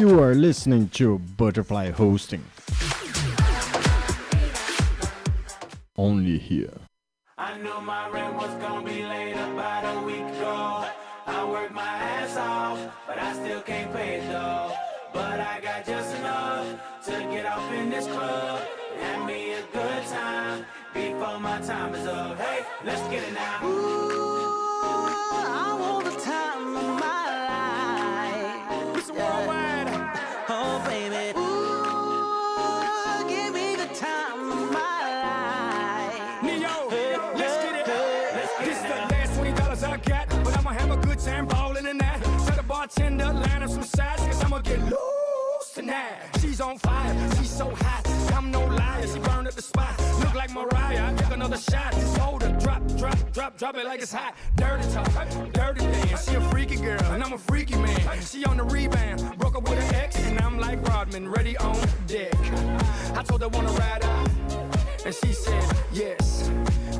You 0.00 0.18
are 0.22 0.34
listening 0.34 0.88
to 0.94 1.18
Butterfly 1.36 1.90
Hosting. 1.90 2.42
Only 5.94 6.38
here. 6.38 6.72
I 7.36 7.58
knew 7.58 7.78
my 7.82 8.08
rent 8.08 8.34
was 8.34 8.48
gonna 8.62 8.82
be 8.82 9.04
late 9.04 9.34
about 9.34 9.84
a 9.94 10.00
week 10.06 10.24
ago. 10.36 10.86
I 11.26 11.44
worked 11.44 11.74
my 11.74 11.82
ass 11.82 12.34
off, 12.38 12.78
but 13.06 13.18
I 13.18 13.34
still 13.34 13.60
can't 13.60 13.92
pay 13.92 14.20
it 14.20 14.28
though. 14.30 14.72
But 15.12 15.38
I 15.38 15.60
got 15.60 15.84
just 15.84 16.16
enough 16.16 16.80
to 17.04 17.10
get 17.30 17.44
off 17.44 17.70
in 17.70 17.90
this 17.90 18.06
club. 18.06 18.62
Have 19.00 19.26
me 19.26 19.52
a 19.52 19.62
good 19.70 20.04
time 20.06 20.64
before 20.94 21.38
my 21.40 21.60
time 21.60 21.94
is 21.94 22.06
up. 22.06 22.38
Hey, 22.38 22.64
let's 22.86 23.06
get 23.10 23.22
it 23.22 23.34
now. 23.34 23.58
I 23.62 24.39
She's 46.40 46.60
on 46.60 46.78
fire, 46.78 47.14
she's 47.36 47.50
so 47.50 47.74
hot. 47.74 48.02
I'm 48.34 48.50
no 48.50 48.64
liar, 48.64 49.06
she 49.06 49.18
burned 49.18 49.48
up 49.48 49.54
the 49.54 49.62
spot. 49.62 49.98
Look 50.20 50.34
like 50.34 50.50
Mariah, 50.52 51.12
I 51.12 51.14
took 51.14 51.32
another 51.32 51.58
shot. 51.58 51.94
Hold 52.18 52.42
her, 52.42 52.52
drop, 52.60 52.86
drop, 52.96 53.32
drop, 53.32 53.58
drop 53.58 53.76
it 53.76 53.84
like 53.84 54.00
it's 54.00 54.12
hot. 54.12 54.34
Dirty 54.56 54.88
talk, 54.92 55.52
dirty 55.52 55.80
dance. 55.80 56.28
She 56.28 56.36
a 56.36 56.40
freaky 56.42 56.76
girl, 56.76 57.02
and 57.12 57.22
I'm 57.22 57.32
a 57.32 57.38
freaky 57.38 57.76
man. 57.76 58.20
She 58.22 58.44
on 58.44 58.58
the 58.58 58.64
rebound, 58.64 59.38
broke 59.38 59.56
up 59.56 59.68
with 59.68 59.78
her 59.82 59.96
ex, 59.96 60.16
and 60.16 60.40
I'm 60.40 60.58
like 60.58 60.86
Rodman, 60.88 61.28
ready 61.28 61.56
on 61.56 61.76
deck. 62.06 62.34
I 63.16 63.22
told 63.22 63.40
her 63.42 63.48
wanna 63.48 63.72
ride 63.72 64.04
out. 64.04 64.28
And 65.04 65.14
she 65.14 65.32
said, 65.32 65.64
yes. 65.92 66.50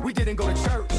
We 0.03 0.11
didn't 0.11 0.35
go 0.35 0.51
to 0.51 0.63
church, 0.63 0.91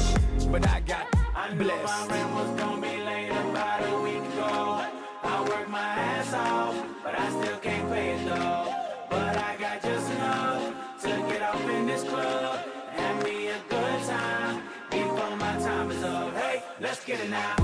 but 0.49 0.67
I 0.67 0.79
got 0.79 1.07
I 1.35 1.53
knew 1.53 1.57
my 1.57 1.63
blessed. 1.63 2.09
rent 2.09 2.33
was 2.33 2.59
gonna 2.59 2.81
be 2.81 3.03
late 3.03 3.29
about 3.29 3.83
a 3.83 4.01
week 4.01 4.23
ago. 4.33 5.02
I 5.43 5.49
worked 5.49 5.69
my 5.69 5.79
ass 5.79 6.33
off, 6.33 6.85
but 7.03 7.19
I 7.19 7.29
still 7.29 7.57
can't 7.57 7.89
pay 7.91 8.11
it 8.11 8.25
though. 8.25 8.73
But 9.09 9.37
I 9.37 9.57
got 9.57 9.81
just 9.81 10.11
enough 10.11 11.01
to 11.01 11.07
get 11.07 11.41
off 11.41 11.69
in 11.69 11.85
this 11.85 12.03
club. 12.03 12.59
Have 12.91 13.23
me 13.25 13.47
a 13.47 13.59
good 13.67 14.03
time 14.03 14.63
before 14.89 15.35
my 15.35 15.57
time 15.59 15.91
is 15.91 16.03
up. 16.03 16.33
Hey, 16.35 16.63
let's 16.79 17.03
get 17.03 17.19
it 17.19 17.29
now. 17.29 17.62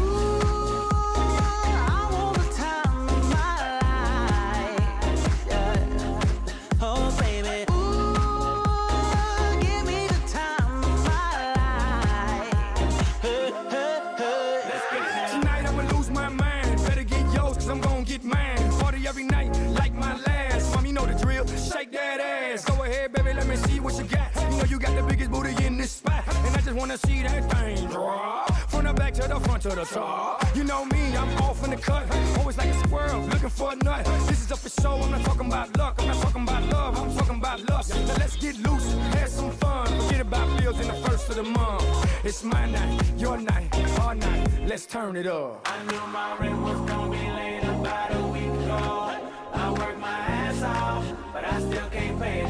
You 24.80 24.86
got 24.86 24.96
the 24.96 25.04
biggest 25.04 25.30
booty 25.30 25.66
in 25.66 25.76
this 25.76 25.92
spot. 25.92 26.24
And 26.26 26.56
I 26.56 26.62
just 26.62 26.72
wanna 26.72 26.98
see 27.00 27.22
that 27.24 27.52
thing 27.52 27.86
drop. 27.90 28.56
From 28.70 28.86
the 28.86 28.94
back 28.94 29.14
to 29.16 29.28
the 29.28 29.38
front 29.42 29.64
to 29.64 29.70
the 29.76 29.84
top. 29.84 30.56
You 30.56 30.64
know 30.64 30.86
me, 30.86 31.18
I'm 31.18 31.38
off 31.40 31.62
in 31.66 31.72
the 31.72 31.76
cut. 31.76 32.10
Always 32.38 32.58
like 32.58 32.70
a 32.70 32.80
squirrel, 32.88 33.20
looking 33.24 33.50
for 33.50 33.74
a 33.74 33.76
nut. 33.76 34.06
This 34.28 34.42
is 34.42 34.52
up 34.54 34.60
for 34.60 34.70
show, 34.82 34.94
I'm 34.94 35.12
not 35.12 35.26
talking 35.26 35.48
about 35.48 35.76
luck. 35.78 35.96
I'm 36.00 36.08
not 36.08 36.22
talking 36.22 36.44
about 36.44 36.64
love, 36.70 36.98
I'm 36.98 37.14
talking 37.18 37.36
about 37.36 37.70
lust. 37.70 37.94
Now 37.94 38.16
let's 38.20 38.38
get 38.38 38.58
loose, 38.60 38.94
have 39.20 39.28
some 39.28 39.52
fun. 39.52 39.88
Forget 40.04 40.22
about 40.22 40.62
bills 40.62 40.80
in 40.80 40.88
the 40.88 40.94
first 41.06 41.28
of 41.28 41.36
the 41.36 41.44
month. 41.44 42.26
It's 42.26 42.42
my 42.46 42.66
night, 42.72 43.02
your 43.18 43.38
night, 43.38 44.00
our 44.00 44.16
night. 44.16 44.48
Let's 44.66 44.86
turn 44.86 45.18
it 45.18 45.28
up. 45.28 45.68
I 45.68 45.84
knew 45.92 46.08
my 46.08 46.38
rent 46.38 46.62
was 46.62 46.80
gonna 46.90 47.12
be 47.12 47.18
late 47.18 47.64
about 47.64 48.16
a 48.16 48.28
week 48.28 48.54
ago. 48.64 49.12
I 49.52 49.72
worked 49.72 50.00
my 50.00 50.08
ass 50.08 50.64
off, 50.64 51.06
but 51.34 51.44
I 51.44 51.60
still 51.60 51.90
can't 51.90 52.18
pay 52.18 52.44
it 52.44 52.49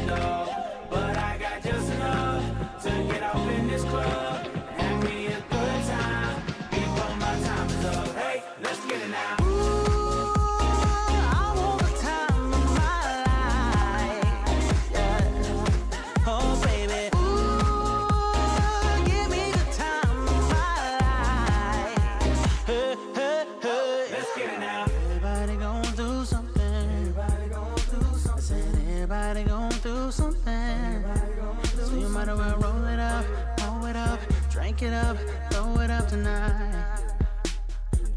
drink 34.80 34.94
it 34.94 34.96
up, 34.96 35.16
throw 35.50 35.82
it 35.82 35.90
up 35.90 36.08
tonight. 36.08 36.86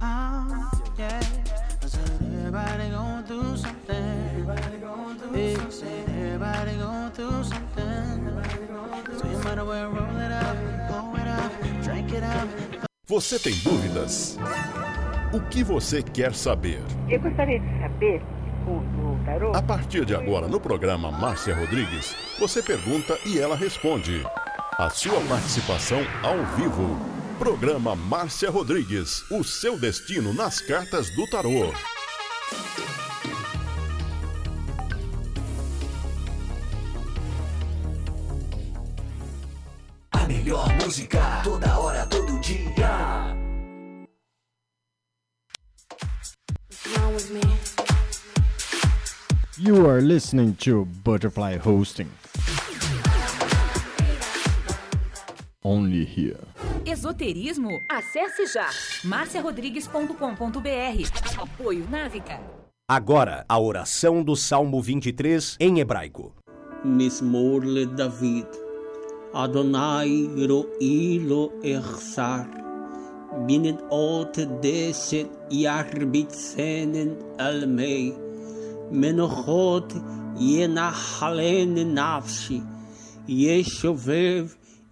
Oh, 0.01 0.71
yeah. 0.97 1.21
I 1.81 1.87
said 1.87 2.21
everybody 2.21 2.89
gon' 2.89 3.23
do 3.27 3.57
something. 3.57 4.29
Everybody 4.31 4.77
do 4.77 5.37
yeah, 5.37 5.55
something. 5.55 5.71
Said 5.71 6.09
everybody 6.09 6.77
gon' 6.77 7.11
do 7.11 7.43
something. 7.43 8.31
So 9.17 9.27
you 9.27 9.37
might 9.39 9.57
as 9.57 9.67
well 9.67 9.89
roll 9.91 10.19
it 10.19 10.31
up, 10.31 10.57
roll 10.89 11.15
it 11.15 11.27
up, 11.27 11.51
drink 11.83 12.13
it 12.13 12.23
up. 12.23 12.47
Você 13.07 13.37
tem 13.37 13.53
dúvidas? 13.55 14.37
O 15.33 15.41
que 15.41 15.63
você 15.63 16.01
quer 16.01 16.33
saber? 16.33 16.81
Eu 17.09 17.19
gostaria 17.19 17.59
de 17.59 17.79
saber, 17.81 18.21
o, 18.65 18.71
o 18.71 19.19
tarô, 19.25 19.51
A 19.53 19.61
partir 19.61 20.05
de 20.05 20.15
agora, 20.15 20.47
no 20.47 20.61
programa 20.61 21.11
Márcia 21.11 21.53
Rodrigues, 21.55 22.15
você 22.39 22.63
pergunta 22.63 23.17
e 23.25 23.37
ela 23.37 23.57
responde. 23.57 24.23
A 24.77 24.89
sua 24.89 25.21
participação 25.27 25.99
ao 26.23 26.43
vivo. 26.55 26.99
Programa 27.37 27.95
Márcia 27.95 28.49
Rodrigues, 28.49 29.29
o 29.29 29.43
seu 29.43 29.79
destino 29.79 30.33
nas 30.33 30.61
cartas 30.61 31.09
do 31.15 31.27
tarô. 31.27 31.71
A 40.11 40.27
melhor 40.27 40.67
música, 40.83 41.19
toda 41.43 41.77
hora, 41.77 42.07
todo 42.07 42.39
dia. 42.39 43.35
You 49.59 49.87
are 49.87 50.01
listening 50.01 50.55
to 50.61 50.85
Butterfly 51.03 51.57
Hosting. 51.63 52.09
Only 55.65 56.03
Here. 56.03 56.41
Esoterismo? 56.85 57.69
Acesse 57.89 58.45
já 58.47 58.69
marciarodrigues.com.br. 59.05 61.41
Apoio 61.41 61.87
Návica. 61.89 62.37
Agora, 62.85 63.45
a 63.47 63.57
oração 63.57 64.21
do 64.21 64.35
Salmo 64.35 64.81
23 64.81 65.55
em 65.61 65.79
hebraico. 65.79 66.35
Mismorle 66.83 67.85
David. 67.85 68.45
Adonai 69.33 70.29
roilo 70.35 71.53
echsar. 71.63 72.45
Binet 73.47 73.79
ot 73.89 74.45
deset 74.61 75.29
yarbitzenen 75.49 77.17
almei. 77.39 78.13
Menochot 78.91 79.93
yenachalen 80.37 81.93
nafshi. 81.93 82.61
Yeshovev 83.29 84.57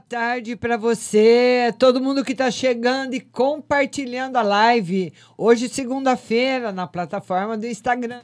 Boa 0.00 0.04
tarde 0.08 0.56
para 0.56 0.78
você, 0.78 1.74
todo 1.78 2.00
mundo 2.00 2.24
que 2.24 2.32
está 2.32 2.50
chegando 2.50 3.12
e 3.12 3.20
compartilhando 3.20 4.36
a 4.36 4.42
live. 4.42 5.12
Hoje, 5.36 5.68
segunda-feira, 5.68 6.72
na 6.72 6.86
plataforma 6.86 7.58
do 7.58 7.66
Instagram. 7.66 8.22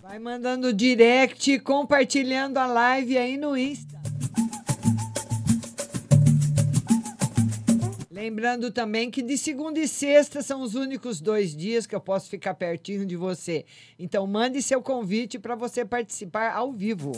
Vai 0.00 0.18
mandando 0.20 0.72
direct, 0.72 1.58
compartilhando 1.60 2.58
a 2.58 2.66
live 2.66 3.18
aí 3.18 3.36
no 3.36 3.56
Insta. 3.56 3.91
Lembrando 8.22 8.70
também 8.70 9.10
que 9.10 9.20
de 9.20 9.36
segunda 9.36 9.80
e 9.80 9.88
sexta 9.88 10.42
são 10.42 10.62
os 10.62 10.76
únicos 10.76 11.20
dois 11.20 11.56
dias 11.56 11.88
que 11.88 11.94
eu 11.96 12.00
posso 12.00 12.30
ficar 12.30 12.54
pertinho 12.54 13.04
de 13.04 13.16
você. 13.16 13.64
Então 13.98 14.24
mande 14.28 14.62
seu 14.62 14.80
convite 14.80 15.40
para 15.40 15.56
você 15.56 15.84
participar 15.84 16.52
ao 16.52 16.72
vivo. 16.72 17.10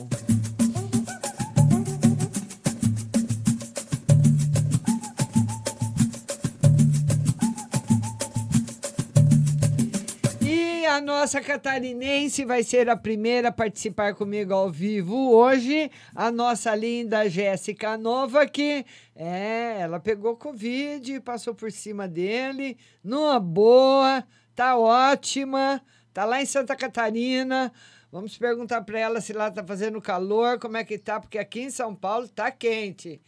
A 10.95 11.01
nossa 11.01 11.41
catarinense 11.41 12.45
vai 12.45 12.63
ser 12.63 12.89
a 12.89 12.97
primeira 12.97 13.49
a 13.49 13.53
participar 13.53 14.15
comigo 14.15 14.55
ao 14.55 14.71
vivo 14.71 15.33
hoje. 15.33 15.91
A 16.15 16.31
nossa 16.31 16.73
linda 16.73 17.29
Jéssica 17.29 17.99
Nova, 17.99 18.47
que 18.47 18.87
é, 19.17 19.81
ela 19.81 19.99
pegou 19.99 20.37
Covid, 20.37 21.21
passou 21.21 21.53
por 21.53 21.73
cima 21.73 22.07
dele, 22.07 22.79
numa 23.03 23.41
boa, 23.41 24.25
tá 24.55 24.79
ótima, 24.79 25.83
tá 26.13 26.25
lá 26.25 26.41
em 26.41 26.47
Santa 26.47 26.77
Catarina. 26.77 27.73
Vamos 28.13 28.39
perguntar 28.39 28.83
para 28.83 29.01
ela 29.01 29.21
se 29.21 29.33
lá 29.33 29.51
tá 29.51 29.65
fazendo 29.65 30.01
calor, 30.01 30.61
como 30.61 30.77
é 30.77 30.85
que 30.85 30.97
tá, 30.97 31.19
porque 31.19 31.39
aqui 31.39 31.63
em 31.63 31.71
São 31.71 31.93
Paulo 31.93 32.29
tá 32.29 32.53
quente. 32.53 33.21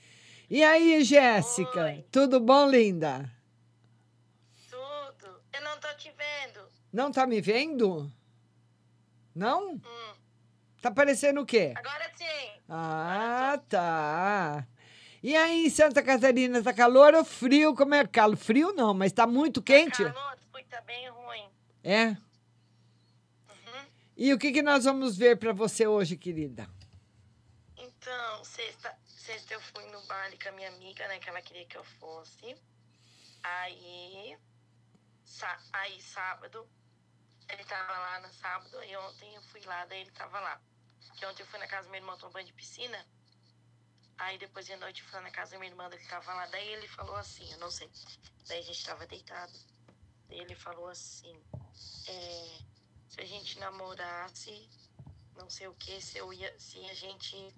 E 0.49 0.63
aí, 0.63 1.03
Jéssica? 1.03 2.05
Tudo 2.13 2.39
bom, 2.39 2.71
linda? 2.71 3.29
Tudo. 4.71 5.41
Eu 5.53 5.65
não 5.65 5.77
tô 5.81 5.89
te 5.97 6.13
vendo. 6.17 6.66
Não 6.97 7.13
tá 7.13 7.27
me 7.27 7.43
vendo? 7.43 8.11
Não? 9.35 9.75
Hum. 9.75 10.15
Tá 10.81 10.91
parecendo 10.91 11.43
o 11.43 11.45
quê? 11.45 11.75
Agora 11.77 12.11
sim. 12.17 12.63
Ah, 12.67 13.61
tá. 13.69 14.67
E 15.23 15.37
aí, 15.37 15.67
em 15.67 15.69
Santa 15.69 16.03
Catarina, 16.03 16.63
tá 16.63 16.73
calor 16.73 17.13
ou 17.13 17.23
frio? 17.23 17.75
Como 17.75 17.95
é 17.95 18.07
calor? 18.07 18.39
Frio 18.39 18.73
não, 18.73 18.95
mas 18.95 19.13
tá 19.13 19.27
muito 19.27 19.61
quente? 19.61 20.05
Calor, 20.05 20.39
fui 20.51 20.65
tá 20.65 20.81
bem 20.81 21.11
ruim. 21.11 21.51
É? 21.85 22.07
Uhum. 22.07 23.87
E 24.17 24.33
o 24.33 24.39
que, 24.39 24.51
que 24.51 24.63
nós 24.63 24.85
vamos 24.85 25.19
ver 25.19 25.37
para 25.39 25.53
você 25.53 25.87
hoje, 25.87 26.17
querida? 26.17 26.67
Então, 27.77 28.43
sexta, 28.43 28.97
sexta 29.05 29.53
eu 29.53 29.61
fui 29.61 29.85
no 29.91 30.01
baile 30.07 30.39
com 30.43 30.49
a 30.49 30.53
minha 30.53 30.71
amiga, 30.71 31.07
né? 31.09 31.19
Que 31.19 31.29
ela 31.29 31.43
queria 31.43 31.67
que 31.67 31.77
eu 31.77 31.85
fosse. 31.85 32.57
Aí, 33.43 34.35
aí 35.75 36.01
sábado, 36.01 36.67
ele 37.49 37.65
tava 37.65 37.93
lá 37.93 38.21
no 38.21 38.33
sábado, 38.33 38.83
e 38.83 38.97
ontem 38.97 39.35
eu 39.35 39.43
fui 39.43 39.61
lá, 39.63 39.85
daí 39.87 40.01
ele 40.01 40.11
tava 40.11 40.41
lá. 40.41 40.61
Que 41.17 41.27
ontem 41.27 41.43
eu 41.43 41.47
fui 41.47 41.59
na 41.59 41.67
casa 41.67 41.87
do 41.87 41.91
meu 41.91 42.01
irmão 42.01 42.17
tomar 42.19 42.33
banho 42.33 42.47
de 42.47 42.53
piscina. 42.53 43.07
Aí 44.19 44.39
depois 44.39 44.67
de 44.67 44.77
noite 44.77 45.03
eu 45.03 45.09
fui 45.09 45.21
na 45.21 45.31
casa 45.31 45.53
da 45.53 45.59
minha 45.59 45.71
irmã, 45.71 45.89
ele 45.93 46.05
tava 46.07 46.33
lá. 46.35 46.47
Daí 46.47 46.69
ele 46.69 46.89
falou 46.89 47.17
assim, 47.17 47.51
eu 47.53 47.59
não 47.59 47.71
sei. 47.71 47.91
Daí 48.49 48.59
a 48.59 48.63
gente 48.63 48.85
tava 48.85 49.07
deitado. 49.07 49.53
Daí 50.29 50.41
ele 50.41 50.55
falou 50.55 50.89
assim, 50.89 51.41
é, 52.09 52.59
se 53.09 53.21
a 53.21 53.25
gente 53.25 53.59
namorasse, 53.59 54.69
não 55.37 55.49
sei 55.49 55.69
o 55.69 55.75
que, 55.75 56.01
se 56.01 56.19
eu 56.19 56.33
ia, 56.33 56.59
se 56.59 56.79
a 56.87 56.95
gente, 56.95 57.55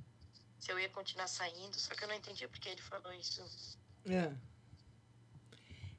se 0.59 0.71
eu 0.71 0.79
ia 0.79 0.89
continuar 0.91 1.29
saindo, 1.29 1.79
só 1.79 1.95
que 1.95 2.05
eu 2.05 2.09
não 2.09 2.15
entendi 2.15 2.47
porque 2.49 2.69
ele 2.69 2.83
falou 2.83 3.13
isso. 3.13 3.43
É. 4.07 4.35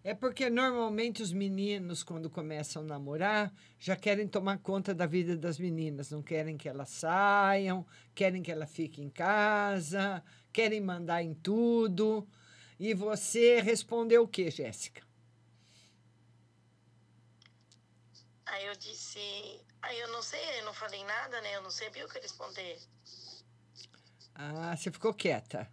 É 0.03 0.13
porque 0.13 0.49
normalmente 0.49 1.21
os 1.21 1.33
meninos, 1.33 2.03
quando 2.03 2.29
começam 2.29 2.81
a 2.83 2.85
namorar, 2.85 3.53
já 3.77 3.95
querem 3.97 4.27
tomar 4.27 4.57
conta 4.59 4.93
da 4.93 5.05
vida 5.05 5.35
das 5.37 5.59
meninas. 5.59 6.09
Não 6.09 6.23
querem 6.23 6.57
que 6.57 6.69
elas 6.69 6.89
saiam, 6.89 7.85
querem 8.15 8.41
que 8.41 8.51
ela 8.51 8.65
fique 8.65 9.01
em 9.01 9.09
casa, 9.09 10.23
querem 10.53 10.79
mandar 10.79 11.21
em 11.21 11.33
tudo. 11.33 12.27
E 12.79 12.93
você 12.93 13.59
respondeu 13.61 14.23
o 14.23 14.27
quê, 14.27 14.49
Jéssica? 14.49 15.01
Aí 18.45 18.65
eu 18.65 18.75
disse, 18.75 19.19
aí 19.81 19.99
eu 19.99 20.07
não 20.09 20.21
sei, 20.21 20.59
eu 20.59 20.65
não 20.65 20.73
falei 20.73 21.03
nada, 21.03 21.41
né? 21.41 21.55
Eu 21.55 21.61
não 21.61 21.69
sabia 21.69 22.05
o 22.05 22.09
que 22.09 22.19
responder. 22.19 22.79
Ah, 24.33 24.75
você 24.75 24.89
ficou 24.91 25.13
quieta. 25.13 25.69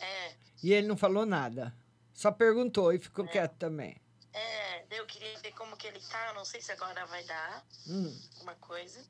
É, 0.00 0.34
E 0.62 0.72
ele 0.72 0.86
não 0.88 0.96
falou 0.96 1.24
nada. 1.24 1.74
Só 2.20 2.30
perguntou 2.30 2.92
e 2.92 2.98
ficou 2.98 3.24
quieto 3.26 3.54
também. 3.56 3.96
é, 4.34 4.84
eu 4.90 5.06
queria 5.06 5.38
ver 5.38 5.52
como 5.52 5.74
que 5.74 5.86
ele 5.86 6.00
tá, 6.00 6.34
não 6.34 6.44
sei 6.44 6.60
se 6.60 6.70
agora 6.70 7.06
vai 7.06 7.24
dar 7.24 7.64
Hum. 7.88 8.14
alguma 8.34 8.54
coisa. 8.56 9.00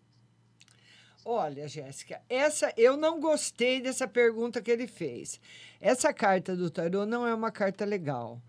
Olha, 1.24 1.66
Jéssica, 1.66 2.22
essa 2.28 2.72
eu 2.76 2.96
não 2.96 3.18
gostei 3.20 3.80
dessa 3.80 4.06
pergunta 4.06 4.62
que 4.62 4.70
ele 4.70 4.86
fez. 4.86 5.40
Essa 5.80 6.14
carta 6.14 6.54
do 6.54 6.70
tarô 6.70 7.04
não 7.04 7.26
é 7.26 7.34
uma 7.34 7.50
carta 7.50 7.84
legal. 7.84 8.40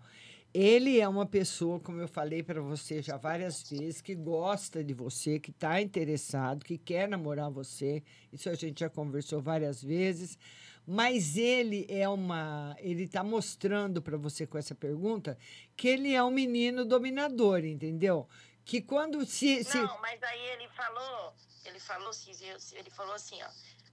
Ele 0.54 1.00
é 1.00 1.08
uma 1.08 1.26
pessoa, 1.26 1.80
como 1.80 2.00
eu 2.00 2.06
falei 2.06 2.42
para 2.42 2.60
você 2.60 3.02
já 3.02 3.16
várias 3.16 3.68
vezes, 3.68 4.00
que 4.00 4.14
gosta 4.14 4.84
de 4.84 4.94
você, 4.94 5.40
que 5.40 5.50
está 5.50 5.80
interessado, 5.82 6.64
que 6.64 6.78
quer 6.78 7.08
namorar 7.08 7.50
você. 7.50 8.00
Isso 8.32 8.48
a 8.48 8.54
gente 8.54 8.78
já 8.80 8.88
conversou 8.88 9.40
várias 9.42 9.82
vezes. 9.82 10.38
Mas 10.86 11.36
ele 11.36 11.86
é 11.88 12.08
uma, 12.08 12.76
ele 12.80 13.04
está 13.04 13.22
mostrando 13.22 14.02
para 14.02 14.16
você 14.16 14.46
com 14.46 14.58
essa 14.58 14.74
pergunta 14.74 15.38
que 15.76 15.86
ele 15.86 16.12
é 16.12 16.22
um 16.22 16.30
menino 16.30 16.84
dominador, 16.84 17.64
entendeu? 17.64 18.28
Que 18.64 18.80
quando 18.80 19.24
se, 19.24 19.62
se... 19.64 19.78
Não, 19.78 20.00
mas 20.00 20.22
aí 20.22 20.40
ele 20.40 20.68
falou, 20.70 21.34
ele 21.64 21.78
falou, 21.78 22.10
ele 22.72 22.90
falou 22.90 23.14
assim, 23.14 23.40
ó. 23.42 23.48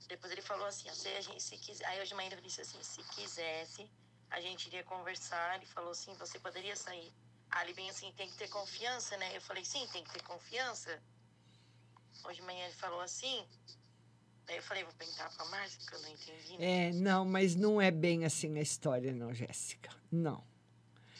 Depois 0.08 0.31
ele 0.31 0.41
falou 0.41 0.65
assim, 0.65 0.89
ó, 0.89 0.93
se 0.93 1.08
a 1.10 1.22
gente 1.22 1.41
se 1.43 1.55
quiser. 1.58 1.86
Aí 1.86 2.01
hoje 2.01 2.10
de 2.10 2.15
manhã 2.15 2.29
ele 2.31 2.41
disse 2.41 2.62
assim, 2.62 2.81
se 2.81 3.03
quisesse, 3.15 3.88
a 4.31 4.41
gente 4.41 4.65
iria 4.67 4.84
conversar. 4.84 5.55
Ele 5.58 5.67
falou 5.67 5.91
assim, 5.91 6.13
você 6.15 6.39
poderia 6.39 6.75
sair. 6.75 7.13
Ele 7.62 7.74
bem 7.74 7.89
assim, 7.89 8.12
tem 8.13 8.27
que 8.29 8.38
ter 8.38 8.50
confiança, 8.50 9.15
né? 9.17 9.36
Eu 9.36 9.41
falei, 9.41 9.63
sim, 9.63 9.88
tem 9.93 10.03
que 10.03 10.12
ter 10.12 10.24
confiança. 10.24 11.01
Hoje 12.25 12.41
de 12.41 12.46
manhã 12.46 12.65
ele 12.65 12.75
falou 12.75 13.01
assim. 13.01 13.46
Daí 14.50 14.58
eu 14.58 14.63
falei, 14.63 14.84
vou 14.84 14.94
perguntar 14.98 15.29
pra 15.38 15.46
Márcia, 15.46 15.79
que 15.88 15.96
eu 15.96 16.01
não 16.01 16.10
entendi. 16.10 16.58
né? 16.58 16.88
É, 16.88 16.91
não, 16.91 17.24
mas 17.24 17.56
não 17.56 17.79
é 17.79 17.91
bem 17.91 18.25
assim 18.25 18.58
a 18.58 18.62
história, 18.63 19.13
não, 19.13 19.32
Jéssica. 19.32 19.91
Não. 20.12 20.44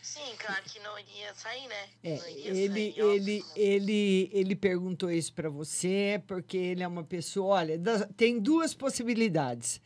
Sim, 0.02 0.36
claro 0.40 0.64
que 0.64 0.80
não 0.80 0.98
iria 0.98 1.32
sair, 1.36 1.68
né? 1.68 1.90
É, 2.04 2.32
ele, 2.34 2.92
sair, 2.92 3.04
óbvio. 3.04 3.12
ele, 3.12 3.46
ele, 3.56 4.30
ele 4.34 4.56
perguntou 4.56 5.12
isso 5.12 5.32
para 5.32 5.48
você 5.48 6.20
porque 6.26 6.58
ele 6.58 6.82
é 6.82 6.88
uma 6.88 7.04
pessoa. 7.04 7.58
Olha, 7.58 7.80
tem 8.18 8.40
duas 8.40 8.74
possibilidades. 8.74 9.80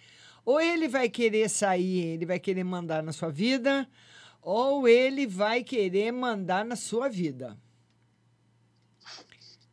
Ou 0.45 0.61
ele 0.61 0.87
vai 0.87 1.09
querer 1.09 1.49
sair, 1.49 2.13
ele 2.13 2.25
vai 2.25 2.39
querer 2.39 2.63
mandar 2.63 3.03
na 3.03 3.11
sua 3.11 3.29
vida, 3.29 3.85
ou 4.41 4.87
ele 4.87 5.27
vai 5.27 5.65
querer 5.65 6.13
mandar 6.13 6.63
na 6.63 6.77
sua 6.77 7.09
vida. 7.09 7.57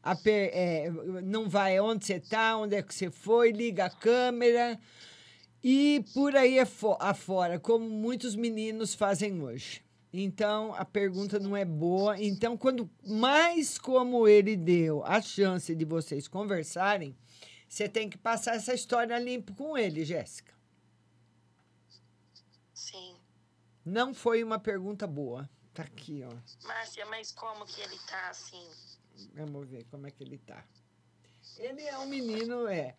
A 0.02 0.16
é, 0.26 0.90
não 1.22 1.48
vai 1.48 1.78
onde 1.78 2.06
você 2.06 2.14
está, 2.14 2.56
onde 2.56 2.74
é 2.74 2.82
que 2.82 2.94
você 2.94 3.10
foi, 3.10 3.52
liga 3.52 3.84
a 3.86 3.90
câmera 3.90 4.80
e 5.62 6.04
por 6.14 6.34
aí 6.34 6.58
afo- 6.58 6.96
afora, 6.98 7.60
como 7.60 7.88
muitos 7.88 8.34
meninos 8.34 8.94
fazem 8.94 9.42
hoje. 9.42 9.84
Então, 10.12 10.74
a 10.74 10.84
pergunta 10.84 11.38
não 11.38 11.56
é 11.56 11.64
boa. 11.64 12.20
Então, 12.20 12.56
quando 12.56 12.90
mais 13.06 13.78
como 13.78 14.26
ele 14.26 14.56
deu 14.56 15.04
a 15.04 15.20
chance 15.20 15.74
de 15.74 15.84
vocês 15.84 16.26
conversarem, 16.26 17.14
você 17.68 17.88
tem 17.88 18.08
que 18.08 18.18
passar 18.18 18.56
essa 18.56 18.74
história 18.74 19.16
limpo 19.18 19.54
com 19.54 19.78
ele, 19.78 20.04
Jéssica. 20.04 20.52
Sim. 22.74 23.14
Não 23.84 24.12
foi 24.12 24.42
uma 24.42 24.58
pergunta 24.58 25.06
boa. 25.06 25.48
Tá 25.72 25.84
aqui, 25.84 26.24
ó. 26.24 26.66
Márcia, 26.66 27.06
mas 27.06 27.30
como 27.30 27.64
que 27.64 27.80
ele 27.80 27.96
tá 28.08 28.30
assim? 28.30 28.66
Vamos 29.34 29.68
ver 29.68 29.84
como 29.90 30.06
é 30.06 30.10
que 30.10 30.22
ele 30.22 30.38
tá. 30.38 30.64
Ele 31.58 31.82
é 31.82 31.98
um 31.98 32.06
menino, 32.06 32.66
é. 32.66 32.94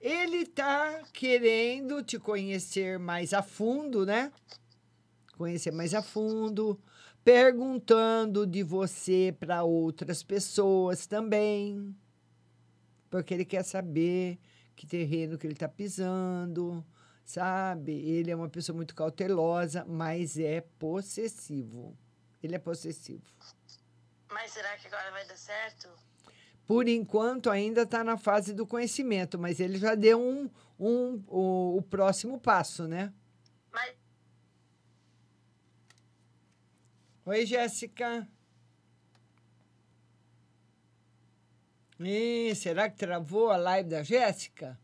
Ele 0.00 0.44
tá 0.44 1.02
querendo 1.12 2.02
te 2.02 2.18
conhecer 2.18 2.98
mais 2.98 3.32
a 3.32 3.42
fundo, 3.42 4.04
né? 4.04 4.32
Conhecer 5.36 5.70
mais 5.70 5.94
a 5.94 6.02
fundo, 6.02 6.80
perguntando 7.24 8.46
de 8.46 8.62
você 8.62 9.34
para 9.38 9.62
outras 9.62 10.22
pessoas 10.22 11.06
também. 11.06 11.94
Porque 13.08 13.32
ele 13.32 13.44
quer 13.44 13.62
saber 13.62 14.38
que 14.74 14.86
terreno 14.86 15.38
que 15.38 15.46
ele 15.46 15.54
tá 15.54 15.68
pisando, 15.68 16.84
sabe? 17.24 17.92
Ele 17.92 18.30
é 18.30 18.36
uma 18.36 18.48
pessoa 18.48 18.74
muito 18.74 18.94
cautelosa, 18.94 19.84
mas 19.84 20.38
é 20.38 20.60
possessivo. 20.78 21.96
Ele 22.42 22.56
é 22.56 22.58
possessivo. 22.58 23.22
Mas 24.32 24.52
será 24.52 24.76
que 24.76 24.86
agora 24.86 25.10
vai 25.10 25.26
dar 25.26 25.36
certo? 25.36 25.88
Por 26.66 26.88
enquanto, 26.88 27.50
ainda 27.50 27.82
está 27.82 28.02
na 28.02 28.16
fase 28.16 28.52
do 28.52 28.66
conhecimento, 28.66 29.38
mas 29.38 29.60
ele 29.60 29.78
já 29.78 29.94
deu 29.94 30.20
um, 30.20 30.48
um, 30.78 31.22
o, 31.26 31.76
o 31.78 31.82
próximo 31.82 32.40
passo, 32.40 32.86
né? 32.88 33.12
Mas 33.70 33.94
Oi, 37.24 37.46
Jéssica. 37.46 38.28
Ih, 42.00 42.52
será 42.56 42.90
que 42.90 42.96
travou 42.96 43.50
a 43.50 43.56
live 43.56 43.88
da 43.88 44.02
Jéssica? 44.02 44.76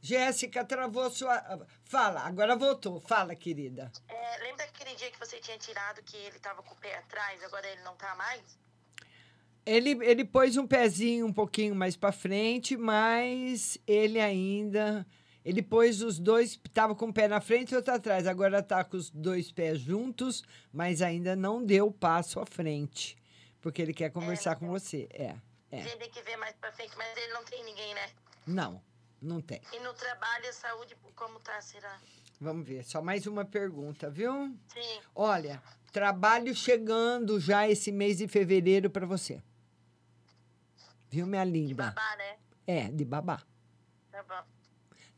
Jéssica, 0.00 0.64
travou 0.64 1.10
sua. 1.10 1.66
Fala, 1.84 2.20
agora 2.22 2.56
voltou. 2.56 3.00
Fala, 3.00 3.34
querida. 3.34 3.92
é, 4.08 4.38
lembra 4.44 4.64
aquele 4.64 4.94
dia 4.96 5.10
que 5.10 5.18
você 5.18 5.38
tinha 5.38 5.58
tirado 5.58 6.02
que 6.02 6.16
ele 6.16 6.38
tava 6.38 6.62
com 6.62 6.74
o 6.74 6.78
pé 6.78 6.96
atrás, 6.96 7.42
agora 7.44 7.68
ele 7.68 7.82
não 7.82 7.94
tá 7.96 8.14
mais? 8.14 8.42
Ele, 9.66 9.90
ele 10.02 10.24
pôs 10.24 10.56
um 10.56 10.66
pezinho 10.66 11.26
um 11.26 11.32
pouquinho 11.32 11.74
mais 11.74 11.96
para 11.96 12.12
frente, 12.12 12.76
mas 12.76 13.78
ele 13.86 14.18
ainda. 14.18 15.06
Ele 15.44 15.62
pôs 15.62 16.02
os 16.02 16.18
dois, 16.18 16.58
estava 16.66 16.94
com 16.94 17.06
o 17.06 17.12
pé 17.12 17.26
na 17.28 17.40
frente 17.40 17.72
e 17.72 17.76
outro 17.76 17.94
atrás. 17.94 18.26
Agora 18.26 18.58
está 18.58 18.82
com 18.84 18.96
os 18.96 19.10
dois 19.10 19.50
pés 19.50 19.80
juntos, 19.80 20.42
mas 20.72 21.00
ainda 21.00 21.34
não 21.34 21.64
deu 21.64 21.86
o 21.86 21.92
passo 21.92 22.40
à 22.40 22.46
frente. 22.46 23.16
Porque 23.60 23.80
ele 23.80 23.94
quer 23.94 24.10
conversar 24.10 24.56
com 24.56 24.68
você. 24.68 25.08
É, 25.12 25.34
é. 25.70 25.80
Ele 25.80 25.96
tem 25.96 26.10
que 26.10 26.22
ver 26.22 26.36
mais 26.36 26.54
pra 26.56 26.72
frente, 26.72 26.96
mas 26.96 27.16
ele 27.16 27.32
não 27.32 27.44
tem 27.44 27.64
ninguém, 27.64 27.94
né? 27.94 28.10
Não, 28.46 28.82
não 29.20 29.40
tem. 29.40 29.60
E 29.72 29.80
no 29.80 29.92
trabalho, 29.94 30.48
a 30.48 30.52
saúde, 30.52 30.96
como 31.14 31.38
tá, 31.40 31.60
será? 31.60 31.98
Vamos 32.40 32.66
ver. 32.66 32.84
Só 32.84 33.02
mais 33.02 33.26
uma 33.26 33.44
pergunta, 33.44 34.08
viu? 34.08 34.56
Sim. 34.72 35.00
Olha, 35.14 35.62
trabalho 35.92 36.54
chegando 36.54 37.38
já 37.38 37.68
esse 37.68 37.92
mês 37.92 38.18
de 38.18 38.26
fevereiro 38.26 38.88
para 38.88 39.04
você. 39.04 39.42
Viu, 41.10 41.26
minha 41.26 41.44
linda? 41.44 41.74
Babá, 41.74 42.16
né? 42.16 42.36
É, 42.66 42.88
de 42.88 43.04
babá. 43.04 43.42
Tá 44.10 44.22
bom. 44.22 44.44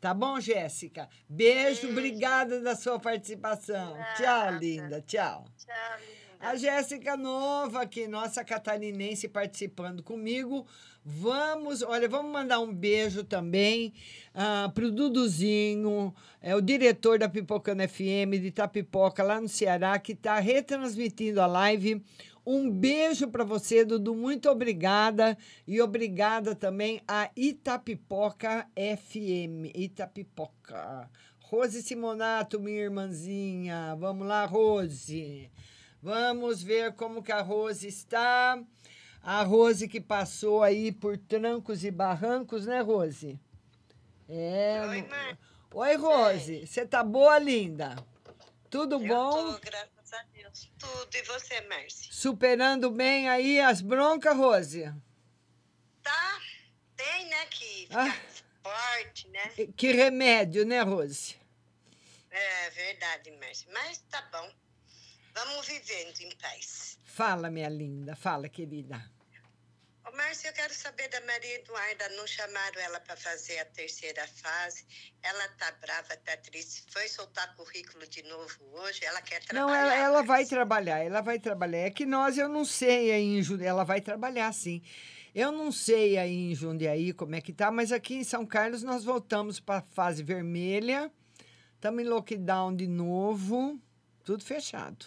Tá 0.00 0.14
bom, 0.14 0.40
Jéssica? 0.40 1.08
Beijo, 1.28 1.88
obrigada 1.90 2.60
da 2.60 2.74
sua 2.74 2.98
participação. 2.98 3.96
Tchau, 4.16 4.50
linda. 4.58 5.00
Tchau. 5.02 5.44
Tchau, 5.56 5.98
linda. 6.00 6.21
A 6.42 6.56
Jéssica 6.56 7.16
Nova, 7.16 7.82
aqui, 7.82 8.08
nossa 8.08 8.42
catarinense, 8.44 9.28
participando 9.28 10.02
comigo. 10.02 10.66
Vamos, 11.04 11.82
olha, 11.82 12.08
vamos 12.08 12.32
mandar 12.32 12.58
um 12.58 12.74
beijo 12.74 13.22
também 13.22 13.94
ah, 14.34 14.68
pro 14.74 14.90
Duduzinho, 14.90 16.12
é 16.40 16.56
o 16.56 16.60
diretor 16.60 17.16
da 17.16 17.28
Pipocana 17.28 17.86
FM 17.86 18.40
de 18.40 18.48
Itapipoca, 18.48 19.22
lá 19.22 19.40
no 19.40 19.48
Ceará, 19.48 19.96
que 20.00 20.14
está 20.14 20.40
retransmitindo 20.40 21.40
a 21.40 21.46
live. 21.46 22.02
Um 22.44 22.68
beijo 22.68 23.28
para 23.28 23.44
você, 23.44 23.84
Dudu. 23.84 24.12
Muito 24.12 24.50
obrigada. 24.50 25.38
E 25.64 25.80
obrigada 25.80 26.56
também 26.56 27.00
a 27.06 27.30
Itapipoca 27.36 28.66
FM. 28.76 29.70
Itapipoca. 29.76 31.08
Rose 31.38 31.84
Simonato, 31.84 32.58
minha 32.58 32.80
irmãzinha. 32.80 33.94
Vamos 33.96 34.26
lá, 34.26 34.44
Rose. 34.44 35.48
Vamos 36.02 36.62
ver 36.62 36.94
como 36.94 37.22
que 37.22 37.30
a 37.30 37.40
Rose 37.40 37.86
está. 37.86 38.60
A 39.22 39.42
Rose 39.44 39.86
que 39.86 40.00
passou 40.00 40.62
aí 40.62 40.90
por 40.90 41.16
trancos 41.16 41.84
e 41.84 41.90
barrancos, 41.92 42.66
né, 42.66 42.80
Rose? 42.80 43.38
É. 44.28 44.80
Oi, 44.88 45.02
mãe. 45.02 45.38
Oi, 45.72 45.96
Rose. 45.96 46.66
Você 46.66 46.84
tá 46.84 47.04
boa, 47.04 47.38
linda? 47.38 47.94
Tudo 48.68 48.98
bom? 48.98 49.52
Tô, 49.54 49.60
graças 49.60 50.12
a 50.12 50.24
Deus. 50.34 50.70
Tudo. 50.76 51.14
E 51.14 51.22
você, 51.22 51.60
Márcia? 51.62 52.12
Superando 52.12 52.90
bem 52.90 53.28
aí 53.28 53.60
as 53.60 53.80
broncas, 53.80 54.36
Rose? 54.36 54.92
Tá? 56.02 56.40
Tem, 56.96 57.26
né, 57.28 57.46
que 57.46 57.88
Ah. 57.92 58.16
forte, 58.62 59.28
né? 59.28 59.52
Que 59.76 59.92
remédio, 59.92 60.66
né, 60.66 60.82
Rose? 60.82 61.36
É 62.28 62.70
verdade, 62.70 63.30
Márcia. 63.38 63.68
Mas 63.72 63.98
tá 64.10 64.20
bom. 64.32 64.50
Vamos 65.34 65.66
vivendo 65.66 66.20
em 66.20 66.36
paz. 66.36 66.98
Fala, 67.04 67.50
minha 67.50 67.68
linda. 67.68 68.14
Fala, 68.14 68.48
querida. 68.48 69.02
Ô, 70.04 70.16
Márcia, 70.16 70.48
eu 70.48 70.52
quero 70.52 70.74
saber 70.74 71.08
da 71.08 71.20
Maria 71.22 71.56
Eduarda. 71.56 72.08
Não 72.16 72.26
chamaram 72.26 72.80
ela 72.80 73.00
para 73.00 73.16
fazer 73.16 73.58
a 73.60 73.64
terceira 73.64 74.26
fase. 74.26 74.84
Ela 75.22 75.48
tá 75.50 75.70
brava, 75.80 76.16
tá 76.16 76.36
triste. 76.36 76.84
Foi 76.90 77.08
soltar 77.08 77.54
currículo 77.56 78.06
de 78.06 78.22
novo 78.24 78.58
hoje. 78.72 79.04
Ela 79.04 79.22
quer 79.22 79.42
trabalhar. 79.44 79.66
Não, 79.66 79.74
ela, 79.74 79.94
ela 79.94 80.22
vai 80.22 80.44
trabalhar, 80.44 80.98
ela 80.98 81.20
vai 81.20 81.38
trabalhar. 81.38 81.78
É 81.78 81.90
que 81.90 82.04
nós, 82.04 82.36
eu 82.36 82.48
não 82.48 82.64
sei 82.64 83.12
aí 83.12 83.38
em 83.38 83.42
Jundiaí, 83.42 83.68
ela 83.68 83.84
vai 83.84 84.00
trabalhar 84.00 84.52
sim. 84.52 84.82
Eu 85.34 85.50
não 85.50 85.72
sei 85.72 86.18
aí 86.18 86.52
em 86.52 86.54
Jundiaí 86.54 87.12
como 87.14 87.34
é 87.34 87.40
que 87.40 87.54
tá, 87.54 87.70
mas 87.70 87.90
aqui 87.90 88.14
em 88.16 88.24
São 88.24 88.44
Carlos 88.44 88.82
nós 88.82 89.04
voltamos 89.04 89.60
para 89.60 89.78
a 89.78 89.82
fase 89.82 90.22
vermelha. 90.22 91.10
Estamos 91.74 92.02
em 92.02 92.06
lockdown 92.06 92.76
de 92.76 92.86
novo, 92.86 93.80
tudo 94.22 94.44
fechado. 94.44 95.06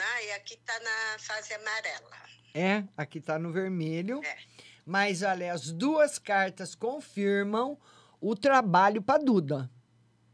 Ah, 0.00 0.22
e 0.22 0.32
aqui 0.32 0.56
tá 0.58 0.78
na 0.80 1.18
fase 1.18 1.52
amarela. 1.54 2.10
É, 2.54 2.84
aqui 2.96 3.18
está 3.18 3.38
no 3.38 3.52
vermelho. 3.52 4.22
É. 4.24 4.38
Mas 4.84 5.22
olha, 5.22 5.52
as 5.52 5.70
duas 5.72 6.18
cartas 6.18 6.74
confirmam 6.74 7.80
o 8.20 8.34
trabalho 8.34 9.00
para 9.02 9.22
Duda. 9.22 9.70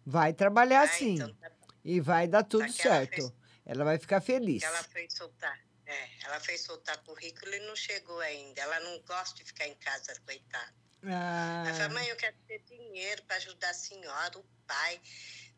Vai 0.04 0.32
trabalhar 0.32 0.82
Ah, 0.82 0.88
sim. 0.88 1.14
então 1.14 1.34
tá. 1.34 1.50
E 1.84 2.00
vai 2.00 2.26
dar 2.26 2.42
tudo 2.42 2.64
que 2.72 2.82
ela 2.86 2.96
certo. 2.96 3.14
fez- 3.14 3.32
Ela 3.64 3.84
vai 3.84 3.98
ficar 3.98 4.20
feliz. 4.20 4.62
Ela 4.62 4.82
foi 4.84 5.06
soltar. 5.10 5.58
É, 5.86 6.08
ela 6.24 6.40
foi 6.40 6.56
soltar 6.58 6.96
currículo 7.04 7.52
e 7.54 7.60
não 7.60 7.76
chegou 7.76 8.18
ainda. 8.20 8.60
Ela 8.62 8.80
não 8.80 9.00
gosta 9.02 9.36
de 9.36 9.44
ficar 9.44 9.66
em 9.66 9.74
casa, 9.76 10.14
coitada. 10.26 10.74
Ah, 11.04 11.64
Ela 11.66 11.74
fala, 11.74 11.88
mãe, 11.94 12.06
eu 12.08 12.16
quero 12.16 12.36
ter 12.46 12.58
dinheiro 12.64 13.22
para 13.24 13.36
ajudar 13.36 13.70
a 13.70 13.74
senhora, 13.74 14.38
o 14.38 14.44
pai. 14.66 15.00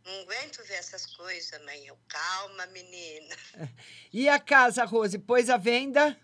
Não 0.04 0.20
aguento 0.22 0.64
ver 0.64 0.74
essas 0.74 1.06
coisas, 1.06 1.62
mãe. 1.64 1.86
Eu, 1.86 1.98
calma, 2.08 2.66
menina. 2.66 3.36
E 4.12 4.28
a 4.28 4.40
casa, 4.40 4.84
Rose, 4.84 5.18
pôs 5.18 5.48
à 5.48 5.56
venda? 5.56 6.18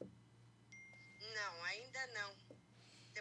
Não, 0.00 1.64
ainda 1.64 2.06
não. 2.08 2.34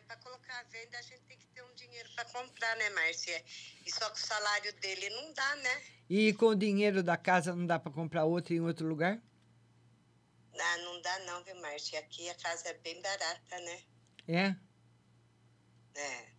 Para 0.07 0.17
colocar 0.17 0.59
a 0.59 0.63
venda, 0.63 0.99
a 0.99 1.01
gente 1.01 1.21
tem 1.21 1.37
que 1.37 1.47
ter 1.47 1.63
um 1.63 1.73
dinheiro 1.73 2.07
para 2.15 2.25
comprar, 2.25 2.75
né, 2.77 2.89
Márcia? 2.91 3.43
E 3.85 3.91
só 3.91 4.07
que 4.09 4.17
o 4.17 4.25
salário 4.25 4.71
dele 4.73 5.09
não 5.09 5.33
dá, 5.33 5.55
né? 5.55 5.81
E 6.09 6.33
com 6.33 6.47
o 6.47 6.55
dinheiro 6.55 7.01
da 7.01 7.17
casa 7.17 7.55
não 7.55 7.65
dá 7.65 7.79
para 7.79 7.91
comprar 7.91 8.25
outra 8.25 8.53
em 8.53 8.59
outro 8.59 8.87
lugar? 8.87 9.19
Ah, 10.59 10.77
não 10.77 11.01
dá 11.01 11.19
não, 11.19 11.43
viu, 11.43 11.55
Márcia? 11.55 11.99
Aqui 11.99 12.29
a 12.29 12.35
casa 12.35 12.69
é 12.69 12.73
bem 12.75 13.01
barata, 13.01 13.59
né? 13.59 13.83
É? 14.27 14.55
É. 15.95 16.32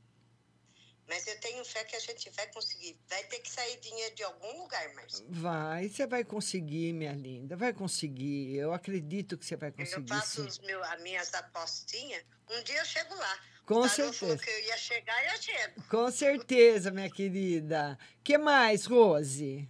Mas 1.07 1.27
eu 1.27 1.39
tenho 1.41 1.63
fé 1.65 1.85
que 1.85 1.95
a 1.97 2.01
gente 2.01 2.31
vai 2.31 2.47
conseguir. 2.51 2.99
Vai 3.09 3.23
ter 3.25 3.39
que 3.41 3.51
sair 3.51 3.79
dinheiro 3.79 4.15
de 4.15 4.23
algum 4.23 4.63
lugar, 4.63 4.95
Márcia. 4.95 5.25
Vai, 5.29 5.89
você 5.89 6.07
vai 6.07 6.25
conseguir, 6.25 6.93
minha 6.95 7.13
linda. 7.13 7.57
Vai 7.57 7.73
conseguir. 7.75 8.57
Eu 8.57 8.73
acredito 8.73 9.37
que 9.37 9.45
você 9.45 9.55
vai 9.57 9.69
Eu 9.69 9.75
conseguir, 9.75 10.09
faço 10.09 10.43
sim. 10.43 10.49
os 10.49 10.59
meu, 10.61 10.83
as 10.83 11.03
minhas 11.03 11.33
apostinhas. 11.35 12.25
Um 12.51 12.63
dia 12.63 12.79
eu 12.79 12.85
chego 12.87 13.15
lá. 13.15 13.39
Com 13.67 13.75
o 13.77 13.83
Tarô 13.83 13.91
falou 13.95 14.13
certeza. 14.13 14.39
que 14.45 14.51
eu 14.51 14.61
ia 14.67 14.77
chegar 14.77 15.35
eu 15.35 15.43
chego. 15.43 15.83
Com 15.89 16.11
certeza, 16.11 16.91
minha 16.91 17.11
querida. 17.11 17.99
que 18.23 18.37
mais, 18.39 18.87
Rose? 18.87 19.69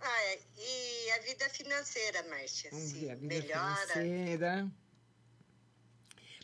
Ah, 0.00 0.22
é, 0.24 0.40
e 0.56 1.10
a 1.12 1.18
vida 1.20 1.48
financeira, 1.50 2.22
Márcia? 2.24 2.70
Vamos 2.70 2.88
se 2.90 2.98
ver 2.98 3.10
a 3.10 3.14
vida 3.16 3.34
melhora? 3.34 3.76
financeira. 3.86 4.70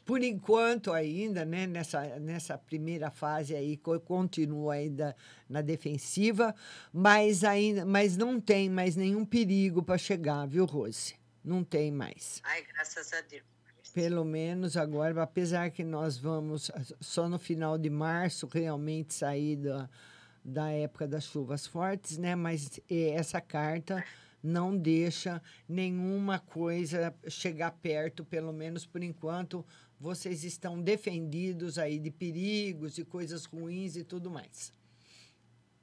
Por 0.07 0.23
enquanto 0.23 0.93
ainda, 0.93 1.45
né, 1.45 1.67
nessa, 1.67 2.01
nessa 2.21 2.57
primeira 2.57 3.11
fase 3.11 3.57
aí, 3.57 3.77
co- 3.77 3.99
continua 3.99 4.75
ainda 4.75 5.17
na 5.49 5.61
defensiva, 5.61 6.55
mas 6.93 7.43
ainda, 7.43 7.85
mas 7.85 8.17
não 8.17 8.41
tem 8.41 8.71
mais 8.71 8.95
nenhum 8.95 9.25
perigo 9.25 9.83
para 9.83 9.99
chegar, 9.99 10.47
viu, 10.47 10.65
Rose? 10.65 11.17
Não 11.45 11.65
tem 11.65 11.91
mais. 11.91 12.41
Ai, 12.45 12.63
graças 12.73 13.13
a 13.13 13.21
Deus. 13.21 13.43
Pelo 13.93 14.25
menos 14.25 14.77
agora, 14.77 15.21
apesar 15.23 15.71
que 15.71 15.83
nós 15.83 16.17
vamos 16.17 16.71
só 17.01 17.29
no 17.29 17.39
final 17.39 17.77
de 17.77 17.91
março 17.91 18.47
realmente 18.47 19.13
sair 19.13 19.57
da, 19.57 19.89
da 20.45 20.71
época 20.71 21.09
das 21.09 21.25
chuvas 21.25 21.67
fortes, 21.67 22.17
né? 22.17 22.37
Mas 22.37 22.79
eh, 22.89 23.11
essa 23.11 23.41
carta 23.41 24.05
não 24.43 24.77
deixa 24.77 25.43
nenhuma 25.69 26.39
coisa 26.39 27.13
chegar 27.29 27.73
perto, 27.73 28.25
pelo 28.25 28.53
menos 28.53 28.87
por 28.87 29.03
enquanto. 29.03 29.65
Vocês 29.99 30.45
estão 30.45 30.81
defendidos 30.81 31.79
aí 31.79 31.99
de 31.99 32.11
perigos, 32.11 32.95
de 32.95 33.05
coisas 33.05 33.45
ruins 33.45 33.97
e 33.97 34.05
tudo 34.05 34.31
mais. 34.31 34.73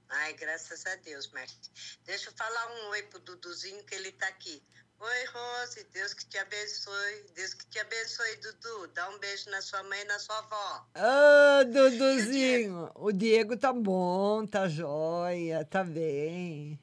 Ai, 0.10 0.34
graças 0.34 0.86
a 0.86 0.96
Deus, 0.98 1.28
Márcia. 1.32 1.58
Deixa 2.06 2.30
eu 2.30 2.34
falar 2.34 2.72
um 2.72 2.90
oi 2.90 3.02
pro 3.04 3.20
Duduzinho, 3.20 3.84
que 3.84 3.96
ele 3.96 4.12
tá 4.12 4.28
aqui. 4.28 4.62
Oi, 5.00 5.26
Rose, 5.34 5.86
Deus 5.92 6.14
que 6.14 6.26
te 6.28 6.38
abençoe. 6.38 7.26
Deus 7.36 7.54
que 7.54 7.66
te 7.66 7.80
abençoe, 7.80 8.38
Dudu. 8.38 8.88
Dá 8.94 9.10
um 9.10 9.20
beijo 9.20 9.50
na 9.50 9.62
sua 9.62 9.84
mãe 9.84 10.00
e 10.02 10.06
na 10.06 10.18
sua 10.20 10.38
avó. 10.38 10.88
Ah, 10.96 11.64
Duduzinho, 11.66 12.92
o 12.96 13.12
Diego 13.12 13.58
tá 13.58 13.74
bom, 13.74 14.46
tá 14.46 14.70
jóia, 14.70 15.66
tá 15.66 15.84
bem. 15.84 16.80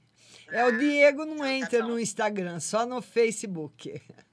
É, 0.48 0.64
o 0.64 0.76
Diego 0.76 1.24
não 1.24 1.46
entra 1.46 1.82
no 1.82 1.98
Instagram, 1.98 2.60
só 2.60 2.84
no 2.84 3.00
Facebook. 3.00 4.02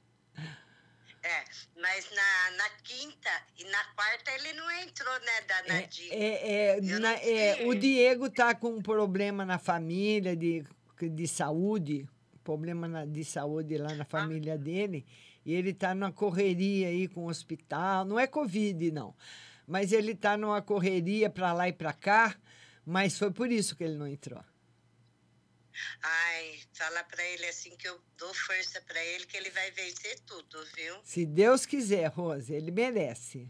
É, 1.27 1.43
mas 1.81 2.09
na, 2.11 2.57
na 2.57 2.69
quinta 2.83 3.29
e 3.59 3.63
na 3.65 3.83
quarta 3.95 4.31
ele 4.31 4.53
não 4.53 4.71
entrou, 4.81 5.13
né, 5.19 5.41
da 5.45 5.73
Nadine? 5.73 6.09
É, 6.11 6.77
é, 6.77 6.81
na- 6.99 7.13
é, 7.15 7.67
o 7.67 7.75
Diego 7.75 8.29
tá 8.29 8.55
com 8.55 8.69
um 8.77 8.81
problema 8.81 9.43
na 9.45 9.57
família 9.59 10.35
de, 10.37 10.63
de 11.01 11.27
saúde, 11.27 12.07
problema 12.45 12.87
na- 12.87 13.05
de 13.05 13.25
saúde 13.25 13.77
lá 13.77 13.93
na 13.93 14.05
família 14.05 14.57
dele, 14.57 15.05
e 15.45 15.53
ele 15.53 15.73
tá 15.73 15.93
numa 15.93 16.11
correria 16.13 16.87
aí 16.87 17.09
com 17.09 17.25
o 17.25 17.29
hospital. 17.29 18.05
Não 18.05 18.17
é 18.17 18.25
Covid, 18.25 18.89
não, 18.91 19.13
mas 19.67 19.91
ele 19.91 20.15
tá 20.15 20.37
numa 20.37 20.61
correria 20.61 21.29
para 21.29 21.51
lá 21.51 21.67
e 21.67 21.73
para 21.73 21.91
cá, 21.91 22.37
mas 22.85 23.17
foi 23.19 23.31
por 23.31 23.51
isso 23.51 23.75
que 23.75 23.83
ele 23.83 23.97
não 23.97 24.07
entrou. 24.07 24.41
Ai, 26.01 26.59
fala 26.73 27.03
pra 27.03 27.23
ele 27.23 27.45
assim 27.45 27.75
que 27.77 27.87
eu 27.87 27.99
dou 28.17 28.33
força 28.33 28.81
pra 28.81 29.03
ele, 29.03 29.25
que 29.25 29.37
ele 29.37 29.49
vai 29.51 29.71
vencer 29.71 30.19
tudo, 30.25 30.57
viu? 30.75 30.95
Se 31.03 31.25
Deus 31.25 31.65
quiser, 31.65 32.07
Rose, 32.07 32.53
ele 32.53 32.71
merece. 32.71 33.49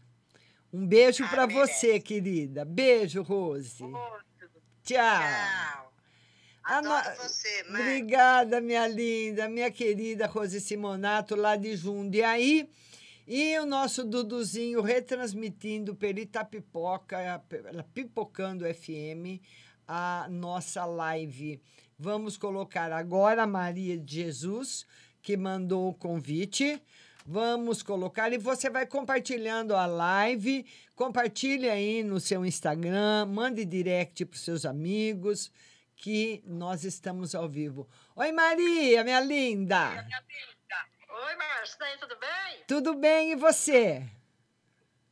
Um 0.71 0.85
beijo 0.85 1.23
Ah, 1.23 1.27
para 1.29 1.45
você, 1.45 1.99
querida. 1.99 2.65
Beijo, 2.65 3.21
Rose. 3.21 3.83
Tchau. 4.83 5.93
A 6.63 6.81
no- 6.81 6.91
Adoro 6.91 7.15
você, 7.23 7.63
mãe. 7.63 7.81
Obrigada, 7.81 8.59
minha 8.59 8.87
linda, 8.87 9.47
minha 9.47 9.71
querida 9.71 10.27
Rose 10.27 10.59
Simonato, 10.59 11.35
lá 11.35 11.55
de 11.55 11.75
Jundiaí. 11.77 12.69
E 13.25 13.57
o 13.59 13.65
nosso 13.65 14.03
Duduzinho 14.05 14.81
retransmitindo 14.81 15.95
pela 15.95 16.19
Itapipoca, 16.19 17.39
pela 17.49 17.83
Pipocando 17.83 18.65
FM, 18.65 19.41
a 19.87 20.27
nossa 20.29 20.85
live. 20.85 21.61
Vamos 21.99 22.38
colocar 22.38 22.91
agora 22.91 23.41
a 23.41 23.47
Maria 23.47 23.97
de 23.97 24.23
Jesus, 24.23 24.86
que 25.19 25.36
mandou 25.36 25.89
o 25.89 25.93
convite. 25.95 26.79
Vamos 27.25 27.81
colocar 27.81 28.31
e 28.31 28.38
você 28.38 28.69
vai 28.69 28.86
compartilhando 28.86 29.75
a 29.75 29.88
live. 29.88 30.63
Compartilhe 30.95 31.67
aí 31.67 32.03
no 32.03 32.19
seu 32.19 32.45
Instagram, 32.45 33.25
mande 33.25 33.65
direct 33.65 34.23
para 34.25 34.36
os 34.36 34.41
seus 34.41 34.63
amigos, 34.63 35.51
que 35.95 36.43
nós 36.45 36.83
estamos 36.83 37.33
ao 37.33 37.49
vivo. 37.49 37.89
Oi, 38.15 38.31
Maria, 38.31 39.03
minha 39.03 39.19
linda. 39.19 40.07
Oi, 41.10 41.36
Márcio, 41.36 41.79
daí 41.79 41.97
tudo 41.97 42.15
bem? 42.19 42.63
Tudo 42.67 42.93
bem 42.93 43.31
e 43.31 43.36
você? 43.36 44.07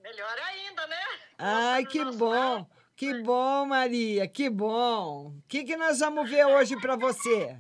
Melhor 0.03 0.37
ainda, 0.37 0.85
né? 0.85 1.03
Ai, 1.39 1.83
que 1.83 2.05
bom. 2.11 2.67
Que 2.95 3.21
bom, 3.21 3.65
Maria, 3.65 4.27
que 4.27 4.49
bom. 4.49 5.27
O 5.37 5.41
que, 5.47 5.63
que 5.65 5.75
nós 5.75 5.99
vamos 5.99 6.29
ver 6.29 6.45
hoje 6.45 6.79
para 6.79 6.95
você? 6.95 7.57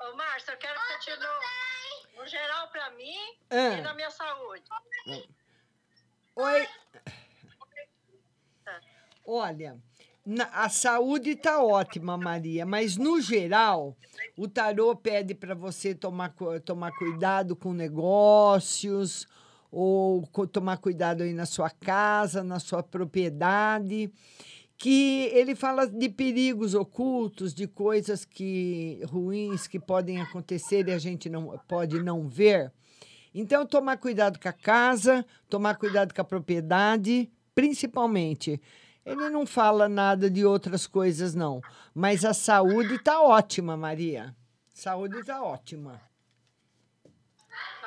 Ô, 0.00 0.04
ô 0.12 0.16
Márcio, 0.16 0.52
eu 0.52 0.56
quero 0.58 0.78
que 0.80 0.86
você 0.86 0.98
tire 1.10 1.16
no, 1.18 2.20
no 2.22 2.26
geral 2.28 2.68
pra 2.68 2.90
mim 2.90 3.16
Ah. 3.50 3.78
e 3.78 3.80
na 3.82 3.94
minha 3.94 4.10
saúde. 4.10 4.62
Oi. 6.36 6.68
Olha, 9.26 9.76
na- 10.24 10.48
a 10.52 10.68
saúde 10.68 11.30
está 11.30 11.60
ótima, 11.62 12.16
Maria, 12.16 12.64
mas 12.64 12.96
no 12.96 13.20
geral, 13.20 13.96
o 14.36 14.46
tarô 14.48 14.94
pede 14.94 15.34
para 15.34 15.54
você 15.54 15.94
tomar, 15.96 16.32
tomar 16.64 16.92
cuidado 16.92 17.56
com 17.56 17.72
negócios, 17.72 19.26
ou 19.70 20.26
tomar 20.50 20.78
cuidado 20.78 21.22
aí 21.22 21.32
na 21.32 21.46
sua 21.46 21.70
casa, 21.70 22.42
na 22.42 22.58
sua 22.58 22.82
propriedade, 22.82 24.10
que 24.76 25.30
ele 25.32 25.54
fala 25.54 25.86
de 25.86 26.08
perigos 26.08 26.74
ocultos, 26.74 27.52
de 27.52 27.66
coisas 27.66 28.24
que 28.24 29.00
ruins 29.06 29.66
que 29.66 29.78
podem 29.78 30.20
acontecer 30.20 30.88
e 30.88 30.92
a 30.92 30.98
gente 30.98 31.28
não 31.28 31.58
pode 31.66 32.00
não 32.00 32.28
ver. 32.28 32.72
Então, 33.34 33.66
tomar 33.66 33.98
cuidado 33.98 34.38
com 34.38 34.48
a 34.48 34.52
casa, 34.52 35.24
tomar 35.48 35.76
cuidado 35.76 36.14
com 36.14 36.20
a 36.20 36.24
propriedade, 36.24 37.30
principalmente. 37.54 38.60
Ele 39.04 39.28
não 39.30 39.46
fala 39.46 39.88
nada 39.88 40.30
de 40.30 40.44
outras 40.44 40.86
coisas, 40.86 41.34
não. 41.34 41.60
Mas 41.94 42.24
a 42.24 42.32
saúde 42.32 42.94
está 42.94 43.20
ótima, 43.20 43.76
Maria. 43.76 44.34
Saúde 44.72 45.18
está 45.18 45.42
ótima. 45.42 46.00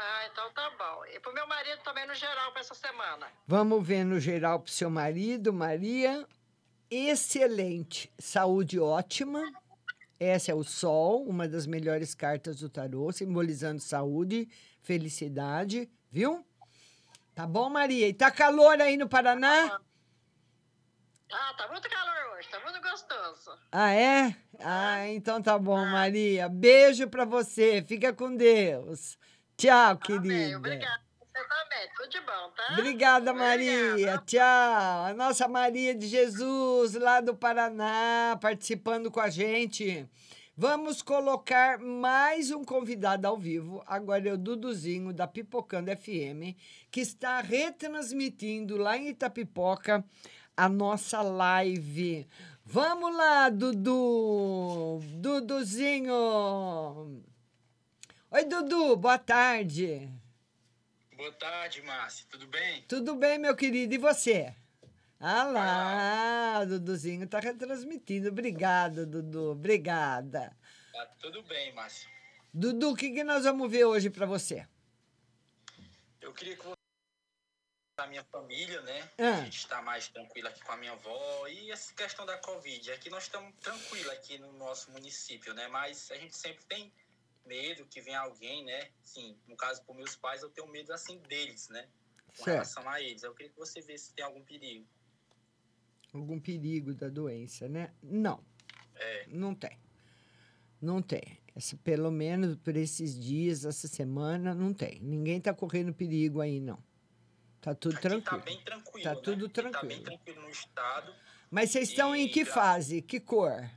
Ah, 0.04 0.28
então 0.32 0.52
tá 0.52 0.68
bom. 0.72 1.06
E 1.14 1.20
pro 1.20 1.32
meu 1.32 1.48
marido 1.48 1.80
também 1.84 2.08
no 2.08 2.16
geral 2.16 2.52
pra 2.52 2.62
essa 2.62 2.74
semana. 2.74 3.28
Vamos 3.46 3.86
ver 3.86 4.04
no 4.04 4.20
geral 4.20 4.60
para 4.60 4.70
o 4.70 4.74
seu 4.74 4.90
marido, 4.90 5.54
Maria. 5.54 6.28
Excelente. 6.90 8.12
Saúde 8.18 8.80
ótima. 8.80 9.44
Essa 10.20 10.52
é 10.52 10.56
o 10.56 10.64
Sol, 10.64 11.24
uma 11.28 11.48
das 11.48 11.68
melhores 11.68 12.16
cartas 12.16 12.60
do 12.60 12.70
tarô, 12.70 13.12
simbolizando 13.12 13.80
saúde, 13.80 14.50
felicidade, 14.82 15.88
viu? 16.12 16.44
Tá 17.36 17.46
bom, 17.46 17.70
Maria? 17.70 18.08
E 18.08 18.14
tá 18.14 18.32
calor 18.32 18.82
aí 18.82 18.98
no 18.98 19.08
Paraná? 19.08 19.80
Ah, 21.32 21.54
tá 21.58 21.68
muito 21.70 21.88
calor 21.90 22.38
hoje, 22.38 22.50
tá 22.50 22.60
muito 22.60 22.82
gostoso. 22.82 23.58
Ah, 23.72 23.94
é? 23.94 24.36
Ah, 24.60 25.08
então 25.10 25.42
tá 25.42 25.58
bom, 25.60 25.86
Maria. 25.86 26.50
Beijo 26.50 27.08
pra 27.08 27.24
você. 27.24 27.84
Fica 27.84 28.12
com 28.12 28.36
Deus. 28.36 29.18
Tchau, 29.62 29.97
querida. 29.97 30.58
Obrigada. 30.58 31.04
Você 31.19 31.47
também, 31.47 31.88
tudo 31.95 32.10
de 32.10 32.19
bom, 32.21 32.50
tá? 32.58 32.74
Obrigada, 32.74 33.32
Maria. 33.32 34.17
Tchau. 34.26 35.06
A 35.06 35.13
nossa 35.15 35.47
Maria 35.47 35.93
de 35.93 36.08
Jesus, 36.08 36.95
lá 36.95 37.21
do 37.21 37.36
Paraná, 37.36 38.39
participando 38.41 39.12
com 39.12 39.19
a 39.19 39.30
gente. 39.30 40.10
Vamos 40.58 41.04
colocar 41.04 41.78
mais 41.78 42.50
um 42.50 42.63
convidado 42.63 43.28
ao 43.28 43.38
vivo. 43.38 43.84
Agora 43.86 44.28
é 44.28 44.34
o 44.34 44.38
Duduzinho, 44.38 45.13
da 45.13 45.28
Pipocando 45.28 45.95
FM, 45.95 46.58
que 46.89 47.02
está 47.02 47.39
retransmitindo 47.39 48.78
lá 48.78 48.97
em 48.97 49.10
Itapipoca 49.10 50.04
a 50.58 50.67
nossa 50.67 51.21
live. 51.21 52.28
Vamos 52.65 53.15
lá, 53.15 53.47
Dudu! 53.50 55.02
Duduzinho! 55.19 56.12
Oi, 58.34 58.46
Dudu, 58.46 58.96
boa 58.96 59.20
tarde. 59.20 60.10
Boa 61.17 61.34
tarde, 61.34 61.82
Márcia. 61.82 62.26
Tudo 62.30 62.48
bem? 62.48 62.82
Tudo 62.84 63.15
bem, 63.15 63.38
meu 63.38 63.54
querido? 63.54 63.94
E 63.94 63.98
você? 63.98 64.56
Ah 65.20 65.44
lá, 65.44 66.62
o 66.62 66.65
Duduzinho 66.65 67.26
está 67.26 67.41
retransmitindo. 67.41 68.30
Obrigada, 68.30 69.06
Dudu. 69.06 69.52
Obrigada. 69.52 70.56
Tá 70.94 71.06
tudo 71.20 71.44
bem, 71.44 71.74
Márcia. 71.74 72.10
Dudu, 72.54 72.91
o 72.91 72.96
que, 72.96 73.12
que 73.12 73.22
nós 73.22 73.44
vamos 73.44 73.70
ver 73.70 73.84
hoje 73.84 74.10
para 74.10 74.26
você? 74.26 74.65
Eu 76.22 76.34
queria 76.34 76.56
que 76.56 76.63
você 76.63 76.76
da 77.98 78.08
minha 78.08 78.24
família, 78.24 78.80
né? 78.84 79.10
Ah. 79.17 79.39
A 79.39 79.44
gente 79.44 79.58
está 79.58 79.82
mais 79.82 80.08
tranquilo 80.08 80.48
aqui 80.48 80.63
com 80.63 80.72
a 80.72 80.78
minha 80.78 80.94
avó 80.94 81.48
e 81.50 81.70
essa 81.70 81.94
questão 81.94 82.26
da 82.26 82.38
Covid. 82.38 82.94
Aqui 82.94 83.10
nós 83.10 83.24
estamos 83.24 83.54
tranquilos 83.60 84.10
aqui 84.13 84.38
no 84.38 84.54
nosso 84.54 84.89
município, 84.91 85.54
né? 85.54 85.67
Mas 85.67 86.10
a 86.12 86.15
gente 86.15 86.38
sempre 86.38 86.63
tem 86.63 86.94
medo 87.45 87.86
que 87.86 88.01
venha 88.01 88.19
alguém, 88.19 88.63
né? 88.65 88.89
Sim, 89.04 89.38
no 89.47 89.56
caso, 89.56 89.84
por 89.84 89.95
meus 89.95 90.15
pais, 90.15 90.41
eu 90.41 90.49
tenho 90.49 90.67
medo 90.67 90.93
assim 90.93 91.17
deles, 91.19 91.69
né? 91.69 91.88
Com 92.38 92.43
Certo. 92.43 92.47
relação 92.47 92.89
a 92.89 93.01
eles. 93.01 93.23
Eu 93.23 93.34
queria 93.34 93.51
que 93.51 93.58
você 93.60 93.82
visse 93.82 94.06
se 94.08 94.13
tem 94.13 94.23
algum 94.23 94.41
perigo. 94.43 94.88
Algum 96.13 96.39
perigo 96.39 96.93
da 96.93 97.10
doença, 97.10 97.67
né? 97.67 97.93
Não. 98.01 98.43
É. 98.95 99.27
Não 99.27 99.56
tem. 99.56 99.77
Não 100.82 101.01
tem. 101.01 101.39
Essa, 101.56 101.75
pelo 101.77 102.10
menos 102.12 102.56
por 102.58 102.75
esses 102.75 103.19
dias, 103.19 103.65
essa 103.65 103.88
semana, 103.88 104.54
não 104.56 104.73
tem. 104.73 104.99
Ninguém 105.01 105.38
está 105.38 105.54
correndo 105.54 105.93
perigo 105.93 106.39
aí, 106.41 106.60
não. 106.60 106.82
Tá 107.60 107.75
tudo 107.75 107.93
Aqui 107.93 108.01
tranquilo. 108.01 108.39
tá 108.39 108.45
bem 108.45 108.62
tranquilo. 108.63 109.04
Tá 109.04 109.15
né? 109.15 109.21
tudo 109.21 109.45
Aqui 109.45 109.54
Tá 109.54 109.62
bem 109.62 109.71
tranquilo. 109.71 110.04
tranquilo 110.04 110.41
no 110.41 110.49
estado. 110.49 111.15
Mas 111.49 111.71
vocês 111.71 111.89
estão 111.89 112.15
em 112.15 112.27
que 112.30 112.45
fase? 112.45 113.01
Que 113.01 113.19
cor? 113.19 113.69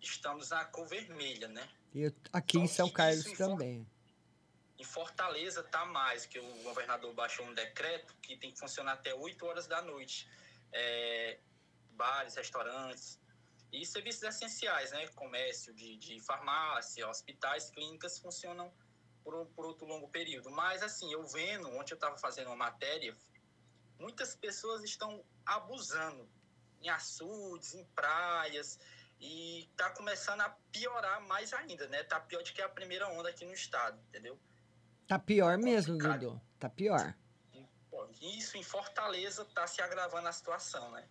Estamos 0.00 0.50
na 0.50 0.64
cor 0.66 0.86
vermelha, 0.86 1.48
né? 1.48 1.68
Eu, 1.94 2.12
aqui 2.32 2.58
em 2.58 2.66
São 2.66 2.90
Carlos 2.90 3.24
informa- 3.26 3.52
também. 3.52 3.86
Em 4.78 4.84
Fortaleza 4.84 5.62
tá 5.62 5.84
mais, 5.86 6.26
que 6.26 6.38
o 6.38 6.62
governador 6.64 7.14
baixou 7.14 7.46
um 7.46 7.54
decreto 7.54 8.14
que 8.20 8.36
tem 8.36 8.50
que 8.52 8.58
funcionar 8.58 8.94
até 8.94 9.14
8 9.14 9.46
horas 9.46 9.66
da 9.66 9.80
noite. 9.80 10.28
É, 10.72 11.38
bares, 11.90 12.34
restaurantes 12.34 13.20
e 13.72 13.86
serviços 13.86 14.22
essenciais, 14.24 14.90
né? 14.90 15.06
Comércio 15.08 15.72
de, 15.72 15.96
de 15.96 16.18
farmácia, 16.20 17.08
hospitais, 17.08 17.70
clínicas 17.70 18.18
funcionam 18.18 18.72
por, 19.22 19.34
um- 19.36 19.46
por 19.46 19.64
outro 19.64 19.86
longo 19.86 20.08
período. 20.08 20.50
Mas 20.50 20.82
assim, 20.82 21.12
eu 21.12 21.24
vendo, 21.28 21.68
ontem 21.68 21.92
eu 21.92 21.96
estava 21.96 22.18
fazendo 22.18 22.48
uma 22.48 22.56
matéria, 22.56 23.16
muitas 24.00 24.34
pessoas 24.34 24.82
estão 24.82 25.24
abusando 25.46 26.28
em 26.82 26.88
açudes, 26.88 27.74
em 27.74 27.84
praias, 27.94 28.78
e 29.20 29.68
tá 29.76 29.90
começando 29.90 30.40
a 30.40 30.48
piorar 30.70 31.20
mais 31.22 31.52
ainda, 31.52 31.86
né? 31.88 32.02
Tá 32.02 32.20
pior 32.20 32.42
do 32.42 32.52
que 32.52 32.62
a 32.62 32.68
primeira 32.68 33.08
onda 33.08 33.28
aqui 33.28 33.44
no 33.44 33.52
estado, 33.52 33.98
entendeu? 34.08 34.38
Tá 35.06 35.18
pior 35.18 35.58
mesmo, 35.58 35.98
Dudu. 35.98 36.40
Tá 36.58 36.68
pior. 36.68 37.14
Isso 38.20 38.56
em 38.56 38.62
Fortaleza 38.62 39.44
tá 39.44 39.66
se 39.66 39.82
agravando 39.82 40.28
a 40.28 40.32
situação, 40.32 40.90
né? 40.92 41.06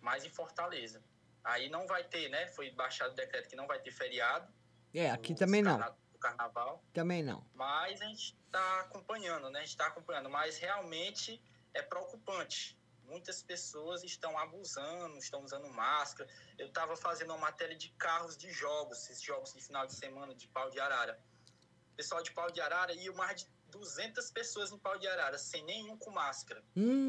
Mais 0.00 0.24
em 0.24 0.30
Fortaleza. 0.30 1.02
Aí 1.42 1.68
não 1.68 1.86
vai 1.86 2.04
ter, 2.04 2.28
né? 2.28 2.48
Foi 2.48 2.70
baixado 2.70 3.12
o 3.12 3.14
decreto 3.14 3.48
que 3.48 3.56
não 3.56 3.66
vai 3.66 3.78
ter 3.78 3.92
feriado. 3.92 4.52
É, 4.92 5.10
aqui 5.10 5.34
também 5.34 5.62
não. 5.62 5.78
do 5.78 6.18
carnaval. 6.18 6.82
Também 6.92 7.22
não. 7.22 7.46
Mas 7.54 8.00
a 8.02 8.06
gente 8.06 8.36
está 8.46 8.80
acompanhando, 8.80 9.48
né? 9.50 9.60
A 9.60 9.62
gente 9.62 9.70
está 9.70 9.86
acompanhando. 9.86 10.28
Mas 10.28 10.58
realmente 10.58 11.40
é 11.72 11.82
preocupante. 11.82 12.75
Muitas 13.06 13.42
pessoas 13.42 14.02
estão 14.02 14.38
abusando, 14.38 15.16
estão 15.18 15.42
usando 15.42 15.68
máscara. 15.68 16.28
Eu 16.58 16.68
estava 16.68 16.96
fazendo 16.96 17.30
uma 17.30 17.38
matéria 17.38 17.76
de 17.76 17.90
carros 17.90 18.36
de 18.36 18.50
jogos, 18.50 18.98
esses 19.02 19.22
jogos 19.22 19.52
de 19.52 19.62
final 19.62 19.86
de 19.86 19.94
semana 19.94 20.34
de 20.34 20.48
pau 20.48 20.70
de 20.70 20.78
arara. 20.80 21.18
O 21.92 21.96
pessoal 21.96 22.22
de 22.22 22.32
pau 22.32 22.50
de 22.50 22.60
arara 22.60 22.92
ia 22.92 23.12
mais 23.12 23.42
de 23.42 23.48
200 23.70 24.30
pessoas 24.30 24.70
em 24.70 24.78
pau 24.78 24.98
de 24.98 25.06
arara, 25.06 25.38
sem 25.38 25.64
nenhum 25.64 25.96
com 25.98 26.10
máscara, 26.10 26.60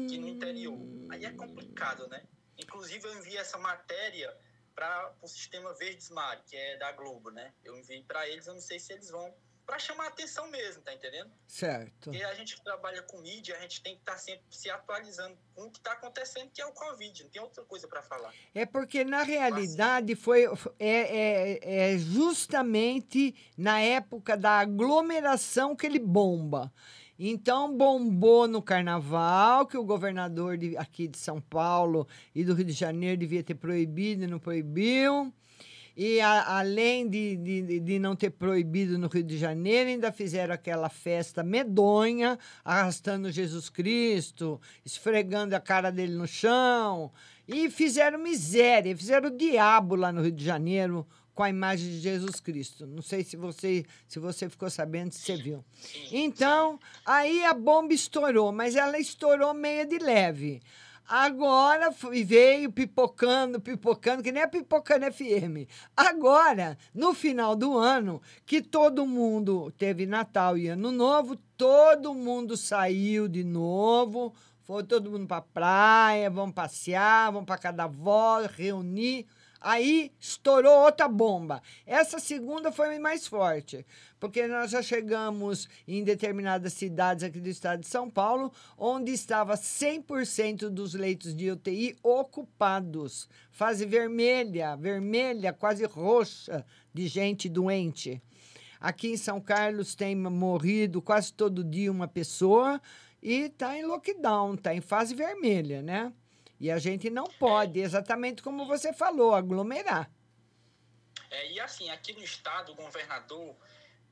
aqui 0.04 0.18
no 0.18 0.28
interior. 0.28 0.78
Aí 1.10 1.24
é 1.24 1.32
complicado, 1.32 2.06
né? 2.08 2.26
Inclusive, 2.56 3.06
eu 3.06 3.18
enviei 3.18 3.38
essa 3.38 3.58
matéria 3.58 4.36
para 4.74 5.12
o 5.22 5.28
sistema 5.28 5.74
Verdes 5.74 6.10
Mar, 6.10 6.42
que 6.44 6.56
é 6.56 6.76
da 6.76 6.92
Globo, 6.92 7.30
né? 7.30 7.52
Eu 7.64 7.76
enviei 7.76 8.02
para 8.02 8.28
eles, 8.28 8.46
eu 8.46 8.54
não 8.54 8.60
sei 8.60 8.78
se 8.78 8.92
eles 8.92 9.10
vão. 9.10 9.34
Para 9.68 9.78
chamar 9.78 10.04
a 10.04 10.08
atenção 10.08 10.48
mesmo, 10.48 10.80
tá 10.80 10.94
entendendo? 10.94 11.30
Certo. 11.46 12.10
Porque 12.10 12.24
a 12.24 12.32
gente 12.32 12.58
trabalha 12.64 13.02
com 13.02 13.18
mídia, 13.20 13.54
a 13.54 13.60
gente 13.60 13.82
tem 13.82 13.96
que 13.96 14.00
estar 14.00 14.16
sempre 14.16 14.46
se 14.48 14.70
atualizando 14.70 15.36
com 15.54 15.64
o 15.64 15.70
que 15.70 15.76
está 15.76 15.92
acontecendo, 15.92 16.50
que 16.54 16.62
é 16.62 16.64
o 16.64 16.72
Covid. 16.72 17.22
Não 17.24 17.30
tem 17.30 17.42
outra 17.42 17.62
coisa 17.64 17.86
para 17.86 18.02
falar. 18.02 18.32
É 18.54 18.64
porque, 18.64 19.04
na 19.04 19.22
realidade, 19.22 20.14
foi, 20.14 20.46
é, 20.78 20.88
é, 20.88 21.92
é 21.92 21.98
justamente 21.98 23.34
na 23.58 23.78
época 23.78 24.38
da 24.38 24.52
aglomeração 24.52 25.76
que 25.76 25.84
ele 25.84 25.98
bomba. 25.98 26.72
Então, 27.18 27.76
bombou 27.76 28.48
no 28.48 28.62
carnaval, 28.62 29.66
que 29.66 29.76
o 29.76 29.84
governador 29.84 30.56
de, 30.56 30.78
aqui 30.78 31.06
de 31.06 31.18
São 31.18 31.42
Paulo 31.42 32.08
e 32.34 32.42
do 32.42 32.54
Rio 32.54 32.64
de 32.64 32.72
Janeiro 32.72 33.18
devia 33.18 33.44
ter 33.44 33.54
proibido 33.54 34.24
e 34.24 34.26
não 34.26 34.38
proibiu. 34.38 35.30
E 36.00 36.20
a- 36.20 36.58
além 36.60 37.08
de, 37.08 37.36
de, 37.36 37.80
de 37.80 37.98
não 37.98 38.14
ter 38.14 38.30
proibido 38.30 38.96
no 38.96 39.08
Rio 39.08 39.24
de 39.24 39.36
Janeiro, 39.36 39.90
ainda 39.90 40.12
fizeram 40.12 40.54
aquela 40.54 40.88
festa 40.88 41.42
medonha, 41.42 42.38
arrastando 42.64 43.32
Jesus 43.32 43.68
Cristo, 43.68 44.60
esfregando 44.84 45.56
a 45.56 45.60
cara 45.60 45.90
dele 45.90 46.14
no 46.14 46.28
chão. 46.28 47.10
E 47.48 47.68
fizeram 47.68 48.16
miséria, 48.16 48.96
fizeram 48.96 49.28
o 49.28 49.36
diabo 49.36 49.96
lá 49.96 50.12
no 50.12 50.22
Rio 50.22 50.30
de 50.30 50.44
Janeiro 50.44 51.04
com 51.34 51.42
a 51.42 51.50
imagem 51.50 51.88
de 51.88 51.98
Jesus 51.98 52.38
Cristo. 52.38 52.86
Não 52.86 53.02
sei 53.02 53.24
se 53.24 53.36
você, 53.36 53.84
se 54.06 54.20
você 54.20 54.48
ficou 54.48 54.70
sabendo, 54.70 55.10
se 55.10 55.20
você 55.22 55.36
viu. 55.36 55.64
Então, 56.12 56.78
aí 57.04 57.44
a 57.44 57.52
bomba 57.54 57.92
estourou, 57.92 58.52
mas 58.52 58.76
ela 58.76 59.00
estourou 59.00 59.52
meia 59.52 59.84
de 59.84 59.98
leve. 59.98 60.60
Agora 61.08 61.90
veio 62.26 62.70
pipocando, 62.70 63.58
pipocando, 63.58 64.22
que 64.22 64.30
nem 64.30 64.42
a 64.42 64.48
pipocando 64.48 65.06
FM. 65.06 65.66
Agora, 65.96 66.76
no 66.94 67.14
final 67.14 67.56
do 67.56 67.78
ano, 67.78 68.20
que 68.44 68.60
todo 68.60 69.06
mundo 69.06 69.72
teve 69.78 70.04
Natal 70.04 70.58
e 70.58 70.68
Ano 70.68 70.92
Novo, 70.92 71.34
todo 71.56 72.12
mundo 72.12 72.58
saiu 72.58 73.26
de 73.26 73.42
novo, 73.42 74.34
foi 74.60 74.84
todo 74.84 75.10
mundo 75.10 75.26
para 75.26 75.40
praia, 75.40 76.28
vamos 76.28 76.54
passear, 76.54 77.32
vamos 77.32 77.46
para 77.46 77.56
cada 77.56 77.84
avó, 77.84 78.42
reunir. 78.42 79.26
Aí 79.60 80.12
estourou 80.20 80.84
outra 80.84 81.08
bomba. 81.08 81.60
Essa 81.84 82.20
segunda 82.20 82.70
foi 82.70 82.98
mais 82.98 83.26
forte, 83.26 83.84
porque 84.20 84.46
nós 84.46 84.70
já 84.70 84.80
chegamos 84.82 85.68
em 85.86 86.04
determinadas 86.04 86.74
cidades 86.74 87.24
aqui 87.24 87.40
do 87.40 87.48
estado 87.48 87.80
de 87.80 87.88
São 87.88 88.08
Paulo, 88.08 88.52
onde 88.76 89.10
estava 89.10 89.54
100% 89.54 90.68
dos 90.68 90.94
leitos 90.94 91.34
de 91.34 91.50
UTI 91.50 91.96
ocupados. 92.02 93.28
Fase 93.50 93.84
vermelha, 93.84 94.76
vermelha, 94.76 95.52
quase 95.52 95.84
roxa 95.84 96.64
de 96.94 97.08
gente 97.08 97.48
doente. 97.48 98.22
Aqui 98.80 99.08
em 99.08 99.16
São 99.16 99.40
Carlos 99.40 99.96
tem 99.96 100.14
morrido 100.14 101.02
quase 101.02 101.32
todo 101.32 101.64
dia 101.64 101.90
uma 101.90 102.06
pessoa 102.06 102.80
e 103.20 103.46
está 103.46 103.76
em 103.76 103.84
lockdown, 103.84 104.54
está 104.54 104.72
em 104.72 104.80
fase 104.80 105.16
vermelha, 105.16 105.82
né? 105.82 106.12
E 106.60 106.70
a 106.70 106.78
gente 106.78 107.08
não 107.08 107.24
pode, 107.24 107.80
exatamente 107.80 108.42
como 108.42 108.66
você 108.66 108.92
falou, 108.92 109.34
aglomerar. 109.34 110.10
É, 111.30 111.52
e 111.52 111.60
assim, 111.60 111.90
aqui 111.90 112.12
no 112.12 112.22
estado, 112.22 112.72
o 112.72 112.74
governador, 112.74 113.54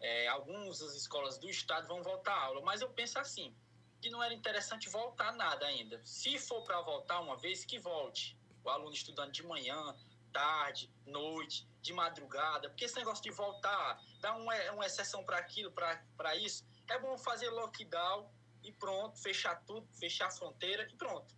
é, 0.00 0.28
algumas 0.28 0.78
das 0.78 0.94
escolas 0.94 1.38
do 1.38 1.48
estado 1.48 1.88
vão 1.88 2.02
voltar 2.02 2.32
à 2.32 2.44
aula, 2.44 2.60
mas 2.60 2.80
eu 2.80 2.88
penso 2.90 3.18
assim, 3.18 3.54
que 4.00 4.10
não 4.10 4.22
era 4.22 4.34
interessante 4.34 4.88
voltar 4.88 5.32
nada 5.32 5.66
ainda. 5.66 6.00
Se 6.04 6.38
for 6.38 6.62
para 6.62 6.80
voltar 6.82 7.20
uma 7.20 7.36
vez, 7.36 7.64
que 7.64 7.78
volte. 7.78 8.38
O 8.62 8.68
aluno 8.68 8.92
estudando 8.92 9.32
de 9.32 9.44
manhã, 9.44 9.96
tarde, 10.32 10.90
noite, 11.06 11.66
de 11.80 11.92
madrugada, 11.92 12.68
porque 12.68 12.84
esse 12.84 12.96
negócio 12.96 13.22
de 13.22 13.30
voltar, 13.30 14.00
dar 14.20 14.36
uma, 14.36 14.54
uma 14.72 14.86
exceção 14.86 15.24
para 15.24 15.38
aquilo, 15.38 15.72
para 15.72 16.36
isso, 16.36 16.64
é 16.88 16.98
bom 16.98 17.16
fazer 17.16 17.48
lockdown 17.50 18.30
e 18.62 18.72
pronto, 18.72 19.18
fechar 19.18 19.62
tudo, 19.64 19.86
fechar 19.94 20.26
a 20.26 20.30
fronteira 20.30 20.86
e 20.90 20.96
pronto. 20.96 21.35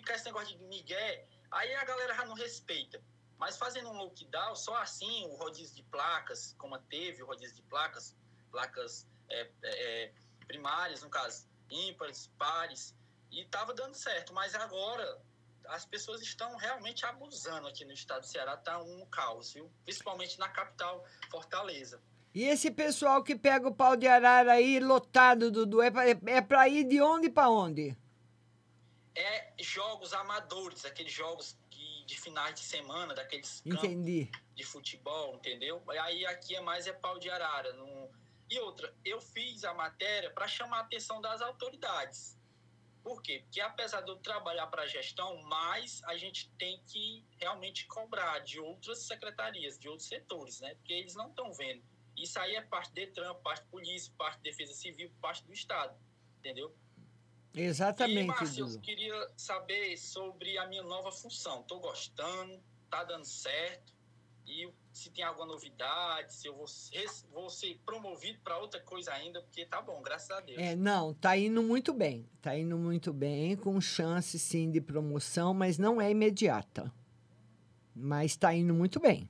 Ficar 0.00 0.14
esse 0.14 0.24
negócio 0.24 0.56
de 0.56 0.64
migué, 0.64 1.26
aí 1.50 1.74
a 1.74 1.84
galera 1.84 2.14
já 2.14 2.24
não 2.24 2.34
respeita. 2.34 3.02
Mas 3.38 3.58
fazendo 3.58 3.90
um 3.90 3.98
lockdown, 3.98 4.56
só 4.56 4.76
assim, 4.76 5.26
o 5.26 5.34
rodízio 5.34 5.76
de 5.76 5.82
placas, 5.84 6.54
como 6.58 6.78
teve 6.78 7.22
o 7.22 7.26
rodízio 7.26 7.54
de 7.54 7.62
placas, 7.62 8.16
placas 8.50 9.06
é, 9.28 9.50
é, 9.62 10.12
primárias, 10.46 11.02
no 11.02 11.10
caso, 11.10 11.46
ímpares, 11.70 12.30
pares, 12.38 12.94
e 13.30 13.42
estava 13.42 13.74
dando 13.74 13.94
certo. 13.94 14.32
Mas 14.32 14.54
agora 14.54 15.20
as 15.68 15.84
pessoas 15.84 16.22
estão 16.22 16.56
realmente 16.56 17.04
abusando 17.04 17.68
aqui 17.68 17.84
no 17.84 17.92
estado 17.92 18.22
do 18.22 18.26
Ceará, 18.26 18.56
tá 18.56 18.78
um 18.82 19.04
caos, 19.06 19.52
viu? 19.52 19.70
Principalmente 19.84 20.38
na 20.38 20.48
capital, 20.48 21.04
Fortaleza. 21.30 22.00
E 22.34 22.44
esse 22.44 22.70
pessoal 22.70 23.22
que 23.22 23.36
pega 23.36 23.68
o 23.68 23.74
pau 23.74 23.96
de 23.96 24.06
arara 24.06 24.52
aí 24.52 24.80
lotado, 24.80 25.50
Dudu, 25.50 25.82
é 25.82 25.90
pra, 25.90 26.66
é 26.66 26.70
ir 26.70 26.84
de 26.84 27.02
onde 27.02 27.28
para 27.28 27.50
onde? 27.50 27.96
É 29.14 29.52
jogos 29.58 30.12
amadores, 30.12 30.84
aqueles 30.84 31.12
jogos 31.12 31.58
que, 31.68 32.04
de 32.04 32.20
finais 32.20 32.54
de 32.54 32.60
semana, 32.60 33.14
daqueles 33.14 33.62
Entendi. 33.66 34.26
campos 34.26 34.54
de 34.54 34.64
futebol, 34.64 35.34
entendeu? 35.36 35.82
Aí 36.02 36.24
aqui 36.26 36.54
é 36.54 36.60
mais 36.60 36.86
é 36.86 36.92
pau 36.92 37.18
de 37.18 37.28
arara. 37.28 37.72
Não... 37.72 38.10
E 38.48 38.58
outra, 38.60 38.94
eu 39.04 39.20
fiz 39.20 39.64
a 39.64 39.74
matéria 39.74 40.30
para 40.30 40.46
chamar 40.46 40.78
a 40.78 40.80
atenção 40.80 41.20
das 41.20 41.40
autoridades. 41.40 42.38
Por 43.02 43.22
quê? 43.22 43.40
Porque 43.44 43.60
apesar 43.60 44.02
de 44.02 44.10
eu 44.10 44.16
trabalhar 44.16 44.66
para 44.66 44.82
a 44.82 44.86
gestão, 44.86 45.40
mais 45.42 46.02
a 46.04 46.16
gente 46.16 46.50
tem 46.58 46.82
que 46.86 47.24
realmente 47.38 47.86
cobrar 47.86 48.40
de 48.40 48.60
outras 48.60 49.02
secretarias, 49.06 49.78
de 49.78 49.88
outros 49.88 50.08
setores, 50.08 50.60
né? 50.60 50.74
Porque 50.74 50.92
eles 50.92 51.14
não 51.14 51.28
estão 51.28 51.52
vendo. 51.52 51.82
Isso 52.16 52.38
aí 52.38 52.54
é 52.54 52.60
parte 52.60 52.90
do 52.90 52.94
Detran, 52.94 53.34
parte 53.36 53.64
polícia, 53.68 54.12
parte 54.18 54.36
da 54.36 54.42
defesa 54.42 54.74
civil, 54.74 55.10
parte 55.20 55.44
do 55.44 55.52
Estado, 55.52 55.96
entendeu? 56.38 56.74
Exatamente, 57.54 58.22
E, 58.22 58.26
Márcio, 58.26 58.68
eu 58.68 58.80
queria 58.80 59.28
saber 59.36 59.96
sobre 59.96 60.56
a 60.58 60.66
minha 60.66 60.82
nova 60.82 61.10
função. 61.10 61.60
Estou 61.60 61.80
gostando, 61.80 62.60
tá 62.88 63.02
dando 63.04 63.24
certo. 63.24 63.92
E 64.46 64.68
se 64.92 65.10
tem 65.10 65.24
alguma 65.24 65.46
novidade, 65.46 66.34
se 66.34 66.48
eu 66.48 66.54
vou, 66.54 66.66
vou 67.32 67.48
ser 67.50 67.80
promovido 67.86 68.40
para 68.40 68.58
outra 68.58 68.80
coisa 68.80 69.12
ainda, 69.12 69.40
porque 69.42 69.64
tá 69.64 69.80
bom, 69.80 70.02
graças 70.02 70.30
a 70.30 70.40
Deus. 70.40 70.58
É, 70.58 70.74
não, 70.74 71.14
tá 71.14 71.36
indo 71.36 71.62
muito 71.62 71.92
bem. 71.92 72.28
Tá 72.42 72.56
indo 72.56 72.76
muito 72.76 73.12
bem, 73.12 73.56
com 73.56 73.80
chance 73.80 74.38
sim 74.38 74.70
de 74.70 74.80
promoção, 74.80 75.54
mas 75.54 75.78
não 75.78 76.00
é 76.00 76.10
imediata. 76.10 76.92
Mas 77.94 78.32
está 78.32 78.52
indo 78.54 78.74
muito 78.74 78.98
bem. 78.98 79.28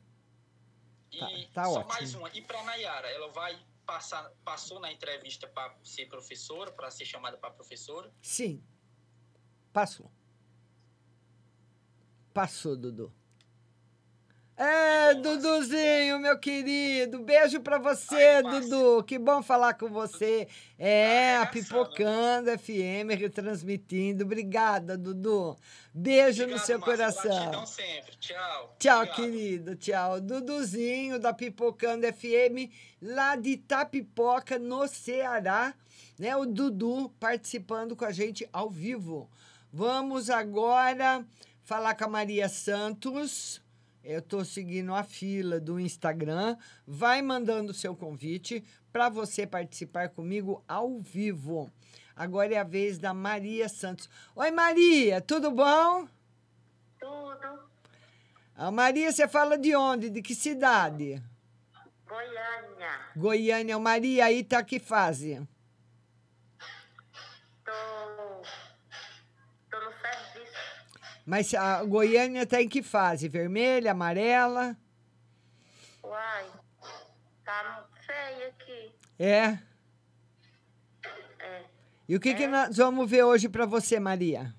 Tá, 1.19 1.29
tá 1.53 1.65
Só 1.65 1.81
ótimo. 1.81 1.89
mais 1.89 2.15
uma. 2.15 2.31
E 2.31 2.41
para 2.41 2.63
Nayara, 2.63 3.09
ela 3.11 3.29
vai 3.29 3.59
passar, 3.91 4.31
passou 4.45 4.79
na 4.79 4.93
entrevista 4.93 5.49
para 5.49 5.75
ser 5.83 6.07
professora, 6.07 6.71
para 6.71 6.93
ser 6.93 7.05
chamada 7.05 7.37
para 7.37 7.51
professora? 7.51 8.09
Sim. 8.23 8.63
Passou. 9.73 10.09
Passou, 12.33 12.77
Dudu. 12.77 13.13
É, 14.63 15.15
Duduzinho, 15.15 16.19
meu 16.19 16.39
querido. 16.39 17.21
Beijo 17.21 17.61
pra 17.61 17.79
você, 17.79 18.43
Dudu. 18.43 19.03
Que 19.05 19.19
bom 19.19 19.43
falar 19.43 19.73
com 19.73 19.89
você. 19.89 20.47
É, 20.79 21.39
a 21.39 21.47
Pipocando 21.47 22.51
FM 22.59 23.09
retransmitindo. 23.19 24.23
Obrigada, 24.23 24.99
Dudu. 24.99 25.57
Beijo 25.95 26.47
no 26.47 26.59
seu 26.59 26.79
coração. 26.79 27.23
Gratidão 27.31 27.65
sempre. 27.65 28.15
Tchau. 28.21 28.77
Tchau, 28.79 28.99
Obrigado. 28.99 29.17
querido. 29.17 29.77
Tchau. 29.77 30.21
Duduzinho 30.21 31.19
da 31.19 31.33
Pipocando 31.33 32.07
FM, 32.07 32.71
lá 33.01 33.37
de 33.37 33.53
Itapipoca, 33.53 34.59
no 34.59 34.87
Ceará. 34.87 35.73
Né? 36.19 36.37
O 36.37 36.45
Dudu 36.45 37.09
participando 37.19 37.97
com 37.97 38.05
a 38.05 38.13
gente 38.13 38.47
ao 38.53 38.69
vivo. 38.69 39.27
Vamos 39.73 40.29
agora 40.29 41.25
falar 41.63 41.95
com 41.95 42.05
a 42.05 42.09
Maria 42.09 42.47
Santos. 42.47 43.63
Eu 44.03 44.21
estou 44.21 44.45
seguindo 44.45 44.95
a 44.95 45.03
fila 45.03 45.61
do 45.61 45.79
Instagram. 45.79 46.57
Vai 46.87 47.21
mandando 47.21 47.73
o 47.73 47.75
seu 47.75 47.95
convite 47.95 48.65
para 48.91 49.09
você 49.09 49.47
participar 49.47 50.09
comigo 50.09 50.65
ao 50.67 50.99
vivo. 50.99 51.71
Agora 52.17 52.55
é 52.55 52.59
a 52.59 52.65
vez 52.65 52.99
da 52.99 53.13
Maria 53.13 53.69
Santos. 53.69 54.09
Oi, 54.35 54.51
Maria, 54.51 55.21
tudo 55.21 55.51
bom? 55.51 56.09
Tudo. 56.99 57.71
A 58.55 58.71
Maria, 58.71 59.11
você 59.11 59.27
fala 59.27 59.57
de 59.57 59.75
onde? 59.75 60.11
De 60.11 60.21
que 60.21 60.35
cidade? 60.35 61.23
Goiânia. 62.07 63.01
Goiânia. 63.17 63.79
Maria, 63.79 64.27
aí 64.27 64.45
tá 64.45 64.63
que 64.63 64.79
fase? 64.79 65.47
Tô. 67.65 67.73
Tô 69.71 69.81
no 69.81 69.93
serviço. 69.93 70.59
Mas 71.25 71.55
a 71.55 71.85
Goiânia 71.85 72.47
tá 72.47 72.61
em 72.61 72.69
que 72.69 72.83
fase? 72.83 73.29
Vermelha, 73.29 73.93
amarela? 73.93 74.77
Uai. 76.03 76.51
Tá 77.45 77.89
feio 78.07 78.49
aqui. 78.49 78.95
É. 79.19 79.59
É. 81.39 81.65
E 82.09 82.17
o 82.17 82.21
que, 82.21 82.35
que 82.35 82.47
nós 82.47 82.77
vamos 82.77 83.09
ver 83.09 83.23
hoje 83.23 83.49
para 83.49 83.67
você, 83.67 84.01
Maria? 84.01 84.55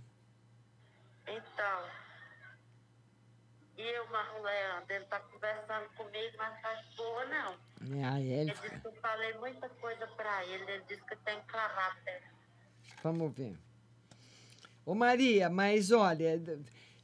Então. 1.28 1.84
E 3.78 4.10
Marlon 4.12 4.42
Leandro, 4.44 4.94
ele 4.94 5.06
tá 5.06 5.20
conversando 5.20 5.90
comigo, 5.96 6.38
mas 6.38 6.62
tá 6.62 6.74
de 6.74 6.96
boa, 6.96 7.26
não. 7.26 7.58
Ah, 8.06 8.20
ele... 8.20 8.52
Ele 8.52 8.54
disse 8.54 8.80
que 8.80 8.88
eu 8.88 8.94
falei 9.02 9.34
muita 9.40 9.68
coisa 9.70 10.08
pra 10.08 10.46
ele. 10.46 10.72
Ele 10.72 10.84
disse 10.88 11.04
que 11.06 11.16
tem 11.18 11.40
que 11.42 11.48
clamar 11.48 11.98
até. 12.00 12.22
Vamos 13.04 13.36
ver. 13.36 13.58
Ô, 14.86 14.96
Maria, 14.96 15.50
mas 15.50 15.92
olha, 15.92 16.42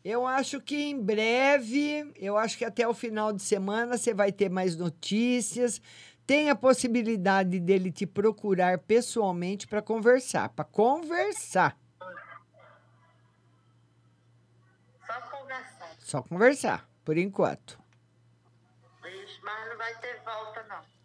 eu 0.03 0.25
acho 0.25 0.59
que 0.61 0.75
em 0.75 0.99
breve, 0.99 2.11
eu 2.15 2.37
acho 2.37 2.57
que 2.57 2.65
até 2.65 2.87
o 2.87 2.93
final 2.93 3.31
de 3.31 3.41
semana 3.41 3.97
você 3.97 4.13
vai 4.13 4.31
ter 4.31 4.49
mais 4.49 4.75
notícias. 4.75 5.81
Tem 6.25 6.49
a 6.49 6.55
possibilidade 6.55 7.59
dele 7.59 7.91
te 7.91 8.05
procurar 8.05 8.79
pessoalmente 8.79 9.67
para 9.67 9.81
conversar. 9.81 10.49
Para 10.49 10.65
conversar. 10.65 11.77
Só 15.05 15.21
conversar. 15.21 15.95
Só 15.99 16.21
conversar, 16.21 16.89
por 17.05 17.17
enquanto. 17.17 17.79
Mas 19.01 19.69
não 19.69 19.77
vai 19.77 19.95
ter 19.99 20.21
volta, 20.25 20.63
não. 20.63 20.96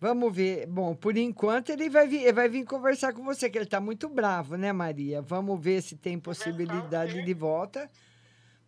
Vamos 0.00 0.34
ver. 0.34 0.66
Bom, 0.66 0.94
por 0.94 1.16
enquanto 1.16 1.70
ele 1.70 1.90
vai 1.90 2.06
vir, 2.06 2.22
ele 2.22 2.32
vai 2.32 2.48
vir 2.48 2.64
conversar 2.64 3.12
com 3.12 3.24
você, 3.24 3.50
que 3.50 3.58
ele 3.58 3.64
está 3.64 3.80
muito 3.80 4.08
bravo, 4.08 4.56
né, 4.56 4.72
Maria? 4.72 5.20
Vamos 5.20 5.60
ver 5.60 5.82
se 5.82 5.96
tem 5.96 6.18
possibilidade 6.18 7.22
de 7.22 7.34
volta. 7.34 7.90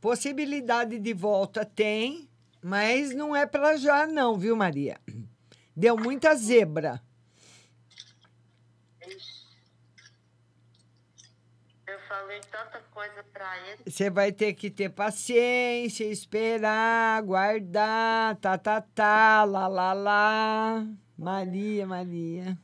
Possibilidade 0.00 0.98
de 0.98 1.12
volta 1.12 1.64
tem, 1.64 2.28
mas 2.62 3.14
não 3.14 3.36
é 3.36 3.46
para 3.46 3.76
já, 3.76 4.06
não, 4.06 4.36
viu, 4.36 4.56
Maria? 4.56 4.98
Deu 5.76 5.96
muita 5.96 6.34
zebra. 6.34 7.00
Eu 11.86 11.98
falei 12.08 12.40
tanta 12.40 12.80
coisa 12.92 13.22
pra 13.32 13.56
ele. 13.68 13.82
Você 13.86 14.10
vai 14.10 14.32
ter 14.32 14.54
que 14.54 14.70
ter 14.70 14.88
paciência, 14.88 16.04
esperar, 16.04 17.18
aguardar, 17.18 18.36
tá, 18.36 18.56
tá, 18.56 18.80
tá, 18.80 19.44
lá, 19.44 19.68
lá, 19.68 19.92
lá. 19.92 20.86
Maria, 21.20 21.86
Maria. 21.86 22.56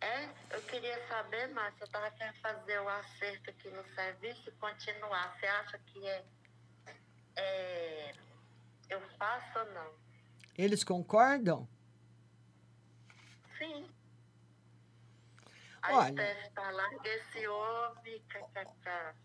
É, 0.00 0.28
eu 0.52 0.62
queria 0.62 1.08
saber, 1.08 1.48
Márcia, 1.48 1.82
eu 1.82 1.88
tava 1.88 2.08
querendo 2.12 2.36
fazer 2.36 2.78
o 2.78 2.88
acerto 2.88 3.50
aqui 3.50 3.68
no 3.68 3.84
serviço 3.96 4.48
e 4.48 4.52
continuar. 4.52 5.36
Você 5.36 5.46
acha 5.46 5.78
que 5.86 6.06
é, 6.06 6.24
é 7.34 8.14
eu 8.88 9.00
faço 9.18 9.58
ou 9.58 9.72
não? 9.72 9.90
Eles 10.56 10.84
concordam? 10.84 11.68
Sim. 13.58 13.90
A 15.82 15.96
Olha. 15.96 16.50
Tá 16.54 16.70
lá, 16.70 16.88
esse 17.04 17.48
homem. 17.48 18.22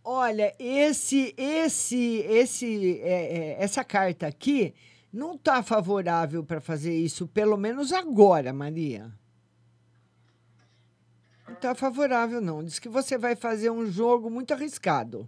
Olha, 0.04 0.56
esse, 0.58 1.36
esse, 1.38 2.18
esse, 2.22 3.00
é, 3.02 3.38
é, 3.60 3.64
essa 3.64 3.84
carta 3.84 4.26
aqui 4.26 4.74
não 5.12 5.36
está 5.36 5.64
favorável 5.64 6.44
para 6.44 6.62
fazer 6.62 6.94
isso, 6.94 7.28
pelo 7.28 7.58
menos 7.58 7.92
agora, 7.92 8.54
Maria. 8.54 9.12
Não 11.48 11.56
está 11.56 11.74
favorável, 11.74 12.40
não. 12.40 12.64
Diz 12.64 12.78
que 12.78 12.88
você 12.88 13.18
vai 13.18 13.36
fazer 13.36 13.72
um 13.72 13.90
jogo 13.90 14.30
muito 14.30 14.54
arriscado. 14.54 15.28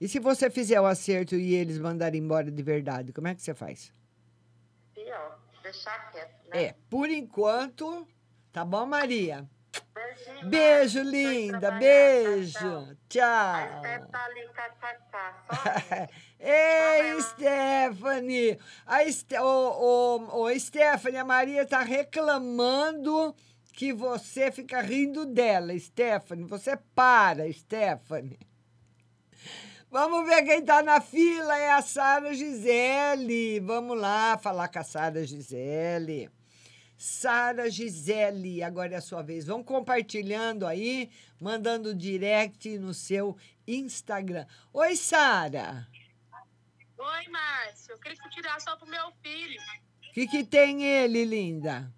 E 0.00 0.06
se 0.06 0.18
você 0.18 0.50
fizer 0.50 0.80
o 0.80 0.86
acerto 0.86 1.34
e 1.34 1.54
eles 1.54 1.78
mandarem 1.78 2.20
embora 2.20 2.50
de 2.50 2.62
verdade, 2.62 3.12
como 3.12 3.28
é 3.28 3.34
que 3.34 3.42
você 3.42 3.54
faz? 3.54 3.92
Pior, 4.94 5.38
deixar 5.62 6.10
quieto, 6.12 6.48
né? 6.50 6.64
É, 6.64 6.74
por 6.90 7.08
enquanto, 7.08 8.06
tá 8.52 8.62
bom, 8.64 8.84
Maria? 8.84 9.48
Beijinho, 9.94 10.48
Beijo, 10.48 11.02
linda. 11.02 11.70
Beijo. 11.72 12.58
A 12.58 12.96
Tchau. 13.08 13.82
Ei, 16.48 17.20
Stephanie! 17.22 18.56
A 18.86 19.04
Ste 19.10 19.36
ô, 19.36 20.20
ô, 20.30 20.42
ô, 20.42 20.58
Stephanie, 20.60 21.18
a 21.18 21.24
Maria 21.24 21.66
tá 21.66 21.82
reclamando 21.82 23.34
que 23.72 23.92
você 23.92 24.52
fica 24.52 24.80
rindo 24.80 25.26
dela, 25.26 25.76
Stephanie. 25.76 26.46
Você 26.46 26.78
para, 26.94 27.52
Stephanie. 27.52 28.38
Vamos 29.90 30.24
ver 30.24 30.44
quem 30.44 30.64
tá 30.64 30.84
na 30.84 31.00
fila, 31.00 31.58
é 31.58 31.72
a 31.72 31.82
Sara 31.82 32.32
Gisele. 32.32 33.58
Vamos 33.58 33.98
lá 33.98 34.38
falar 34.38 34.68
com 34.68 34.78
a 34.78 34.84
Sara 34.84 35.26
Gisele. 35.26 36.30
Sara 36.96 37.68
Gisele, 37.68 38.62
agora 38.62 38.94
é 38.94 38.98
a 38.98 39.00
sua 39.00 39.20
vez. 39.20 39.46
Vão 39.46 39.64
compartilhando 39.64 40.64
aí, 40.64 41.10
mandando 41.40 41.92
direct 41.92 42.78
no 42.78 42.94
seu 42.94 43.36
Instagram. 43.66 44.46
Oi, 44.72 44.94
Sara. 44.94 45.88
Oi, 46.98 47.28
Márcio. 47.28 47.92
Eu 47.92 47.98
queria 47.98 48.16
tirasse 48.30 48.64
só 48.64 48.76
pro 48.76 48.86
meu 48.86 49.10
filho. 49.22 49.60
O 50.08 50.12
que, 50.12 50.26
que 50.26 50.44
tem 50.44 50.84
ele, 50.84 51.24
linda? 51.24 51.92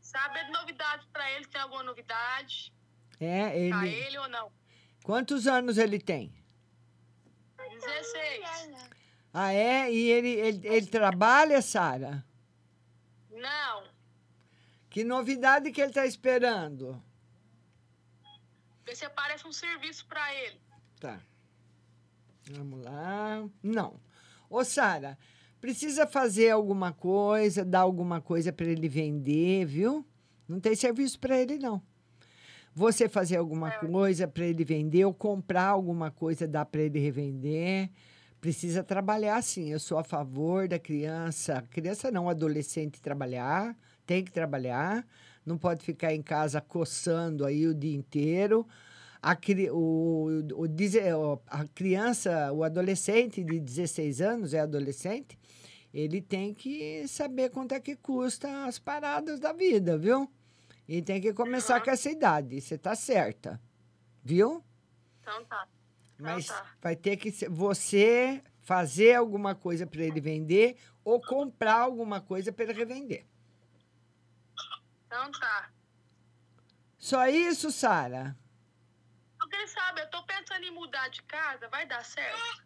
Saber 0.00 0.44
de 0.46 0.50
novidade 0.52 1.06
pra 1.12 1.30
ele, 1.32 1.46
tem 1.46 1.60
alguma 1.60 1.82
novidade? 1.82 2.72
É, 3.20 3.68
Pra 3.70 3.86
ele. 3.86 3.94
ele 3.94 4.18
ou 4.18 4.28
não? 4.28 4.52
Quantos 5.04 5.46
anos 5.46 5.78
ele 5.78 5.98
tem? 5.98 6.34
16. 7.56 8.90
Ah, 9.32 9.52
é? 9.52 9.90
E 9.92 10.10
ele, 10.10 10.28
ele, 10.28 10.68
ele 10.68 10.86
trabalha, 10.86 11.62
Sara? 11.62 12.24
Não. 13.30 13.84
Que 14.90 15.02
novidade 15.04 15.70
que 15.72 15.80
ele 15.80 15.90
está 15.90 16.04
esperando? 16.04 17.02
Vê 18.84 18.94
se 18.94 19.04
aparece 19.04 19.46
um 19.46 19.52
serviço 19.52 20.04
pra 20.06 20.34
ele. 20.34 20.60
Tá. 21.00 21.20
Vamos 22.50 22.82
lá. 22.84 23.44
Não. 23.62 24.00
Ô, 24.50 24.64
Sara, 24.64 25.16
precisa 25.60 26.06
fazer 26.06 26.50
alguma 26.50 26.92
coisa, 26.92 27.64
dar 27.64 27.80
alguma 27.80 28.20
coisa 28.20 28.52
para 28.52 28.66
ele 28.66 28.88
vender, 28.88 29.64
viu? 29.64 30.04
Não 30.48 30.60
tem 30.60 30.74
serviço 30.74 31.18
para 31.18 31.40
ele, 31.40 31.58
não. 31.58 31.80
Você 32.74 33.08
fazer 33.08 33.36
alguma 33.36 33.70
coisa 33.70 34.26
para 34.26 34.44
ele 34.44 34.64
vender 34.64 35.04
ou 35.04 35.12
comprar 35.12 35.66
alguma 35.66 36.10
coisa, 36.10 36.48
dá 36.48 36.64
para 36.64 36.82
ele 36.82 36.98
revender. 36.98 37.90
Precisa 38.40 38.82
trabalhar, 38.82 39.40
sim. 39.42 39.70
Eu 39.70 39.78
sou 39.78 39.98
a 39.98 40.04
favor 40.04 40.66
da 40.66 40.78
criança, 40.78 41.62
criança 41.70 42.10
não, 42.10 42.28
adolescente 42.28 43.00
trabalhar, 43.00 43.76
tem 44.04 44.24
que 44.24 44.32
trabalhar, 44.32 45.06
não 45.44 45.56
pode 45.56 45.84
ficar 45.84 46.12
em 46.14 46.22
casa 46.22 46.60
coçando 46.60 47.44
aí 47.44 47.66
o 47.66 47.74
dia 47.74 47.94
inteiro. 47.94 48.66
A, 49.22 49.36
o, 49.72 50.28
o, 50.54 50.64
o- 50.64 51.42
a 51.46 51.64
criança, 51.68 52.52
o 52.52 52.64
adolescente 52.64 53.44
de 53.44 53.60
16 53.60 54.20
anos, 54.20 54.52
é 54.52 54.60
adolescente, 54.60 55.38
ele 55.94 56.20
tem 56.20 56.52
que 56.52 57.06
saber 57.06 57.50
quanto 57.50 57.72
é 57.72 57.80
que 57.80 57.94
custa 57.94 58.64
as 58.66 58.78
paradas 58.78 59.38
da 59.38 59.52
vida, 59.52 59.96
viu? 59.96 60.28
E 60.88 61.00
tem 61.00 61.20
que 61.20 61.32
começar 61.32 61.80
com 61.80 61.90
essa 61.90 62.10
idade. 62.10 62.60
Você 62.60 62.76
tá 62.76 62.94
certa, 62.96 63.60
viu? 64.24 64.64
Então 65.20 65.44
tá. 65.44 65.68
Mas 66.18 66.48
vai 66.80 66.96
ter 66.96 67.16
que 67.16 67.30
você 67.48 68.42
fazer 68.60 69.14
alguma 69.14 69.54
coisa 69.54 69.86
para 69.86 70.02
ele 70.02 70.20
vender 70.20 70.76
ou 71.04 71.20
comprar 71.20 71.80
alguma 71.80 72.20
coisa 72.20 72.52
para 72.52 72.64
ele 72.64 72.72
revender. 72.74 73.24
Então 75.06 75.30
tá. 75.32 75.70
Só 76.98 77.26
isso, 77.28 77.70
Sara? 77.72 78.36
Saber, 79.66 80.02
eu 80.02 80.10
tô 80.10 80.22
pensando 80.24 80.64
em 80.64 80.70
mudar 80.70 81.08
de 81.08 81.22
casa, 81.22 81.68
vai 81.68 81.86
dar 81.86 82.04
certo? 82.04 82.64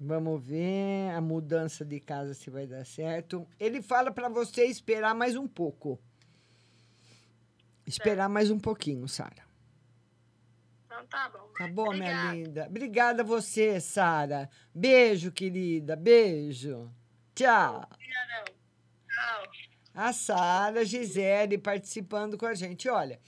Vamos 0.00 0.44
ver 0.44 1.10
a 1.14 1.20
mudança 1.20 1.84
de 1.84 2.00
casa 2.00 2.34
se 2.34 2.50
vai 2.50 2.66
dar 2.66 2.84
certo. 2.84 3.46
Ele 3.60 3.80
fala 3.80 4.10
para 4.10 4.28
você 4.28 4.64
esperar 4.64 5.14
mais 5.14 5.36
um 5.36 5.46
pouco. 5.46 6.00
Esperar 7.86 8.28
mais 8.28 8.50
um 8.50 8.58
pouquinho, 8.58 9.06
Sara. 9.06 9.44
Então 10.86 11.06
tá 11.06 11.28
bom. 11.28 11.52
Tá 11.56 11.68
bom, 11.68 11.90
minha 11.92 12.04
Obrigada. 12.04 12.34
linda? 12.34 12.66
Obrigada 12.66 13.22
a 13.22 13.26
você, 13.26 13.80
Sara. 13.80 14.48
Beijo, 14.74 15.30
querida. 15.30 15.94
Beijo. 15.94 16.90
Tchau. 17.34 17.88
Tchau. 19.08 19.52
A 19.94 20.12
Sara 20.12 20.84
Gisele 20.84 21.58
participando 21.58 22.38
com 22.38 22.46
a 22.46 22.54
gente. 22.54 22.88
Olha, 22.88 23.20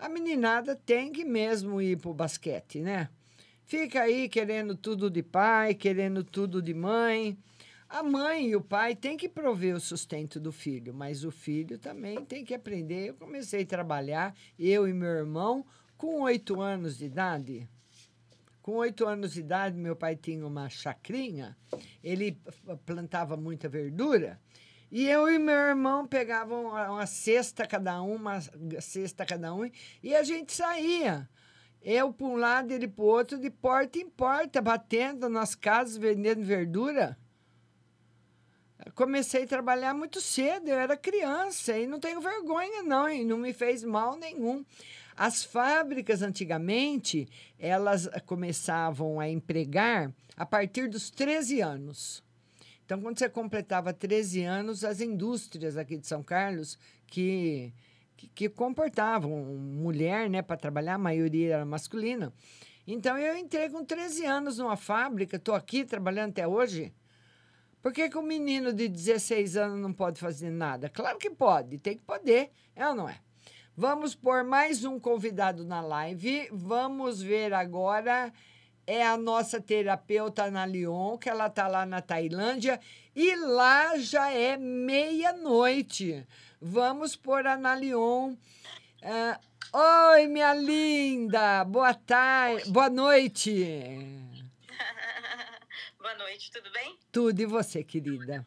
a 0.00 0.08
meninada 0.08 0.74
tem 0.74 1.12
que 1.12 1.24
mesmo 1.24 1.80
ir 1.80 1.98
pro 1.98 2.14
basquete, 2.14 2.80
né? 2.80 3.10
Fica 3.66 4.00
aí 4.00 4.28
querendo 4.28 4.74
tudo 4.74 5.10
de 5.10 5.22
pai, 5.22 5.74
querendo 5.74 6.24
tudo 6.24 6.62
de 6.62 6.72
mãe. 6.72 7.38
A 7.88 8.02
mãe 8.02 8.48
e 8.48 8.56
o 8.56 8.62
pai 8.62 8.96
têm 8.96 9.16
que 9.16 9.28
prover 9.28 9.76
o 9.76 9.80
sustento 9.80 10.40
do 10.40 10.50
filho, 10.50 10.94
mas 10.94 11.22
o 11.22 11.30
filho 11.30 11.78
também 11.78 12.24
tem 12.24 12.44
que 12.44 12.54
aprender. 12.54 13.08
Eu 13.08 13.14
comecei 13.14 13.62
a 13.62 13.66
trabalhar, 13.66 14.34
eu 14.58 14.88
e 14.88 14.92
meu 14.92 15.10
irmão, 15.10 15.66
com 15.96 16.22
oito 16.22 16.60
anos 16.60 16.96
de 16.96 17.04
idade. 17.04 17.68
Com 18.62 18.76
oito 18.76 19.06
anos 19.06 19.34
de 19.34 19.40
idade, 19.40 19.76
meu 19.76 19.94
pai 19.94 20.16
tinha 20.16 20.46
uma 20.46 20.68
chacrinha, 20.68 21.56
ele 22.02 22.38
plantava 22.86 23.36
muita 23.36 23.68
verdura, 23.68 24.40
e 24.90 25.06
eu 25.06 25.28
e 25.30 25.38
meu 25.38 25.54
irmão 25.54 26.06
pegavam 26.06 26.66
uma, 26.66 27.06
cesta 27.06 27.66
cada 27.66 28.02
um, 28.02 28.16
uma 28.16 28.40
cesta 28.80 29.24
cada 29.24 29.54
um, 29.54 29.70
e 30.02 30.14
a 30.14 30.22
gente 30.22 30.52
saía. 30.52 31.28
Eu 31.82 32.12
para 32.12 32.26
um 32.26 32.36
lado, 32.36 32.72
ele 32.72 32.88
para 32.88 33.02
o 33.02 33.06
outro, 33.06 33.38
de 33.38 33.48
porta 33.50 33.98
em 33.98 34.08
porta, 34.08 34.60
batendo 34.60 35.28
nas 35.28 35.54
casas, 35.54 35.96
vendendo 35.96 36.44
verdura. 36.44 37.16
Comecei 38.94 39.44
a 39.44 39.46
trabalhar 39.46 39.94
muito 39.94 40.20
cedo, 40.20 40.68
eu 40.68 40.78
era 40.78 40.96
criança 40.96 41.78
e 41.78 41.86
não 41.86 42.00
tenho 42.00 42.20
vergonha, 42.20 42.82
não, 42.82 43.08
e 43.08 43.24
não 43.24 43.38
me 43.38 43.52
fez 43.52 43.84
mal 43.84 44.16
nenhum. 44.16 44.64
As 45.16 45.44
fábricas, 45.44 46.22
antigamente, 46.22 47.28
elas 47.58 48.08
começavam 48.26 49.20
a 49.20 49.28
empregar 49.28 50.12
a 50.36 50.46
partir 50.46 50.88
dos 50.88 51.10
13 51.10 51.60
anos. 51.60 52.22
Então, 52.90 53.00
quando 53.00 53.20
você 53.20 53.28
completava 53.28 53.92
13 53.92 54.42
anos, 54.42 54.82
as 54.82 55.00
indústrias 55.00 55.76
aqui 55.76 55.96
de 55.96 56.08
São 56.08 56.24
Carlos, 56.24 56.76
que, 57.06 57.72
que, 58.16 58.26
que 58.26 58.48
comportavam 58.48 59.30
mulher 59.30 60.28
né, 60.28 60.42
para 60.42 60.56
trabalhar, 60.56 60.94
a 60.94 60.98
maioria 60.98 61.54
era 61.54 61.64
masculina. 61.64 62.32
Então, 62.84 63.16
eu 63.16 63.36
entrei 63.36 63.70
com 63.70 63.84
13 63.84 64.26
anos 64.26 64.58
numa 64.58 64.76
fábrica, 64.76 65.36
estou 65.36 65.54
aqui 65.54 65.84
trabalhando 65.84 66.30
até 66.30 66.48
hoje. 66.48 66.92
Por 67.80 67.92
que, 67.92 68.10
que 68.10 68.18
um 68.18 68.22
menino 68.22 68.72
de 68.72 68.88
16 68.88 69.56
anos 69.56 69.80
não 69.80 69.92
pode 69.92 70.18
fazer 70.18 70.50
nada? 70.50 70.88
Claro 70.88 71.16
que 71.16 71.30
pode, 71.30 71.78
tem 71.78 71.96
que 71.96 72.02
poder, 72.02 72.50
é 72.74 72.88
ou 72.88 72.94
não 72.96 73.08
é? 73.08 73.20
Vamos 73.76 74.16
pôr 74.16 74.42
mais 74.42 74.84
um 74.84 74.98
convidado 74.98 75.64
na 75.64 75.80
live. 75.80 76.48
Vamos 76.50 77.22
ver 77.22 77.54
agora. 77.54 78.32
É 78.86 79.06
a 79.06 79.16
nossa 79.16 79.60
terapeuta 79.60 80.44
Ana 80.44 80.66
Lyon, 80.66 81.18
que 81.18 81.28
ela 81.28 81.46
está 81.46 81.68
lá 81.68 81.86
na 81.86 82.00
Tailândia. 82.00 82.80
E 83.14 83.36
lá 83.36 83.96
já 83.98 84.32
é 84.32 84.56
meia-noite. 84.56 86.26
Vamos 86.60 87.16
pôr 87.16 87.46
a 87.46 87.54
Ana 87.54 87.74
Lyon. 87.74 88.36
Ah, 89.02 89.40
Oi, 89.72 90.26
minha 90.26 90.52
linda! 90.52 91.64
Boa 91.64 91.94
tarde, 91.94 92.68
boa 92.72 92.90
noite. 92.90 93.54
Boa 95.96 96.14
noite, 96.16 96.50
tudo 96.50 96.72
bem? 96.72 96.98
Tudo 97.12 97.40
e 97.40 97.46
você, 97.46 97.84
querida? 97.84 98.44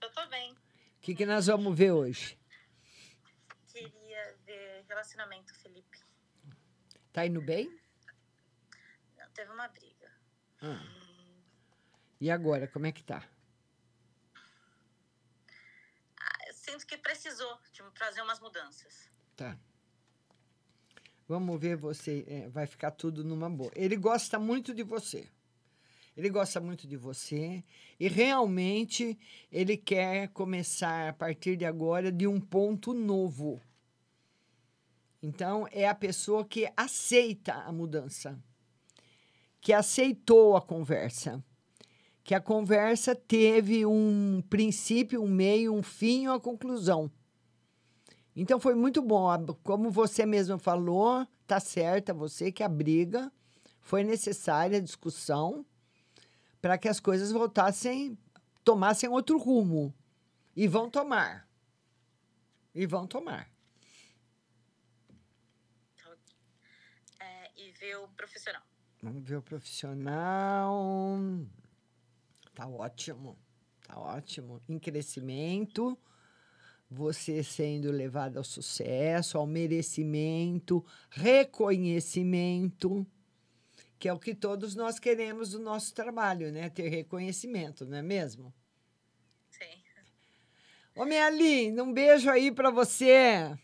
Eu 0.00 0.08
tô 0.12 0.24
bem. 0.26 0.52
O 0.52 0.56
que, 1.00 1.16
que 1.16 1.26
nós 1.26 1.48
vamos 1.48 1.76
ver 1.76 1.90
hoje? 1.90 2.38
Queria 3.72 4.36
ver 4.46 4.84
relacionamento, 4.88 5.52
Felipe. 5.56 5.98
Tá 7.12 7.26
indo 7.26 7.42
bem? 7.42 7.68
Teve 9.34 9.50
uma 9.50 9.68
briga. 9.68 10.10
Ah. 10.62 10.80
E 12.20 12.30
agora, 12.30 12.68
como 12.68 12.86
é 12.86 12.92
que 12.92 13.02
tá? 13.02 13.28
Ah, 16.20 16.38
eu 16.46 16.54
sinto 16.54 16.86
que 16.86 16.96
precisou 16.96 17.58
de 17.72 17.82
trazer 17.90 18.22
umas 18.22 18.40
mudanças. 18.40 19.10
Tá. 19.36 19.58
Vamos 21.26 21.60
ver 21.60 21.76
você. 21.76 22.24
é, 22.28 22.48
vai 22.48 22.66
ficar 22.66 22.92
tudo 22.92 23.24
numa 23.24 23.50
boa. 23.50 23.72
Ele 23.74 23.96
gosta 23.96 24.38
muito 24.38 24.72
de 24.72 24.82
você. 24.82 25.28
Ele 26.16 26.30
gosta 26.30 26.60
muito 26.60 26.86
de 26.86 26.96
você 26.96 27.64
e 27.98 28.06
realmente 28.06 29.18
ele 29.50 29.76
quer 29.76 30.28
começar 30.28 31.08
a 31.08 31.12
partir 31.12 31.56
de 31.56 31.64
agora 31.64 32.12
de 32.12 32.26
um 32.26 32.40
ponto 32.40 32.94
novo. 32.94 33.60
Então, 35.20 35.66
é 35.72 35.88
a 35.88 35.94
pessoa 35.94 36.44
que 36.44 36.70
aceita 36.76 37.54
a 37.54 37.72
mudança, 37.72 38.38
que 39.64 39.72
aceitou 39.72 40.58
a 40.58 40.60
conversa, 40.60 41.42
que 42.22 42.34
a 42.34 42.40
conversa 42.40 43.14
teve 43.14 43.86
um 43.86 44.42
princípio, 44.50 45.22
um 45.22 45.26
meio, 45.26 45.72
um 45.72 45.82
fim 45.82 46.24
e 46.24 46.28
uma 46.28 46.38
conclusão. 46.38 47.10
Então 48.36 48.60
foi 48.60 48.74
muito 48.74 49.00
bom. 49.00 49.26
Como 49.62 49.90
você 49.90 50.26
mesmo 50.26 50.58
falou, 50.58 51.26
tá 51.46 51.58
certa 51.60 52.12
você 52.12 52.52
que 52.52 52.62
a 52.62 52.68
briga 52.68 53.32
foi 53.80 54.04
necessária, 54.04 54.76
a 54.76 54.82
discussão, 54.82 55.64
para 56.60 56.76
que 56.76 56.86
as 56.86 57.00
coisas 57.00 57.32
voltassem, 57.32 58.18
tomassem 58.62 59.08
outro 59.08 59.38
rumo. 59.38 59.94
E 60.54 60.68
vão 60.68 60.90
tomar. 60.90 61.48
E 62.74 62.84
vão 62.84 63.06
tomar. 63.06 63.50
É, 67.18 67.50
e 67.56 67.72
ver 67.72 67.96
o 67.96 68.08
profissional. 68.08 68.73
Vamos 69.04 69.22
ver 69.28 69.36
o 69.36 69.42
profissional. 69.42 71.20
Tá 72.54 72.66
ótimo. 72.66 73.36
Tá 73.86 73.98
ótimo. 73.98 74.62
Em 74.66 74.78
crescimento. 74.78 75.98
Você 76.90 77.42
sendo 77.42 77.90
levado 77.90 78.38
ao 78.38 78.44
sucesso, 78.44 79.36
ao 79.36 79.46
merecimento, 79.46 80.82
reconhecimento, 81.10 83.06
que 83.98 84.08
é 84.08 84.12
o 84.12 84.18
que 84.18 84.34
todos 84.34 84.74
nós 84.74 84.98
queremos 84.98 85.50
do 85.50 85.58
nosso 85.58 85.92
trabalho, 85.92 86.50
né? 86.50 86.70
Ter 86.70 86.88
reconhecimento, 86.88 87.84
não 87.84 87.98
é 87.98 88.02
mesmo? 88.02 88.54
Sim. 89.50 89.82
Ô, 90.94 91.04
minha 91.04 91.28
linda, 91.28 91.84
um 91.84 91.92
beijo 91.92 92.30
aí 92.30 92.50
para 92.50 92.70
você. 92.70 93.58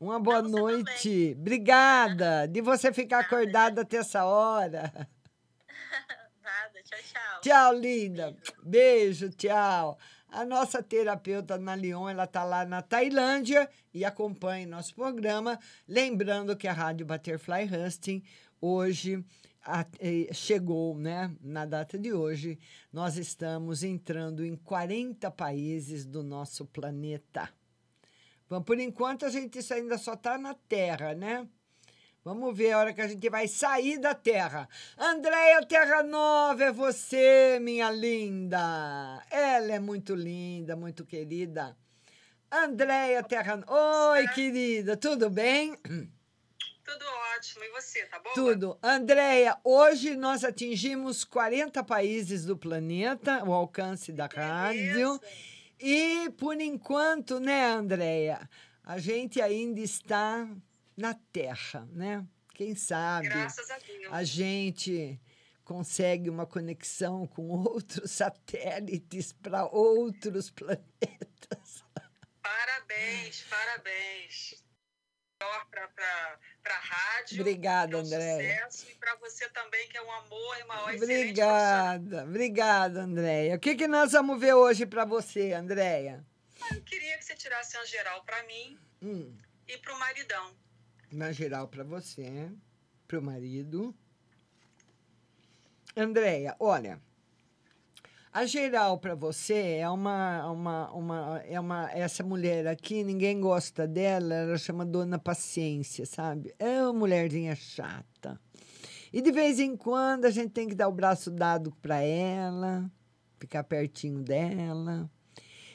Uma 0.00 0.18
boa 0.18 0.40
noite. 0.40 1.36
Obrigada 1.38 2.46
de 2.48 2.62
você 2.62 2.92
ficar 2.92 3.20
acordada 3.20 3.82
até 3.82 3.98
essa 3.98 4.24
hora. 4.24 4.90
Nada, 6.42 6.82
tchau, 6.82 6.98
tchau. 7.12 7.40
Tchau, 7.42 7.74
linda. 7.74 8.36
Beijo, 8.62 9.28
tchau. 9.30 9.98
A 10.30 10.44
nossa 10.44 10.82
terapeuta 10.82 11.58
na 11.58 11.76
Lyon, 11.76 12.08
ela 12.08 12.24
está 12.24 12.44
lá 12.44 12.64
na 12.64 12.80
Tailândia 12.80 13.68
e 13.92 14.04
acompanha 14.04 14.66
nosso 14.66 14.94
programa. 14.94 15.58
Lembrando 15.86 16.56
que 16.56 16.66
a 16.68 16.72
Rádio 16.72 17.04
Butterfly 17.04 17.64
Husting 17.64 18.22
hoje 18.60 19.22
a- 19.62 19.84
eh, 19.98 20.32
chegou, 20.32 20.96
né? 20.96 21.30
Na 21.42 21.66
data 21.66 21.98
de 21.98 22.12
hoje, 22.12 22.58
nós 22.92 23.16
estamos 23.18 23.82
entrando 23.82 24.44
em 24.46 24.56
40 24.56 25.30
países 25.30 26.06
do 26.06 26.22
nosso 26.22 26.64
planeta. 26.64 27.50
Bom, 28.50 28.60
por 28.60 28.80
enquanto, 28.80 29.24
a 29.24 29.28
gente 29.28 29.60
isso 29.60 29.72
ainda 29.72 29.96
só 29.96 30.14
está 30.14 30.36
na 30.36 30.54
Terra, 30.54 31.14
né? 31.14 31.46
Vamos 32.24 32.54
ver 32.58 32.72
a 32.72 32.78
hora 32.78 32.92
que 32.92 33.00
a 33.00 33.06
gente 33.06 33.30
vai 33.30 33.46
sair 33.46 33.96
da 33.96 34.12
Terra. 34.12 34.68
Andréia 34.98 35.64
Terra 35.64 36.02
Nova, 36.02 36.64
é 36.64 36.72
você, 36.72 37.60
minha 37.62 37.92
linda. 37.92 39.24
Ela 39.30 39.74
é 39.74 39.78
muito 39.78 40.16
linda, 40.16 40.74
muito 40.74 41.06
querida. 41.06 41.76
Andréia 42.50 43.22
Terra 43.22 43.62
Oi, 43.68 44.26
querida, 44.34 44.96
tudo 44.96 45.30
bem? 45.30 45.76
Tudo 45.84 47.04
ótimo. 47.36 47.62
E 47.62 47.70
você, 47.70 48.04
tá 48.06 48.18
bom? 48.18 48.32
Tudo. 48.34 48.76
Andréia, 48.82 49.56
hoje 49.62 50.16
nós 50.16 50.42
atingimos 50.42 51.22
40 51.22 51.84
países 51.84 52.44
do 52.44 52.56
planeta, 52.56 53.44
o 53.44 53.52
alcance 53.52 54.10
da 54.12 54.26
rádio. 54.26 55.20
E, 55.80 56.30
por 56.36 56.60
enquanto, 56.60 57.40
né, 57.40 57.70
Andréia, 57.70 58.48
a 58.84 58.98
gente 58.98 59.40
ainda 59.40 59.80
está 59.80 60.48
na 60.96 61.14
Terra, 61.14 61.88
né? 61.92 62.26
Quem 62.54 62.74
sabe 62.74 63.28
Graças 63.28 63.70
a 63.70 63.78
Deus. 63.78 64.12
a 64.12 64.22
gente 64.22 65.18
consegue 65.64 66.28
uma 66.28 66.44
conexão 66.44 67.26
com 67.26 67.48
outros 67.48 68.10
satélites 68.12 69.32
para 69.32 69.64
outros 69.64 70.50
planetas. 70.50 71.84
Parabéns, 72.42 73.44
parabéns. 73.48 74.59
Melhor 75.40 75.66
para 75.70 76.74
a 76.74 76.78
rádio. 76.78 77.40
Obrigada, 77.40 77.94
é 77.94 77.96
um 77.96 78.00
Andréia. 78.00 78.70
Sucesso, 78.70 78.90
e 78.90 78.94
para 78.96 79.14
você 79.16 79.48
também, 79.48 79.88
que 79.88 79.96
é 79.96 80.02
um 80.02 80.12
amor 80.12 80.58
e 80.58 80.62
uma 80.64 80.92
Obrigada, 80.94 82.24
obrigada, 82.24 83.02
Andréia. 83.02 83.56
O 83.56 83.58
que, 83.58 83.74
que 83.74 83.88
nós 83.88 84.12
vamos 84.12 84.38
ver 84.38 84.52
hoje 84.54 84.84
para 84.84 85.04
você, 85.06 85.52
Andréia? 85.54 86.24
profissional. 86.50 86.76
Eu 86.78 86.82
queria 86.84 87.16
que 87.18 87.24
você 87.24 87.34
tirasse 87.34 87.76
uma 87.78 87.86
geral 87.86 88.22
para 88.24 88.42
mim 88.44 88.78
Hum, 89.02 89.34
e 89.66 89.78
para 89.78 89.94
o 89.94 89.98
maridão. 89.98 90.54
na 91.10 91.32
geral 91.32 91.66
para 91.68 91.84
você, 91.84 92.50
para 93.08 93.18
o 93.18 93.22
marido. 93.22 93.94
Andréia, 95.96 96.54
olha, 96.60 97.00
a 98.32 98.46
geral 98.46 98.98
para 98.98 99.14
você 99.14 99.78
é 99.80 99.88
uma, 99.88 100.50
uma, 100.50 100.92
uma, 100.92 101.42
é 101.44 101.58
uma. 101.58 101.90
Essa 101.90 102.22
mulher 102.22 102.66
aqui, 102.66 103.02
ninguém 103.02 103.40
gosta 103.40 103.88
dela, 103.88 104.34
ela 104.34 104.58
chama 104.58 104.84
Dona 104.86 105.18
Paciência, 105.18 106.06
sabe? 106.06 106.54
É 106.58 106.80
uma 106.82 106.92
mulherzinha 106.92 107.56
chata. 107.56 108.40
E 109.12 109.20
de 109.20 109.32
vez 109.32 109.58
em 109.58 109.76
quando 109.76 110.26
a 110.26 110.30
gente 110.30 110.50
tem 110.50 110.68
que 110.68 110.74
dar 110.76 110.86
o 110.86 110.92
braço 110.92 111.30
dado 111.30 111.72
para 111.82 112.00
ela, 112.02 112.88
ficar 113.38 113.64
pertinho 113.64 114.22
dela. 114.22 115.10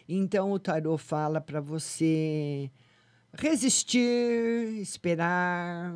Então 0.07 0.51
o 0.51 0.59
tarô 0.59 0.97
fala 0.97 1.41
para 1.41 1.59
você 1.59 2.71
resistir, 3.33 4.79
esperar 4.79 5.93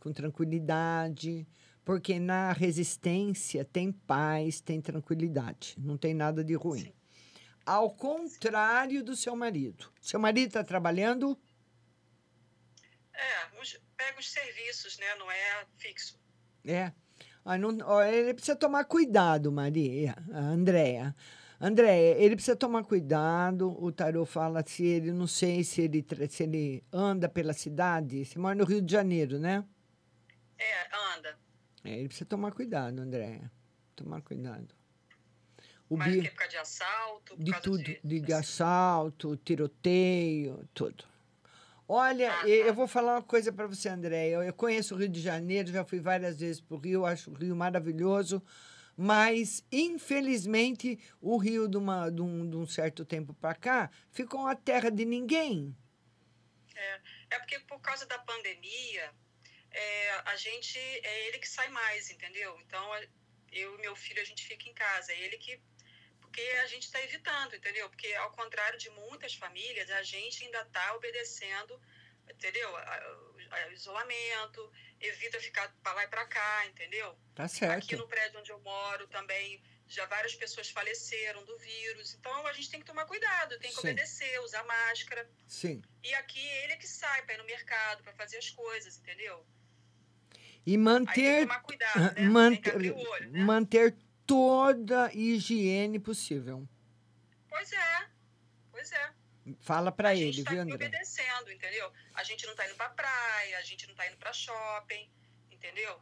com 0.00 0.12
tranquilidade, 0.12 1.46
porque 1.88 2.18
na 2.18 2.52
resistência 2.52 3.64
tem 3.64 3.90
paz, 3.90 4.60
tem 4.60 4.78
tranquilidade, 4.78 5.74
não 5.78 5.96
tem 5.96 6.12
nada 6.12 6.44
de 6.44 6.52
ruim. 6.52 6.92
Ao 7.64 7.90
contrário 7.90 9.02
do 9.02 9.16
seu 9.16 9.34
marido. 9.34 9.90
Seu 9.98 10.20
marido 10.20 10.48
está 10.48 10.62
trabalhando? 10.62 11.34
É, 13.14 13.58
os- 13.58 13.80
pega 13.96 14.20
os 14.20 14.30
serviços, 14.30 14.98
né? 14.98 15.14
Não 15.18 15.32
é 15.32 15.64
fixo. 15.78 16.20
É. 16.66 16.92
Ah, 17.42 17.56
não, 17.56 17.74
ó, 17.84 18.02
ele 18.02 18.34
precisa 18.34 18.54
tomar 18.54 18.84
cuidado, 18.84 19.50
Maria, 19.50 20.14
Andréia. 20.30 21.16
Andréia, 21.58 22.18
ele 22.18 22.34
precisa 22.36 22.54
tomar 22.54 22.84
cuidado. 22.84 23.82
O 23.82 23.90
tarô 23.90 24.26
fala 24.26 24.62
se 24.62 24.84
ele, 24.84 25.10
não 25.10 25.26
sei 25.26 25.64
se 25.64 25.80
ele, 25.80 26.04
se 26.28 26.42
ele 26.42 26.84
anda 26.92 27.30
pela 27.30 27.54
cidade. 27.54 28.26
Você 28.26 28.38
mora 28.38 28.54
no 28.54 28.64
Rio 28.66 28.82
de 28.82 28.92
Janeiro, 28.92 29.38
né? 29.38 29.64
É, 30.58 31.16
anda. 31.16 31.47
É, 31.88 31.98
ele 32.00 32.08
precisa 32.08 32.26
tomar 32.26 32.52
cuidado, 32.52 33.00
Andréia. 33.00 33.50
Tomar 33.96 34.20
cuidado. 34.20 34.68
O 35.88 35.96
Mas 35.96 36.18
é 36.18 36.28
por 36.28 36.36
causa 36.36 36.50
de 36.50 36.56
assalto, 36.58 37.36
de 37.38 37.60
tudo, 37.62 37.82
de... 37.82 38.20
de, 38.20 38.32
assalto, 38.34 39.36
tiroteio, 39.38 40.68
tudo. 40.74 41.02
Olha, 41.88 42.46
e- 42.46 42.68
eu 42.68 42.74
vou 42.74 42.86
falar 42.86 43.14
uma 43.14 43.22
coisa 43.22 43.50
para 43.50 43.66
você, 43.66 43.88
Andréia. 43.88 44.34
Eu, 44.34 44.42
eu 44.42 44.52
conheço 44.52 44.94
o 44.94 44.98
Rio 44.98 45.08
de 45.08 45.18
Janeiro, 45.18 45.72
já 45.72 45.82
fui 45.82 45.98
várias 45.98 46.40
vezes 46.40 46.60
para 46.60 46.76
o 46.76 46.78
Rio, 46.78 47.06
acho 47.06 47.30
o 47.30 47.34
Rio 47.34 47.56
maravilhoso, 47.56 48.42
mas, 48.94 49.64
infelizmente, 49.72 50.98
o 51.22 51.38
Rio, 51.38 51.66
de, 51.66 51.78
uma, 51.78 52.10
de, 52.10 52.20
um, 52.20 52.50
de 52.50 52.56
um 52.56 52.66
certo 52.66 53.02
tempo 53.02 53.32
para 53.32 53.54
cá, 53.54 53.90
ficou 54.10 54.40
uma 54.40 54.54
terra 54.54 54.90
de 54.90 55.06
ninguém. 55.06 55.74
É, 56.76 57.00
é 57.30 57.38
porque 57.38 57.58
por 57.60 57.80
causa 57.80 58.04
da 58.04 58.18
pandemia, 58.18 59.10
é, 59.70 60.10
a 60.26 60.36
gente 60.36 60.78
é 60.78 61.26
ele 61.26 61.38
que 61.38 61.48
sai 61.48 61.68
mais, 61.68 62.10
entendeu? 62.10 62.58
Então 62.60 62.84
eu 63.52 63.74
e 63.76 63.80
meu 63.80 63.94
filho 63.96 64.20
a 64.20 64.24
gente 64.24 64.46
fica 64.46 64.68
em 64.68 64.74
casa, 64.74 65.12
é 65.12 65.18
ele 65.20 65.38
que 65.38 65.60
porque 66.20 66.42
a 66.62 66.66
gente 66.66 66.84
está 66.84 67.02
evitando, 67.02 67.56
entendeu? 67.56 67.88
Porque 67.88 68.12
ao 68.14 68.30
contrário 68.32 68.78
de 68.78 68.90
muitas 68.90 69.34
famílias, 69.34 69.90
a 69.90 70.02
gente 70.02 70.44
ainda 70.44 70.60
está 70.60 70.94
obedecendo, 70.94 71.80
entendeu? 72.30 72.76
A- 72.76 73.28
isolamento, 73.72 74.70
evita 75.00 75.40
ficar 75.40 75.74
para 75.82 75.94
lá 75.94 76.04
e 76.04 76.08
para 76.08 76.26
cá, 76.26 76.66
entendeu? 76.66 77.18
Tá 77.34 77.48
certo. 77.48 77.84
Aqui 77.84 77.96
no 77.96 78.06
prédio 78.06 78.40
onde 78.40 78.50
eu 78.50 78.60
moro 78.60 79.06
também 79.08 79.62
já 79.86 80.04
várias 80.04 80.34
pessoas 80.34 80.68
faleceram 80.68 81.42
do 81.46 81.56
vírus, 81.58 82.12
então 82.14 82.46
a 82.46 82.52
gente 82.52 82.70
tem 82.70 82.80
que 82.80 82.86
tomar 82.86 83.06
cuidado, 83.06 83.58
tem 83.58 83.70
que 83.70 83.76
Sim. 83.76 83.80
obedecer, 83.80 84.38
usar 84.42 84.62
máscara. 84.64 85.28
Sim. 85.46 85.82
E 86.04 86.14
aqui 86.14 86.46
ele 86.46 86.74
é 86.74 86.76
que 86.76 86.86
sai 86.86 87.22
para 87.24 87.34
ir 87.34 87.38
no 87.38 87.44
mercado, 87.44 88.02
para 88.02 88.12
fazer 88.12 88.36
as 88.36 88.50
coisas, 88.50 88.98
entendeu? 88.98 89.46
E 90.66 90.76
manter, 90.76 91.46
cuidado, 91.62 92.14
né? 92.14 92.28
Manter, 92.28 92.92
olho, 92.92 93.30
né? 93.30 93.42
manter 93.44 93.96
toda 94.26 95.06
a 95.06 95.14
higiene 95.14 95.98
possível. 95.98 96.68
Pois 97.48 97.72
é, 97.72 98.06
pois 98.70 98.92
é. 98.92 99.12
Fala 99.60 99.90
para 99.90 100.14
ele, 100.14 100.44
tá 100.44 100.50
viu, 100.50 100.60
André? 100.60 100.74
obedecendo, 100.74 101.50
entendeu? 101.50 101.90
A 102.14 102.22
gente 102.22 102.46
não 102.46 102.54
tá 102.54 102.66
indo 102.66 102.74
pra 102.74 102.90
praia, 102.90 103.58
a 103.58 103.62
gente 103.62 103.86
não 103.88 103.94
tá 103.94 104.06
indo 104.06 104.18
pra 104.18 104.32
shopping, 104.32 105.10
entendeu? 105.50 105.98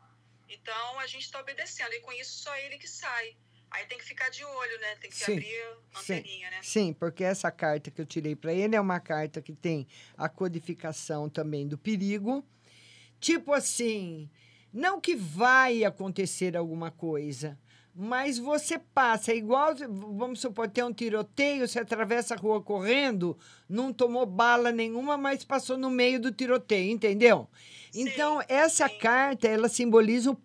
Então 0.48 0.98
a 0.98 1.06
gente 1.06 1.30
tá 1.30 1.40
obedecendo 1.40 1.92
e 1.92 2.00
com 2.00 2.12
isso 2.12 2.38
só 2.42 2.56
ele 2.56 2.76
que 2.78 2.88
sai. 2.88 3.36
Aí 3.70 3.84
tem 3.86 3.98
que 3.98 4.04
ficar 4.04 4.28
de 4.30 4.44
olho, 4.44 4.80
né? 4.80 4.96
Tem 4.96 5.10
que 5.10 5.16
Sim, 5.16 5.32
abrir 5.32 5.60
a 5.94 5.98
Sim, 6.00 6.14
anteninha, 6.14 6.50
né? 6.50 6.60
sim, 6.62 6.92
porque 6.92 7.22
essa 7.24 7.50
carta 7.50 7.90
que 7.90 8.00
eu 8.00 8.06
tirei 8.06 8.34
para 8.34 8.52
ele 8.52 8.74
é 8.76 8.80
uma 8.80 8.98
carta 9.00 9.42
que 9.42 9.52
tem 9.52 9.86
a 10.16 10.28
codificação 10.28 11.28
também 11.28 11.66
do 11.68 11.76
perigo. 11.76 12.44
Tipo 13.18 13.52
assim, 13.52 14.30
não 14.76 15.00
que 15.00 15.16
vai 15.16 15.84
acontecer 15.84 16.54
alguma 16.54 16.90
coisa, 16.90 17.58
mas 17.98 18.38
você 18.38 18.78
passa, 18.78 19.32
é 19.32 19.36
igual, 19.36 19.74
vamos 19.88 20.38
supor, 20.40 20.68
tem 20.68 20.84
um 20.84 20.92
tiroteio, 20.92 21.66
você 21.66 21.78
atravessa 21.78 22.34
a 22.34 22.36
rua 22.36 22.60
correndo, 22.60 23.38
não 23.66 23.90
tomou 23.90 24.26
bala 24.26 24.70
nenhuma, 24.70 25.16
mas 25.16 25.42
passou 25.44 25.78
no 25.78 25.88
meio 25.88 26.20
do 26.20 26.30
tiroteio, 26.30 26.90
entendeu? 26.92 27.48
então, 27.94 28.42
essa 28.46 28.86
carta, 28.90 29.48
ela 29.48 29.70
simboliza 29.70 30.30
o, 30.30 30.36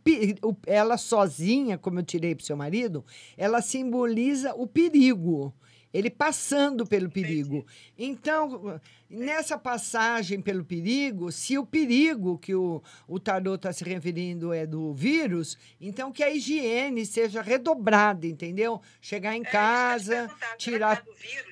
o- 0.42 0.56
ela 0.66 0.98
sozinha, 0.98 1.78
como 1.78 2.00
eu 2.00 2.04
tirei 2.04 2.34
para 2.34 2.46
seu 2.46 2.56
marido, 2.56 3.04
ela 3.36 3.62
simboliza 3.62 4.54
o 4.56 4.66
perigo. 4.66 5.54
Ele 5.94 6.10
passando 6.10 6.86
pelo 6.86 7.10
perigo. 7.10 7.66
Então, 7.98 8.80
nessa 9.10 9.58
passagem 9.58 10.42
pelo 10.42 10.64
perigo, 10.64 11.32
se 11.32 11.58
o 11.58 11.66
perigo 11.66 12.38
que 12.38 12.56
o, 12.56 12.82
o 13.08 13.20
tarô 13.20 13.56
está 13.56 13.74
se 13.74 13.84
referindo 13.84 14.54
é 14.54 14.66
do 14.66 14.94
vírus, 14.94 15.58
então 15.80 16.12
que 16.12 16.24
a 16.24 16.30
higiene 16.30 17.06
seja 17.06 17.42
redobrada, 17.42 18.26
entendeu? 18.26 18.82
Chegar 19.02 19.36
em 19.36 19.44
casa, 19.44 20.30
tirar, 20.58 21.04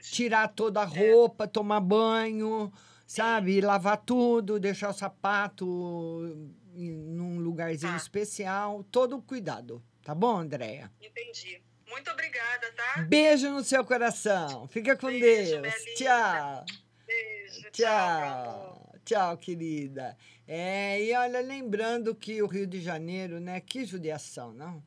tirar 0.02 0.48
toda 0.48 0.82
a 0.82 0.86
roupa, 0.86 1.48
tomar 1.48 1.82
banho, 1.82 2.72
sabe? 3.06 3.60
Lavar 3.60 3.98
tudo, 3.98 4.60
deixar 4.60 4.90
o 4.90 4.94
sapato 4.94 6.56
em 6.74 6.92
num 6.92 7.40
lugarzinho 7.40 7.96
especial. 7.98 8.84
Todo 8.90 9.18
o 9.18 9.22
cuidado. 9.22 9.84
Tá 10.04 10.16
bom, 10.16 10.38
Andréia? 10.38 10.92
Entendi. 11.02 11.62
Muito 11.90 12.12
obrigada, 12.12 12.72
tá? 12.74 13.02
Beijo 13.02 13.50
no 13.50 13.64
seu 13.64 13.84
coração. 13.84 14.68
Fica 14.68 14.96
com 14.96 15.08
Beijo, 15.08 15.62
Deus. 15.62 15.74
Tchau. 15.96 16.66
Beijo, 17.06 17.72
Tchau. 17.72 18.94
Tchau, 19.04 19.38
querida. 19.38 20.16
É, 20.48 21.04
e 21.04 21.14
olha, 21.16 21.42
lembrando 21.42 22.14
que 22.14 22.42
o 22.42 22.48
Rio 22.48 22.68
de 22.68 22.80
Janeiro, 22.80 23.40
né? 23.40 23.60
Que 23.60 23.86
judiação, 23.86 24.54
não? 24.54 24.84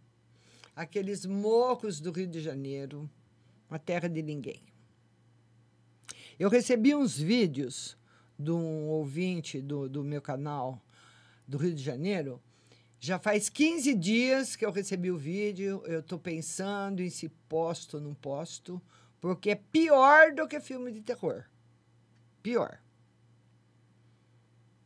Aqueles 0.75 1.27
morros 1.27 2.01
do 2.01 2.13
Rio 2.13 2.27
de 2.27 2.41
Janeiro, 2.41 3.11
uma 3.69 3.79
terra 3.79 4.09
de 4.09 4.23
ninguém. 4.23 4.63
Eu 6.39 6.49
recebi 6.49 6.95
uns 6.95 7.19
vídeos 7.19 7.97
de 8.39 8.51
um 8.51 8.89
ouvinte 8.89 9.61
do, 9.61 9.89
do 9.89 10.03
meu 10.03 10.23
canal 10.23 10.81
do 11.47 11.59
Rio 11.59 11.75
de 11.75 11.83
Janeiro. 11.83 12.41
Já 13.05 13.19
faz 13.19 13.49
15 13.49 13.97
dias 13.97 14.55
que 14.55 14.65
eu 14.65 14.71
recebi 14.71 15.11
o 15.11 15.19
vídeo. 15.19 15.83
Eu 15.87 15.99
estou 15.99 16.21
pensando 16.21 17.03
em 17.03 17.11
se 17.11 17.29
posto 17.49 17.97
ou 17.97 18.01
não 18.01 18.15
posto, 18.15 18.81
porque 19.21 19.51
é 19.51 19.55
pior 19.57 20.33
do 20.33 20.47
que 20.47 20.61
filme 20.61 20.93
de 20.93 21.01
terror. 21.01 21.45
Pior. 22.45 22.81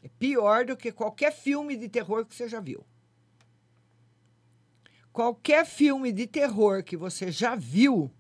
É 0.03 0.09
pior 0.19 0.65
do 0.65 0.79
que 0.79 0.93
qualquer 0.93 1.31
filme 1.31 1.77
de 1.77 1.91
terror 1.91 2.25
que 2.25 2.35
você 2.35 2.49
já 2.49 2.59
viu. 2.59 2.87
Qualquer 5.13 5.67
filme 5.67 6.11
de 6.11 6.27
terror 6.27 6.83
que 6.83 6.97
você 6.97 7.31
já 7.31 7.55
viu 7.55 8.11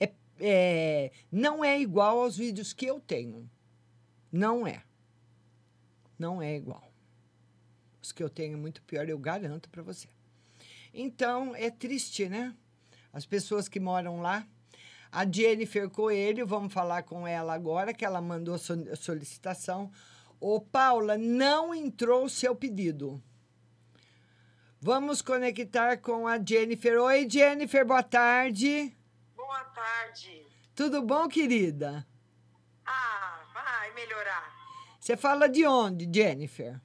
é, 0.00 0.12
é, 0.40 1.12
não 1.30 1.64
é 1.64 1.80
igual 1.80 2.22
aos 2.22 2.36
vídeos 2.36 2.72
que 2.72 2.86
eu 2.86 2.98
tenho. 2.98 3.48
Não 4.32 4.66
é. 4.66 4.82
Não 6.18 6.42
é 6.42 6.56
igual. 6.56 6.87
Que 8.12 8.22
eu 8.22 8.28
tenho 8.30 8.58
muito 8.58 8.82
pior, 8.82 9.08
eu 9.08 9.18
garanto 9.18 9.68
para 9.68 9.82
você. 9.82 10.08
Então, 10.92 11.54
é 11.54 11.70
triste, 11.70 12.28
né? 12.28 12.54
As 13.12 13.26
pessoas 13.26 13.68
que 13.68 13.78
moram 13.80 14.20
lá. 14.20 14.46
A 15.10 15.24
Jennifer 15.30 15.88
Coelho, 15.88 16.46
vamos 16.46 16.72
falar 16.72 17.02
com 17.02 17.26
ela 17.26 17.54
agora, 17.54 17.94
que 17.94 18.04
ela 18.04 18.20
mandou 18.20 18.58
so- 18.58 18.94
solicitação. 18.96 19.90
Ô, 20.38 20.60
Paula, 20.60 21.16
não 21.16 21.74
entrou 21.74 22.24
o 22.24 22.28
seu 22.30 22.54
pedido. 22.54 23.22
Vamos 24.80 25.20
conectar 25.22 25.96
com 25.98 26.28
a 26.28 26.38
Jennifer. 26.42 27.00
Oi, 27.00 27.28
Jennifer, 27.28 27.84
boa 27.84 28.02
tarde. 28.02 28.94
Boa 29.34 29.64
tarde. 29.64 30.46
Tudo 30.74 31.02
bom, 31.02 31.26
querida? 31.26 32.06
Ah, 32.86 33.40
vai 33.52 33.92
melhorar. 33.94 34.56
Você 35.00 35.16
fala 35.16 35.48
de 35.48 35.66
onde, 35.66 36.08
Jennifer? 36.12 36.80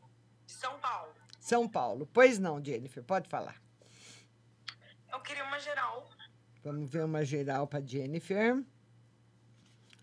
De 0.46 0.52
São 0.54 0.80
Paulo. 0.80 1.13
São 1.44 1.68
Paulo. 1.68 2.08
Pois 2.14 2.40
não, 2.40 2.64
Jennifer, 2.64 3.04
pode 3.04 3.28
falar. 3.28 3.62
Eu 5.12 5.20
queria 5.20 5.44
uma 5.44 5.60
geral. 5.60 6.10
Vamos 6.64 6.90
ver 6.90 7.04
uma 7.04 7.26
geral 7.26 7.68
para 7.68 7.86
Jennifer. 7.86 8.64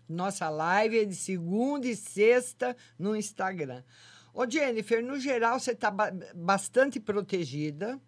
Nossa 0.07 0.49
live 0.49 0.99
é 0.99 1.03
de 1.03 1.15
segunda 1.15 1.87
e 1.87 1.95
sexta 1.95 2.77
no 2.97 3.15
Instagram. 3.15 3.83
Ô, 4.31 4.47
Jennifer, 4.47 5.03
no 5.03 5.19
geral 5.19 5.59
você 5.59 5.71
está 5.71 5.89
bastante 6.35 6.99
protegida. 6.99 7.99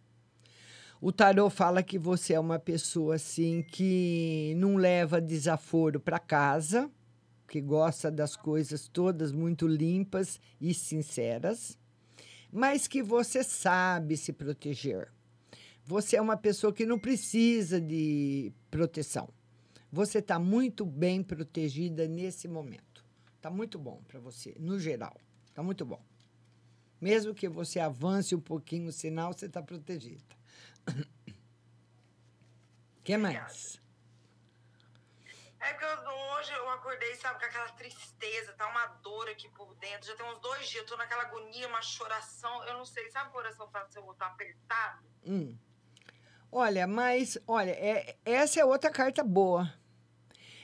O 1.02 1.12
tarô 1.12 1.50
fala 1.50 1.82
que 1.82 1.98
você 1.98 2.36
é 2.36 2.40
uma 2.40 2.60
pessoa 2.60 3.16
assim 3.16 3.64
que 3.64 4.54
não 4.58 4.76
leva 4.76 5.20
desaforo 5.20 6.00
para 6.00 6.20
casa, 6.20 6.88
que 7.48 7.60
gosta 7.60 8.12
das 8.12 8.36
coisas 8.36 8.88
todas 8.88 9.32
muito 9.32 9.66
limpas 9.68 10.40
e 10.62 10.72
sinceras, 10.72 11.80
mas 12.54 12.88
que 12.88 13.02
você 13.02 13.44
sabe 13.44 14.16
se 14.16 14.32
proteger. 14.32 15.12
Você 15.84 16.16
é 16.16 16.22
uma 16.22 16.38
pessoa 16.38 16.72
que 16.72 16.86
não 16.86 17.00
precisa 17.00 17.82
de 17.82 18.54
proteção. 18.70 19.28
Você 19.92 20.20
está 20.20 20.38
muito 20.38 20.86
bem 20.86 21.24
protegida 21.24 22.08
nesse 22.08 22.48
momento. 22.48 23.04
Está 23.36 23.50
muito 23.50 23.80
bom 23.80 24.02
para 24.08 24.20
você, 24.20 24.56
no 24.60 24.80
geral. 24.80 25.20
Está 25.48 25.64
muito 25.64 25.84
bom. 25.84 26.02
Mesmo 27.02 27.34
que 27.34 27.50
você 27.50 27.80
avance 27.80 28.34
um 28.34 28.40
pouquinho 28.40 28.88
o 28.88 28.94
sinal, 28.94 29.34
você 29.34 29.48
está 29.48 29.62
protegida. 29.62 30.24
O 30.88 33.02
que 33.04 33.18
mais? 33.18 33.82
É 35.64 35.74
que 35.74 35.86
eu, 35.86 35.90
hoje 35.90 36.52
eu 36.52 36.70
acordei, 36.70 37.16
sabe, 37.16 37.40
com 37.40 37.46
aquela 37.46 37.70
tristeza, 37.70 38.52
tá 38.54 38.68
uma 38.68 38.86
dor 39.02 39.30
aqui 39.30 39.48
por 39.50 39.74
dentro. 39.76 40.08
Já 40.08 40.16
tem 40.16 40.26
uns 40.26 40.40
dois 40.40 40.68
dias, 40.68 40.84
eu 40.84 40.86
tô 40.86 40.98
naquela 40.98 41.24
agonia, 41.24 41.68
uma 41.70 41.82
choração. 41.82 42.64
Eu 42.66 42.74
não 42.74 42.86
sei, 42.86 43.10
sabe 43.10 43.30
o 43.30 43.32
coração 43.32 43.70
eu 43.96 44.04
vou 44.04 44.12
estar 44.12 44.28
apertado? 44.28 45.06
Hum. 45.26 45.58
Olha, 46.52 46.86
mas, 46.86 47.38
olha, 47.48 47.72
é, 47.72 48.18
essa 48.26 48.60
é 48.60 48.66
outra 48.66 48.92
carta 48.92 49.24
boa. 49.24 49.74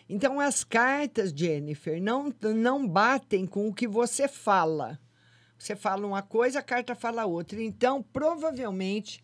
Então, 0.08 0.39
as 0.39 0.64
cartas, 0.64 1.32
Jennifer, 1.32 2.02
não, 2.02 2.34
não 2.54 2.88
batem 2.88 3.47
com 3.47 3.70
o 3.70 3.74
que 3.74 3.88
você 3.88 4.28
fala. 4.28 5.00
Você 5.58 5.76
fala 5.76 6.06
uma 6.06 6.22
coisa, 6.22 6.60
a 6.60 6.64
carta 6.64 6.93
fala 6.93 7.26
outra. 7.26 7.62
Então, 7.62 8.04
provavelmente, 8.04 9.24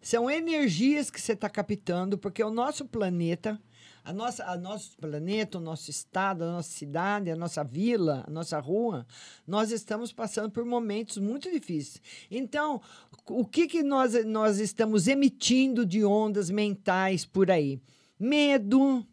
são 0.00 0.30
energias 0.30 1.10
que 1.10 1.20
você 1.20 1.32
está 1.32 1.50
captando, 1.50 2.16
porque 2.16 2.42
o 2.42 2.50
nosso 2.50 2.84
planeta, 2.84 3.60
a 4.08 4.12
nossa, 4.14 4.42
a 4.46 4.56
nosso 4.56 4.96
planeta, 4.96 5.58
o 5.58 5.60
nosso 5.60 5.90
estado, 5.90 6.42
a 6.42 6.52
nossa 6.52 6.70
cidade, 6.70 7.30
a 7.30 7.36
nossa 7.36 7.62
vila, 7.62 8.24
a 8.26 8.30
nossa 8.30 8.58
rua, 8.58 9.06
nós 9.46 9.70
estamos 9.70 10.14
passando 10.14 10.50
por 10.50 10.64
momentos 10.64 11.18
muito 11.18 11.50
difíceis. 11.52 12.00
Então, 12.30 12.80
o 13.26 13.44
que, 13.44 13.66
que 13.66 13.82
nós, 13.82 14.24
nós 14.24 14.60
estamos 14.60 15.08
emitindo 15.08 15.84
de 15.84 16.06
ondas 16.06 16.48
mentais 16.48 17.26
por 17.26 17.50
aí? 17.50 17.82
Medo, 18.18 19.06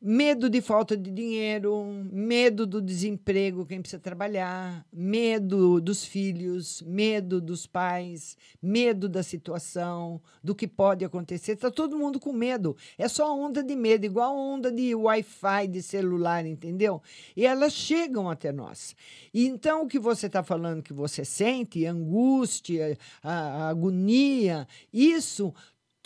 medo 0.00 0.48
de 0.48 0.60
falta 0.60 0.96
de 0.96 1.10
dinheiro, 1.10 1.84
medo 2.12 2.64
do 2.64 2.80
desemprego, 2.80 3.66
quem 3.66 3.80
precisa 3.80 4.00
trabalhar, 4.00 4.86
medo 4.92 5.80
dos 5.80 6.04
filhos, 6.04 6.82
medo 6.82 7.40
dos 7.40 7.66
pais, 7.66 8.36
medo 8.62 9.08
da 9.08 9.24
situação, 9.24 10.20
do 10.42 10.54
que 10.54 10.68
pode 10.68 11.04
acontecer. 11.04 11.52
Está 11.52 11.70
todo 11.70 11.98
mundo 11.98 12.20
com 12.20 12.32
medo. 12.32 12.76
É 12.96 13.08
só 13.08 13.36
onda 13.36 13.62
de 13.62 13.74
medo, 13.74 14.06
igual 14.06 14.36
onda 14.36 14.70
de 14.70 14.94
Wi-Fi 14.94 15.66
de 15.66 15.82
celular, 15.82 16.46
entendeu? 16.46 17.02
E 17.36 17.44
elas 17.44 17.72
chegam 17.72 18.30
até 18.30 18.52
nós. 18.52 18.94
E 19.34 19.46
então 19.46 19.82
o 19.82 19.88
que 19.88 19.98
você 19.98 20.26
está 20.26 20.44
falando 20.44 20.82
que 20.82 20.92
você 20.92 21.24
sente, 21.24 21.84
angústia, 21.84 22.96
a, 23.22 23.32
a 23.32 23.68
agonia, 23.68 24.66
isso 24.92 25.52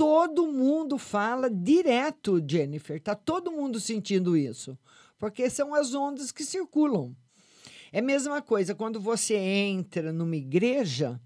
todo 0.03 0.48
mundo 0.48 0.98
fala 0.98 1.48
direto, 1.48 2.42
Jennifer. 2.44 3.00
Tá 3.00 3.14
todo 3.14 3.53
mundo 3.53 3.78
sentindo 3.78 4.36
isso, 4.36 4.76
porque 5.16 5.48
são 5.48 5.72
as 5.76 5.94
ondas 5.94 6.32
que 6.32 6.44
circulam. 6.44 7.14
É 7.92 8.00
a 8.00 8.03
mesma 8.03 8.42
coisa 8.42 8.74
quando 8.74 9.00
você 9.00 9.36
entra 9.36 10.12
numa 10.12 10.34
igreja, 10.34 11.20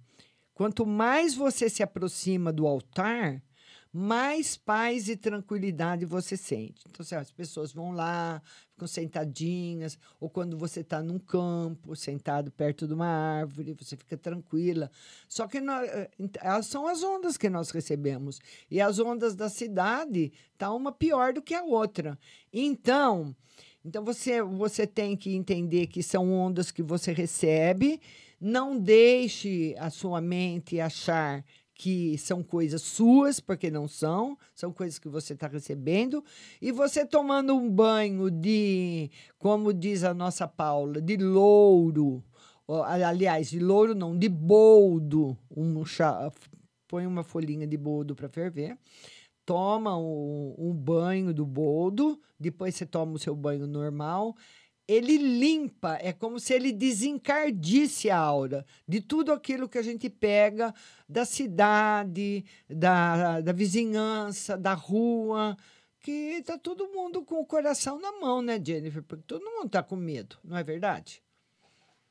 quanto 0.53 0.85
mais 0.85 1.35
você 1.35 1.71
se 1.71 1.83
aproxima 1.83 2.53
do 2.53 2.67
altar, 2.67 3.43
mais 3.91 4.59
paz 4.59 5.09
e 5.09 5.17
tranquilidade 5.17 6.05
você 6.05 6.37
sente. 6.37 6.85
Então, 6.87 7.03
assim, 7.03 7.15
as 7.15 7.33
pessoas 7.33 7.73
vão 7.73 7.93
lá, 7.93 8.43
ficam 8.77 8.87
sentadinhas, 8.87 9.99
ou 10.21 10.29
quando 10.29 10.59
você 10.59 10.81
está 10.81 11.03
num 11.03 11.19
campo, 11.19 11.97
sentado 11.97 12.51
perto 12.51 12.87
de 12.87 12.93
uma 12.93 13.07
árvore, 13.07 13.73
você 13.73 13.97
fica 13.97 14.19
tranquila. 14.19 14.91
Só 15.27 15.49
que 15.49 15.61
nós, 15.61 15.89
elas 16.43 16.67
são 16.67 16.87
as 16.87 17.03
ondas 17.03 17.39
que 17.39 17.49
nós 17.49 17.71
recebemos. 17.71 18.39
E 18.71 18.79
as 18.79 18.99
ondas 18.99 19.35
da 19.35 19.49
cidade 19.49 20.31
tá 20.59 20.73
uma 20.73 20.93
pior 20.93 21.33
do 21.33 21.41
que 21.41 21.55
a 21.55 21.63
outra. 21.63 22.19
Então, 22.53 23.35
então 23.83 24.05
você, 24.05 24.43
você 24.43 24.87
tem 24.87 25.17
que 25.17 25.35
entender 25.35 25.87
que 25.87 26.03
são 26.03 26.31
ondas 26.31 26.71
que 26.71 26.83
você 26.83 27.13
recebe. 27.13 27.99
Não 28.39 28.79
deixe 28.79 29.75
a 29.79 29.89
sua 29.89 30.21
mente 30.21 30.79
achar 30.79 31.43
que 31.79 32.17
são 32.17 32.43
coisas 32.43 32.81
suas, 32.81 33.39
porque 33.39 33.71
não 33.71 33.87
são, 33.87 34.39
são 34.55 34.73
coisas 34.73 34.99
que 34.99 35.09
você 35.09 35.35
está 35.35 35.47
recebendo, 35.47 36.25
e 36.61 36.73
você 36.73 37.05
tomando 37.05 37.55
um 37.55 37.71
banho 37.71 38.31
de, 38.31 39.11
como 39.39 39.75
diz 39.75 40.03
a 40.03 40.15
nossa 40.15 40.49
Paula, 40.49 41.03
de 41.03 41.17
louro, 41.19 42.25
aliás, 42.87 43.51
de 43.51 43.59
louro 43.59 43.95
não, 43.95 44.19
de 44.19 44.29
boldo, 44.29 45.37
um 45.55 45.85
chá, 45.85 46.33
põe 46.89 47.07
uma 47.07 47.23
folhinha 47.23 47.67
de 47.67 47.77
boldo 47.77 48.15
para 48.15 48.29
ferver, 48.29 48.79
toma 49.45 49.97
um, 49.99 50.55
um 50.59 50.73
banho 50.73 51.35
do 51.35 51.45
boldo, 51.45 52.19
depois 52.41 52.75
você 52.75 52.87
toma 52.87 53.13
o 53.13 53.19
seu 53.19 53.37
banho 53.37 53.67
normal, 53.67 54.35
ele 54.89 55.17
limpa, 55.17 55.99
é 56.01 56.13
como 56.13 56.39
se 56.39 56.55
ele 56.55 56.73
desencardisse 56.73 58.09
a 58.09 58.19
aura 58.19 58.65
de 58.87 59.01
tudo 59.01 59.33
aquilo 59.33 59.69
que 59.69 59.79
a 59.79 59.83
gente 59.83 60.09
pega 60.09 60.73
da 61.09 61.25
cidade, 61.25 62.45
da, 62.69 63.41
da 63.41 63.53
vizinhança, 63.53 64.57
da 64.57 64.75
rua, 64.75 65.57
que 66.01 66.41
tá 66.43 66.57
todo 66.57 66.89
mundo 66.89 67.25
com 67.25 67.41
o 67.41 67.47
coração 67.47 67.99
na 67.99 68.13
mão, 68.13 68.41
né, 68.41 68.63
Jennifer? 68.65 69.03
Porque 69.03 69.25
todo 69.27 69.45
mundo 69.45 69.69
tá 69.69 69.83
com 69.83 69.97
medo, 69.97 70.39
não 70.45 70.57
é 70.57 70.63
verdade? 70.63 71.21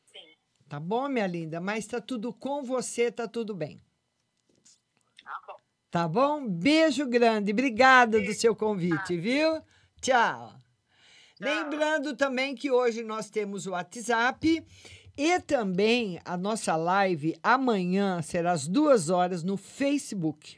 Sim. 0.04 0.36
Tá 0.68 0.78
bom, 0.78 1.08
minha 1.08 1.28
linda, 1.28 1.62
mas 1.62 1.88
tá 1.88 2.02
tudo 2.02 2.34
com 2.34 2.62
você, 2.62 3.10
tá 3.10 3.26
tudo 3.26 3.56
bem. 3.56 3.82
Tá 5.24 5.42
bom. 5.48 5.60
Tá 5.90 6.08
bom? 6.10 6.46
Beijo 6.46 7.08
grande, 7.08 7.54
obrigada 7.54 8.20
do 8.20 8.34
seu 8.34 8.54
convite, 8.54 9.16
viu? 9.16 9.62
Tchau. 10.02 10.65
Lembrando 11.40 12.16
também 12.16 12.56
que 12.56 12.72
hoje 12.72 13.04
nós 13.04 13.30
temos 13.30 13.68
o 13.68 13.72
WhatsApp 13.72 14.66
e 15.18 15.40
também 15.42 16.18
a 16.24 16.38
nossa 16.38 16.78
live 16.78 17.38
amanhã 17.44 18.22
será 18.22 18.54
às 18.54 18.68
duas 18.68 19.10
horas 19.10 19.44
no 19.44 19.58
Facebook. 19.58 20.58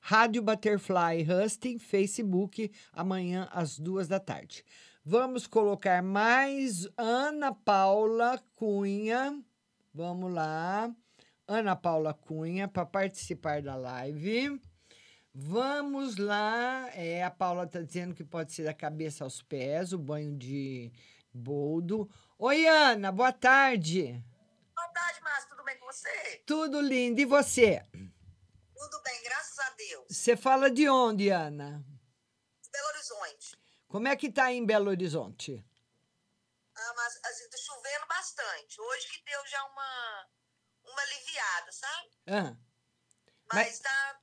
Rádio 0.00 0.42
Butterfly 0.42 1.24
Husting, 1.24 1.78
Facebook, 1.78 2.68
amanhã 2.92 3.48
às 3.52 3.78
duas 3.78 4.08
da 4.08 4.18
tarde. 4.18 4.64
Vamos 5.04 5.46
colocar 5.46 6.02
mais 6.02 6.88
Ana 6.96 7.52
Paula 7.52 8.42
Cunha. 8.56 9.40
Vamos 9.94 10.32
lá. 10.32 10.92
Ana 11.46 11.76
Paula 11.76 12.12
Cunha 12.12 12.66
para 12.66 12.84
participar 12.84 13.62
da 13.62 13.76
live. 13.76 14.60
Vamos 15.40 16.16
lá. 16.16 16.90
É, 16.94 17.22
a 17.22 17.30
Paula 17.30 17.62
está 17.62 17.80
dizendo 17.80 18.12
que 18.12 18.24
pode 18.24 18.52
ser 18.52 18.64
da 18.64 18.74
cabeça 18.74 19.22
aos 19.22 19.40
pés, 19.40 19.92
o 19.92 19.98
banho 19.98 20.36
de 20.36 20.92
boldo. 21.32 22.10
Oi, 22.36 22.66
Ana, 22.66 23.12
boa 23.12 23.32
tarde. 23.32 24.20
Boa 24.74 24.88
tarde, 24.88 25.20
Márcia. 25.20 25.48
Tudo 25.48 25.62
bem 25.62 25.78
com 25.78 25.86
você? 25.86 26.42
Tudo 26.44 26.80
lindo. 26.80 27.20
E 27.20 27.24
você? 27.24 27.86
Tudo 27.92 29.02
bem, 29.04 29.22
graças 29.22 29.58
a 29.60 29.70
Deus. 29.70 30.06
Você 30.10 30.36
fala 30.36 30.68
de 30.68 30.88
onde, 30.88 31.28
Ana? 31.30 31.84
Belo 32.72 32.88
Horizonte. 32.88 33.56
Como 33.86 34.08
é 34.08 34.16
que 34.16 34.32
tá 34.32 34.52
em 34.52 34.66
Belo 34.66 34.90
Horizonte? 34.90 35.64
Ah, 36.76 36.92
mas 36.96 37.16
assim, 37.24 37.48
tá 37.48 37.58
chovendo 37.58 38.06
bastante. 38.08 38.80
Hoje 38.80 39.08
que 39.08 39.24
deu 39.24 39.46
já 39.46 39.64
uma, 39.66 40.26
uma 40.82 41.00
aliviada, 41.02 41.70
sabe? 41.70 42.10
Ah, 42.26 42.56
Mas 43.54 43.78
tá. 43.78 44.20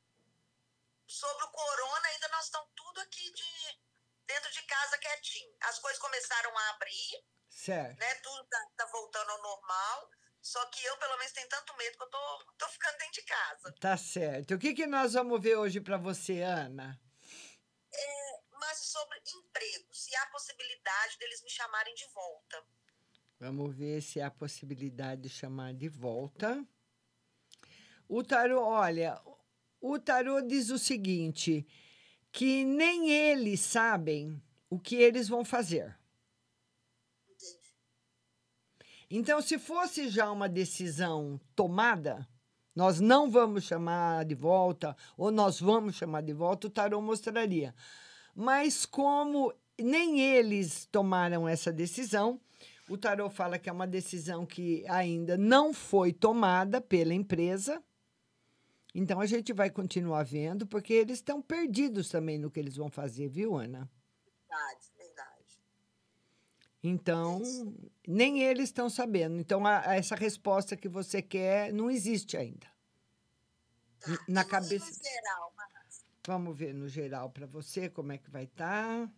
Sobre 1.16 1.46
o 1.46 1.48
corona, 1.48 2.08
ainda 2.10 2.28
nós 2.28 2.44
estamos 2.44 2.70
tudo 2.76 3.00
aqui 3.00 3.32
de 3.32 3.80
dentro 4.28 4.52
de 4.52 4.62
casa 4.64 4.98
quietinho. 4.98 5.56
As 5.62 5.80
coisas 5.80 5.98
começaram 5.98 6.58
a 6.58 6.70
abrir, 6.72 7.26
certo. 7.50 7.98
né? 7.98 8.16
Tudo 8.16 8.44
tá, 8.50 8.68
tá 8.76 8.86
voltando 8.88 9.30
ao 9.30 9.42
normal. 9.42 10.12
Só 10.42 10.66
que 10.66 10.84
eu, 10.84 10.98
pelo 10.98 11.18
menos, 11.18 11.32
tenho 11.32 11.48
tanto 11.48 11.74
medo 11.78 11.98
que 11.98 12.04
eu 12.04 12.10
tô, 12.10 12.46
tô 12.58 12.68
ficando 12.68 12.98
dentro 12.98 13.14
de 13.14 13.22
casa. 13.24 13.76
Tá 13.80 13.96
certo. 13.96 14.56
O 14.56 14.60
que, 14.60 14.74
que 14.74 14.86
nós 14.86 15.14
vamos 15.14 15.42
ver 15.42 15.56
hoje 15.56 15.80
para 15.80 15.98
você, 15.98 16.42
Ana? 16.42 17.00
É, 17.94 18.42
mas 18.52 18.80
sobre 18.80 19.18
emprego, 19.20 19.96
se 19.96 20.14
há 20.18 20.26
possibilidade 20.28 21.18
deles 21.18 21.42
me 21.44 21.50
chamarem 21.50 21.96
de 21.96 22.08
volta. 22.08 22.68
Vamos 23.40 23.74
ver 23.74 24.02
se 24.02 24.20
há 24.20 24.30
possibilidade 24.30 25.22
de 25.22 25.30
chamar 25.30 25.74
de 25.74 25.88
volta. 25.88 26.62
O 28.10 28.22
tarô, 28.22 28.62
olha, 28.62 29.20
o 29.92 30.00
tarô 30.00 30.42
diz 30.42 30.72
o 30.72 30.80
seguinte, 30.80 31.66
que 32.32 32.66
nem 32.66 33.12
eles 33.12 33.60
sabem 33.60 34.42
o 34.68 34.80
que 34.80 34.96
eles 34.96 35.30
vão 35.30 35.46
fazer. 35.46 35.96
Então, 39.10 39.40
se 39.42 39.60
fosse 39.60 40.10
já 40.10 40.32
uma 40.32 40.50
decisão 40.50 41.40
tomada, 41.56 42.28
nós 42.76 43.00
não 43.00 43.30
vamos 43.30 43.64
chamar 43.64 44.26
de 44.26 44.34
volta, 44.34 44.98
ou 45.16 45.30
nós 45.30 45.60
vamos 45.60 45.96
chamar 45.96 46.22
de 46.22 46.34
volta, 46.34 46.66
o 46.66 46.72
tarô 46.72 47.00
mostraria. 47.00 47.74
Mas 48.34 48.88
como 48.88 49.54
nem 49.80 50.20
eles 50.20 50.88
tomaram 50.92 51.48
essa 51.48 51.72
decisão, 51.72 52.42
o 52.90 52.98
tarô 52.98 53.30
fala 53.30 53.60
que 53.60 53.70
é 53.70 53.72
uma 53.72 53.86
decisão 53.86 54.48
que 54.48 54.84
ainda 54.88 55.38
não 55.38 55.72
foi 55.72 56.12
tomada 56.12 56.82
pela 56.82 57.14
empresa. 57.14 57.82
Então 58.98 59.20
a 59.20 59.26
gente 59.26 59.52
vai 59.52 59.70
continuar 59.70 60.24
vendo, 60.24 60.66
porque 60.66 60.94
eles 60.94 61.18
estão 61.18 61.42
perdidos 61.42 62.08
também 62.10 62.38
no 62.40 62.50
que 62.50 62.58
eles 62.62 62.78
vão 62.78 62.90
fazer, 62.90 63.28
viu, 63.28 63.58
Ana? 63.58 63.92
Verdade, 64.48 64.88
verdade. 64.98 65.60
Então, 66.82 67.42
nem 68.08 68.42
eles 68.44 68.66
estão 68.70 68.90
sabendo. 68.90 69.38
Então, 69.38 69.66
a- 69.66 69.86
a- 69.90 69.96
essa 69.96 70.16
resposta 70.16 70.78
que 70.78 70.88
você 70.88 71.22
quer 71.22 71.74
não 71.74 71.92
existe 71.92 72.38
ainda. 72.38 72.68
N- 74.08 74.18
Na 74.30 74.46
cabeça. 74.46 74.86
No 74.86 74.94
geral, 75.04 75.54
mas 75.58 76.06
Vamos 76.28 76.58
ver 76.58 76.74
no 76.74 76.88
geral 76.88 77.30
para 77.30 77.46
você 77.46 77.88
como 77.90 78.12
é 78.12 78.18
que 78.18 78.32
vai 78.32 78.46
estar. 78.46 79.12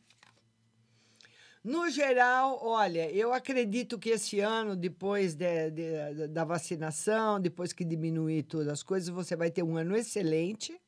No 1.67 1.89
geral, 1.89 2.59
olha, 2.61 3.11
eu 3.11 3.33
acredito 3.33 3.99
que 3.99 4.11
esse 4.11 4.39
ano, 4.39 4.73
depois 4.73 5.35
de- 5.35 5.69
de- 5.71 6.27
da 6.29 6.45
vacinação, 6.45 7.41
depois 7.41 7.73
que 7.73 7.83
diminuir 7.83 8.43
todas 8.43 8.69
as 8.69 8.81
coisas, 8.81 9.09
você 9.09 9.35
vai 9.35 9.51
ter 9.51 9.63
um 9.63 9.75
ano 9.75 9.97
excelente. 9.97 10.79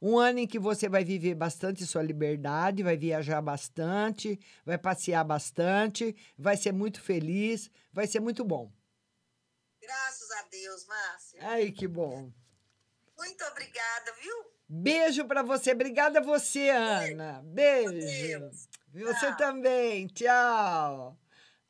Um 0.00 0.16
ano 0.16 0.38
em 0.38 0.46
que 0.46 0.60
você 0.60 0.88
vai 0.88 1.04
viver 1.04 1.34
bastante 1.34 1.84
sua 1.84 2.02
liberdade, 2.04 2.84
vai 2.84 2.96
viajar 2.96 3.42
bastante, 3.42 4.38
vai 4.64 4.78
passear 4.78 5.24
bastante, 5.24 6.14
vai 6.38 6.56
ser 6.56 6.70
muito 6.72 7.00
feliz, 7.00 7.68
vai 7.92 8.06
ser 8.06 8.20
muito 8.20 8.44
bom. 8.44 8.70
graças 9.80 10.30
a 10.30 10.42
Deus, 10.48 10.86
Márcia. 10.86 11.38
Ai, 11.42 11.70
que 11.72 11.88
bom. 11.88 12.30
Muito 13.18 13.44
obrigada, 13.44 14.12
viu? 14.22 14.36
Beijo 14.68 15.24
para 15.26 15.42
você. 15.42 15.72
Obrigada 15.72 16.20
a 16.20 16.22
você, 16.22 16.68
Ana. 16.70 17.42
Beijo. 17.44 18.48
Você 18.92 19.34
também. 19.36 20.06
Tchau. 20.08 21.16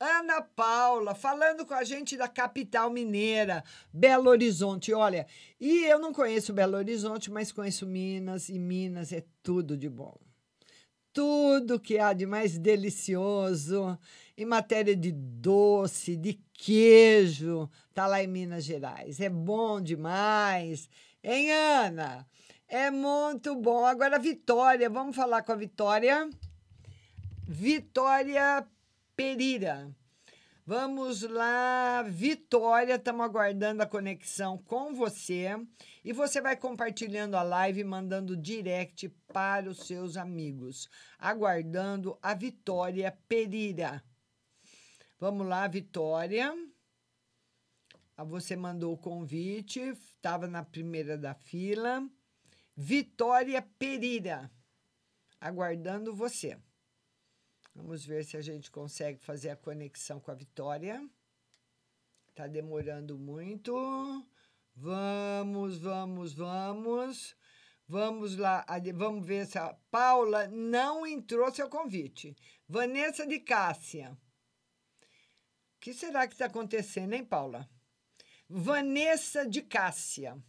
Ana 0.00 0.42
Paula, 0.42 1.14
falando 1.14 1.64
com 1.64 1.74
a 1.74 1.84
gente 1.84 2.16
da 2.16 2.26
capital 2.26 2.90
mineira, 2.90 3.62
Belo 3.92 4.30
Horizonte. 4.30 4.92
Olha, 4.92 5.28
e 5.60 5.84
eu 5.84 6.00
não 6.00 6.12
conheço 6.12 6.52
Belo 6.52 6.76
Horizonte, 6.76 7.30
mas 7.30 7.52
conheço 7.52 7.86
Minas, 7.86 8.48
e 8.48 8.58
Minas 8.58 9.12
é 9.12 9.22
tudo 9.44 9.76
de 9.76 9.88
bom. 9.88 10.18
Tudo 11.12 11.78
que 11.78 12.00
há 12.00 12.12
de 12.12 12.26
mais 12.26 12.58
delicioso 12.58 13.96
em 14.36 14.44
matéria 14.44 14.96
de 14.96 15.12
doce, 15.12 16.16
de 16.16 16.40
queijo, 16.52 17.70
tá 17.94 18.08
lá 18.08 18.20
em 18.20 18.26
Minas 18.26 18.64
Gerais. 18.64 19.20
É 19.20 19.28
bom 19.28 19.80
demais. 19.80 20.88
Hein, 21.22 21.52
Ana? 21.52 22.26
É 22.66 22.90
muito 22.90 23.54
bom. 23.54 23.86
Agora, 23.86 24.18
Vitória, 24.18 24.90
vamos 24.90 25.14
falar 25.14 25.42
com 25.42 25.52
a 25.52 25.56
Vitória. 25.56 26.28
Vitória 27.46 28.66
Pereira. 29.16 29.94
Vamos 30.64 31.22
lá, 31.22 32.02
Vitória, 32.02 32.94
estamos 32.94 33.26
aguardando 33.26 33.82
a 33.82 33.86
conexão 33.86 34.56
com 34.56 34.94
você. 34.94 35.48
E 36.04 36.12
você 36.12 36.40
vai 36.40 36.56
compartilhando 36.56 37.34
a 37.34 37.42
live 37.42 37.82
mandando 37.82 38.36
direct 38.36 39.08
para 39.32 39.68
os 39.68 39.86
seus 39.86 40.16
amigos. 40.16 40.88
Aguardando 41.18 42.16
a 42.22 42.32
Vitória 42.32 43.10
Pereira. 43.26 44.02
Vamos 45.18 45.46
lá, 45.46 45.66
Vitória. 45.66 46.54
Ah, 48.16 48.24
Você 48.24 48.54
mandou 48.54 48.94
o 48.94 48.98
convite, 48.98 49.80
estava 49.80 50.46
na 50.46 50.62
primeira 50.64 51.18
da 51.18 51.34
fila. 51.34 52.08
Vitória 52.76 53.60
Pereira, 53.60 54.48
aguardando 55.40 56.14
você. 56.14 56.56
Vamos 57.74 58.04
ver 58.04 58.24
se 58.24 58.36
a 58.36 58.42
gente 58.42 58.70
consegue 58.70 59.18
fazer 59.18 59.50
a 59.50 59.56
conexão 59.56 60.20
com 60.20 60.30
a 60.30 60.34
Vitória. 60.34 61.08
Tá 62.34 62.46
demorando 62.46 63.18
muito. 63.18 63.72
Vamos, 64.74 65.78
vamos, 65.78 66.32
vamos. 66.32 67.36
Vamos 67.88 68.36
lá, 68.36 68.64
vamos 68.94 69.26
ver 69.26 69.46
se 69.46 69.58
a 69.58 69.74
Paula 69.90 70.48
não 70.48 71.06
entrou 71.06 71.52
seu 71.52 71.68
convite. 71.68 72.34
Vanessa 72.66 73.26
de 73.26 73.38
Cássia. 73.38 74.16
O 75.76 75.80
que 75.80 75.92
será 75.92 76.26
que 76.26 76.32
está 76.34 76.46
acontecendo, 76.46 77.12
hein, 77.12 77.24
Paula? 77.24 77.68
Vanessa 78.48 79.46
de 79.46 79.60
Cássia. 79.62 80.42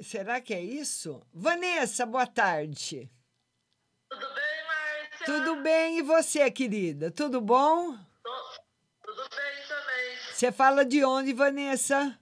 Será 0.00 0.40
que 0.40 0.54
é 0.54 0.62
isso? 0.62 1.20
Vanessa, 1.32 2.06
boa 2.06 2.26
tarde. 2.26 3.10
Tudo 5.28 5.56
bem, 5.56 5.98
e 5.98 6.02
você, 6.02 6.50
querida? 6.50 7.10
Tudo 7.10 7.38
bom? 7.38 7.94
Tudo 9.04 9.28
bem 9.28 9.68
também. 9.68 10.16
Você 10.32 10.50
fala 10.50 10.86
de 10.86 11.04
onde, 11.04 11.34
Vanessa? 11.34 12.18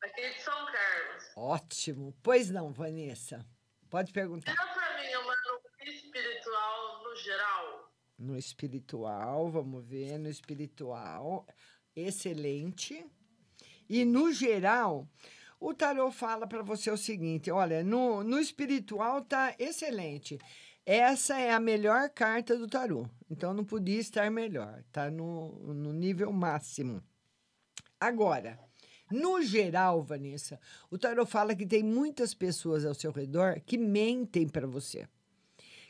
Aqui 0.00 0.30
de 0.30 0.40
São 0.40 0.64
Carlos. 0.64 1.24
Ótimo. 1.36 2.16
Pois 2.22 2.48
não, 2.48 2.72
Vanessa. 2.72 3.44
Pode 3.90 4.10
perguntar. 4.10 4.54
Dá 4.54 4.66
pra 4.72 5.02
mim 5.02 5.14
uma 5.16 5.34
no 5.34 5.92
espiritual 5.92 7.04
no 7.04 7.14
geral? 7.14 7.92
No 8.18 8.38
espiritual, 8.38 9.50
vamos 9.50 9.84
ver, 9.84 10.16
no 10.18 10.30
espiritual. 10.30 11.46
Excelente. 11.94 13.04
E 13.86 14.02
no 14.06 14.32
geral, 14.32 15.06
o 15.60 15.74
tarô 15.74 16.10
fala 16.10 16.46
para 16.46 16.62
você 16.62 16.90
o 16.90 16.96
seguinte: 16.96 17.50
olha, 17.50 17.84
no, 17.84 18.24
no 18.24 18.38
espiritual 18.38 19.20
tá 19.20 19.54
excelente. 19.58 20.38
Essa 20.86 21.38
é 21.38 21.52
a 21.52 21.60
melhor 21.60 22.10
carta 22.10 22.56
do 22.56 22.66
tarô. 22.66 23.08
Então 23.30 23.54
não 23.54 23.64
podia 23.64 23.98
estar 23.98 24.30
melhor. 24.30 24.82
Tá 24.92 25.10
no, 25.10 25.74
no 25.74 25.92
nível 25.92 26.32
máximo. 26.32 27.02
Agora, 27.98 28.58
no 29.10 29.40
geral, 29.40 30.02
Vanessa, 30.02 30.60
o 30.90 30.98
tarô 30.98 31.24
fala 31.24 31.54
que 31.54 31.66
tem 31.66 31.82
muitas 31.82 32.34
pessoas 32.34 32.84
ao 32.84 32.94
seu 32.94 33.10
redor 33.10 33.60
que 33.64 33.78
mentem 33.78 34.48
para 34.48 34.66
você 34.66 35.08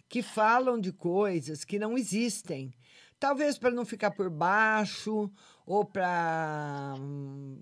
que 0.09 0.23
falam 0.23 0.79
de 0.79 0.93
coisas 0.93 1.65
que 1.65 1.79
não 1.79 1.97
existem. 1.99 2.73
Talvez 3.19 3.57
para 3.57 3.71
não 3.71 3.85
ficar 3.85 4.11
por 4.11 4.29
baixo, 4.29 5.31
ou 5.67 5.85
para 5.85 6.95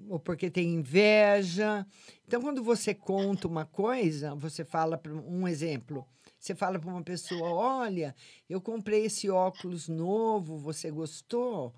ou 0.08 0.18
porque 0.18 0.50
tem 0.50 0.74
inveja. 0.74 1.86
Então, 2.26 2.40
quando 2.40 2.62
você 2.62 2.94
conta 2.94 3.46
uma 3.46 3.64
coisa, 3.64 4.34
você 4.34 4.64
fala 4.64 5.00
um 5.26 5.46
exemplo. 5.46 6.06
Você 6.42 6.56
fala 6.56 6.76
para 6.76 6.90
uma 6.90 7.04
pessoa: 7.04 7.52
"Olha, 7.52 8.16
eu 8.50 8.60
comprei 8.60 9.04
esse 9.04 9.30
óculos 9.30 9.88
novo, 9.88 10.58
você 10.58 10.90
gostou?" 10.90 11.72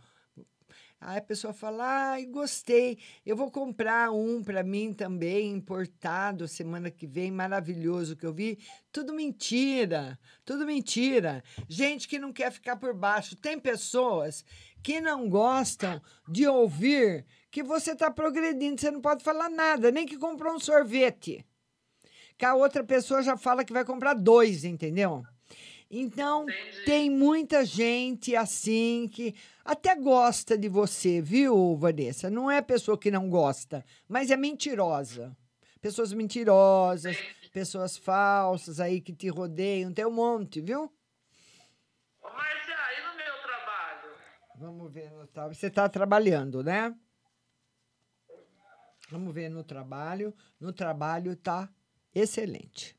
Aí 0.98 1.18
a 1.18 1.20
pessoa 1.20 1.52
fala: 1.52 2.12
ai, 2.12 2.24
gostei, 2.24 2.98
eu 3.26 3.36
vou 3.36 3.50
comprar 3.50 4.10
um 4.10 4.42
para 4.42 4.62
mim 4.62 4.94
também, 4.94 5.50
importado, 5.50 6.48
semana 6.48 6.90
que 6.90 7.06
vem, 7.06 7.30
maravilhoso 7.30 8.16
que 8.16 8.24
eu 8.24 8.32
vi. 8.32 8.58
Tudo 8.90 9.12
mentira, 9.12 10.18
tudo 10.46 10.64
mentira. 10.64 11.44
Gente 11.68 12.08
que 12.08 12.18
não 12.18 12.32
quer 12.32 12.50
ficar 12.50 12.76
por 12.76 12.94
baixo. 12.94 13.36
Tem 13.36 13.60
pessoas 13.60 14.46
que 14.82 14.98
não 14.98 15.28
gostam 15.28 16.00
de 16.26 16.46
ouvir 16.48 17.26
que 17.50 17.62
você 17.62 17.92
está 17.92 18.10
progredindo, 18.10 18.80
você 18.80 18.90
não 18.90 19.02
pode 19.02 19.22
falar 19.22 19.50
nada, 19.50 19.90
nem 19.90 20.06
que 20.06 20.16
comprou 20.16 20.54
um 20.54 20.58
sorvete. 20.58 21.44
Que 22.37 22.45
a 22.45 22.55
outra 22.55 22.82
pessoa 22.82 23.22
já 23.22 23.37
fala 23.37 23.64
que 23.64 23.72
vai 23.72 23.85
comprar 23.85 24.14
dois, 24.14 24.64
entendeu? 24.64 25.24
Então, 25.91 26.47
tem 26.85 27.09
muita 27.09 27.64
gente 27.64 28.35
assim 28.35 29.09
que 29.12 29.35
até 29.64 29.95
gosta 29.95 30.59
de 30.59 30.68
você, 30.68 31.20
viu, 31.20 31.76
Vanessa? 31.76 32.28
Não 32.28 32.51
é 32.51 32.61
pessoa 32.61 32.99
que 32.99 33.11
não 33.11 33.30
gosta, 33.30 33.85
mas 34.09 34.30
é 34.30 34.37
mentirosa. 34.37 35.37
Pessoas 35.80 36.12
mentirosas, 36.12 37.16
pessoas 37.53 37.97
falsas 37.97 38.80
aí 38.80 39.01
que 39.01 39.12
te 39.12 39.28
rodeiam, 39.28 39.93
tem 39.93 40.05
um 40.05 40.11
monte, 40.11 40.61
viu? 40.61 40.93
Mas 42.22 42.68
aí 42.68 43.05
no 43.07 43.16
meu 43.16 43.43
trabalho? 43.43 44.16
Vamos 44.57 44.93
ver 44.93 45.12
no 45.12 45.26
trabalho. 45.26 45.55
Você 45.55 45.66
está 45.66 45.89
trabalhando, 45.89 46.64
né? 46.64 46.93
Vamos 49.11 49.32
ver 49.32 49.49
no 49.49 49.62
trabalho. 49.62 50.35
No 50.59 50.72
trabalho 50.72 51.37
tá 51.37 51.68
excelente. 52.14 52.96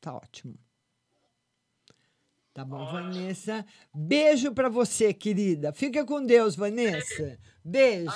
Tá 0.00 0.14
ótimo. 0.14 0.54
Tá 2.52 2.64
bom, 2.64 2.86
Vanessa. 2.86 3.66
Beijo 3.94 4.52
para 4.52 4.68
você, 4.70 5.12
querida. 5.12 5.72
Fica 5.72 6.04
com 6.06 6.24
Deus, 6.24 6.56
Vanessa. 6.56 7.38
Beijo. 7.62 8.10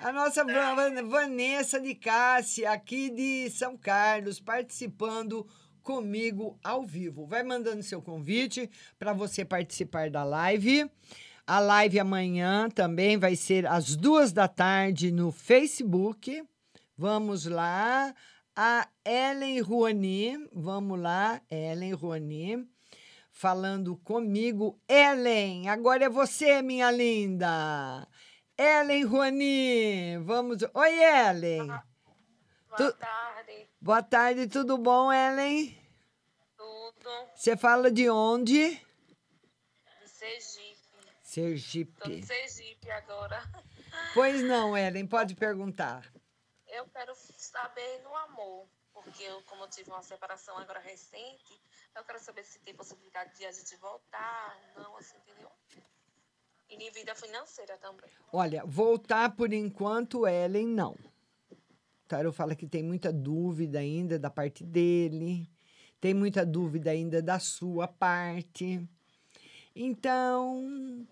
A 0.00 0.12
nossa 0.12 0.44
Va- 0.44 0.74
Van- 0.74 1.08
Vanessa 1.08 1.80
de 1.80 1.94
Cássia, 1.94 2.70
aqui 2.70 3.08
de 3.08 3.48
São 3.50 3.74
Carlos, 3.78 4.38
participando 4.38 5.48
comigo 5.82 6.58
ao 6.62 6.82
vivo. 6.84 7.26
Vai 7.26 7.42
mandando 7.42 7.82
seu 7.82 8.02
convite 8.02 8.68
para 8.98 9.14
você 9.14 9.42
participar 9.42 10.10
da 10.10 10.22
live. 10.22 10.90
A 11.46 11.58
live 11.60 11.98
amanhã 11.98 12.68
também 12.68 13.16
vai 13.16 13.36
ser 13.36 13.66
às 13.66 13.96
duas 13.96 14.32
da 14.32 14.48
tarde 14.48 15.10
no 15.10 15.32
Facebook. 15.32 16.44
Vamos 16.98 17.46
lá. 17.46 18.14
A 18.58 18.88
Ellen 19.04 19.60
Rouani, 19.60 20.48
vamos 20.50 20.98
lá, 20.98 21.42
Ellen 21.50 21.92
Rouani, 21.92 22.66
falando 23.30 23.98
comigo. 23.98 24.80
Ellen, 24.88 25.68
agora 25.68 26.06
é 26.06 26.08
você, 26.08 26.62
minha 26.62 26.90
linda. 26.90 28.08
Ellen 28.56 29.04
Rouani, 29.04 30.16
vamos. 30.24 30.62
Oi, 30.72 31.04
Ellen. 31.04 31.66
Boa 31.66 32.92
tarde. 32.92 33.68
Boa 33.78 34.02
tarde, 34.02 34.46
tudo 34.46 34.78
bom, 34.78 35.12
Ellen? 35.12 35.78
Tudo. 36.56 37.10
Você 37.34 37.58
fala 37.58 37.90
de 37.90 38.08
onde? 38.08 38.70
De 38.70 40.08
Sergipe. 40.08 40.80
Tô 40.90 40.96
no 40.96 41.12
Sergipe. 41.22 42.22
Sergipe 42.24 42.90
agora. 42.90 43.42
Pois 44.14 44.42
não, 44.42 44.74
Ellen, 44.74 45.06
pode 45.06 45.34
perguntar. 45.34 46.10
Eu 46.66 46.86
quero 46.86 47.14
saber 47.56 48.02
no 48.02 48.14
amor, 48.14 48.68
porque 48.92 49.22
eu, 49.22 49.42
como 49.44 49.64
eu 49.64 49.68
tive 49.68 49.90
uma 49.90 50.02
separação 50.02 50.58
agora 50.58 50.78
recente, 50.78 51.58
eu 51.94 52.04
quero 52.04 52.18
saber 52.20 52.44
se 52.44 52.58
tem 52.58 52.74
possibilidade 52.74 53.34
de 53.38 53.46
a 53.46 53.52
gente 53.52 53.74
voltar, 53.76 54.60
não, 54.76 54.94
assim, 54.98 55.16
entendeu? 55.16 55.50
E 56.68 56.76
de 56.76 56.90
vida 56.90 57.14
financeira 57.14 57.78
também. 57.78 58.10
Olha, 58.30 58.62
voltar 58.66 59.34
por 59.34 59.52
enquanto, 59.54 60.26
Ellen, 60.26 60.66
não. 60.66 60.94
Tarô 62.06 62.30
fala 62.30 62.54
que 62.54 62.66
tem 62.66 62.82
muita 62.82 63.10
dúvida 63.12 63.78
ainda 63.78 64.18
da 64.18 64.28
parte 64.30 64.62
dele, 64.62 65.50
tem 65.98 66.12
muita 66.12 66.44
dúvida 66.44 66.90
ainda 66.90 67.22
da 67.22 67.38
sua 67.38 67.88
parte. 67.88 68.86
Então, 69.74 71.06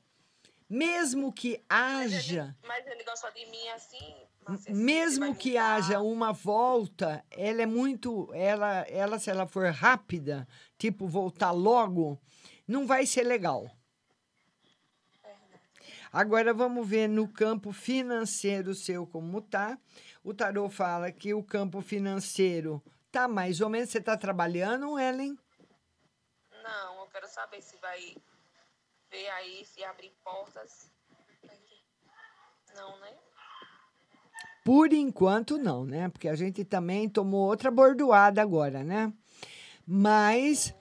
mesmo 0.69 1.33
que 1.33 1.65
haja, 1.69 2.55
Mas 2.65 2.87
ele 2.87 3.03
gosta 3.03 3.31
de 3.33 3.47
mim 3.47 3.69
assim, 3.69 4.15
mesmo 4.69 5.27
vai 5.27 5.35
que 5.35 5.57
haja 5.57 6.01
uma 6.01 6.33
volta, 6.33 7.25
ela 7.31 7.63
é 7.63 7.67
muito, 7.67 8.31
ela, 8.35 8.81
ela 8.89 9.19
se 9.19 9.31
ela 9.31 9.47
for 9.47 9.71
rápida, 9.71 10.47
tipo 10.79 11.07
voltar 11.07 11.51
logo, 11.51 12.21
não 12.67 12.87
vai 12.87 13.07
ser 13.07 13.23
legal. 13.23 13.71
Agora 16.13 16.55
vamos 16.55 16.89
ver 16.89 17.09
no 17.09 17.27
campo 17.27 17.73
financeiro 17.73 18.73
seu 18.73 19.05
como 19.05 19.43
tá. 19.43 19.77
O 20.23 20.33
tarô 20.33 20.71
fala 20.71 21.11
que 21.11 21.35
o 21.35 21.43
campo 21.43 21.81
financeiro 21.81 22.81
tá 23.11 23.27
mais 23.27 23.61
ou 23.61 23.69
menos. 23.69 23.91
Você 23.91 23.99
está 23.99 24.17
trabalhando, 24.17 24.97
Ellen? 24.97 25.37
Não, 26.63 27.01
eu 27.01 27.07
quero 27.09 27.27
saber 27.27 27.61
se 27.61 27.77
vai 27.79 28.17
ver 29.11 29.29
aí, 29.31 29.65
se 29.65 29.83
abrir 29.83 30.13
portas. 30.23 30.89
Não, 32.77 32.99
né? 33.01 33.24
Por 34.65 34.95
enquanto, 34.95 35.59
não, 35.59 35.85
né? 35.85 36.09
Porque 36.09 36.27
a 36.27 36.35
gente 36.35 36.65
também 36.65 37.07
tomou 37.07 37.47
outra 37.47 37.71
bordoada 37.71 38.41
agora, 38.41 38.83
né? 38.83 39.13
Mas 39.87 40.75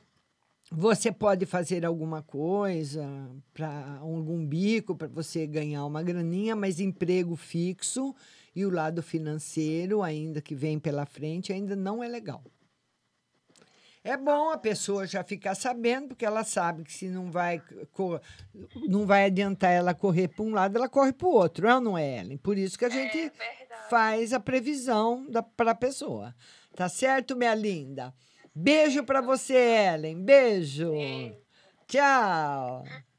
você 0.72 1.12
pode 1.12 1.46
fazer 1.46 1.86
alguma 1.86 2.24
coisa 2.24 3.06
para 3.54 3.98
algum 4.00 4.44
bico 4.46 4.96
para 4.96 5.10
você 5.10 5.46
ganhar 5.46 5.86
uma 5.86 6.02
graninha, 6.02 6.56
mas 6.56 6.80
emprego 6.80 7.36
fixo 7.36 8.16
e 8.56 8.66
o 8.66 8.72
lado 8.72 9.04
financeiro, 9.04 10.02
ainda 10.02 10.42
que 10.42 10.56
vem 10.56 10.80
pela 10.80 11.06
frente, 11.06 11.52
ainda 11.52 11.76
não 11.76 12.02
é 12.02 12.08
legal. 12.08 12.42
É 14.04 14.18
bom 14.18 14.50
a 14.50 14.58
pessoa 14.58 15.08
já 15.08 15.24
ficar 15.24 15.56
sabendo, 15.56 16.10
porque 16.10 16.26
ela 16.26 16.44
sabe 16.44 16.84
que 16.84 16.92
se 16.92 17.08
não 17.08 17.32
vai, 17.32 17.62
não 18.88 19.06
vai 19.06 19.26
adiantar 19.26 19.72
ela 19.72 19.94
correr 19.94 20.28
para 20.28 20.44
um 20.44 20.52
lado, 20.52 20.76
ela 20.76 20.90
corre 20.90 21.14
para 21.14 21.28
o 21.28 21.32
outro, 21.32 21.68
é 21.68 21.76
ou 21.76 21.80
não 21.80 21.98
é, 21.98 22.20
Ellen? 22.20 22.38
Por 22.38 22.58
isso 22.58 22.78
que 22.78 22.84
a 22.84 22.90
gente 22.90 23.32
faz 23.90 24.34
a 24.34 24.42
previsão 24.42 25.26
para 25.56 25.72
a 25.72 25.76
pessoa. 25.76 26.36
Tá 26.76 26.90
certo, 26.90 27.36
minha 27.36 27.56
linda? 27.56 28.14
Beijo 28.54 29.06
para 29.06 29.22
você, 29.22 29.56
Ellen. 29.56 30.22
Beijo. 30.22 30.92
Tchau. 31.88 32.84
Tchau. 32.84 33.13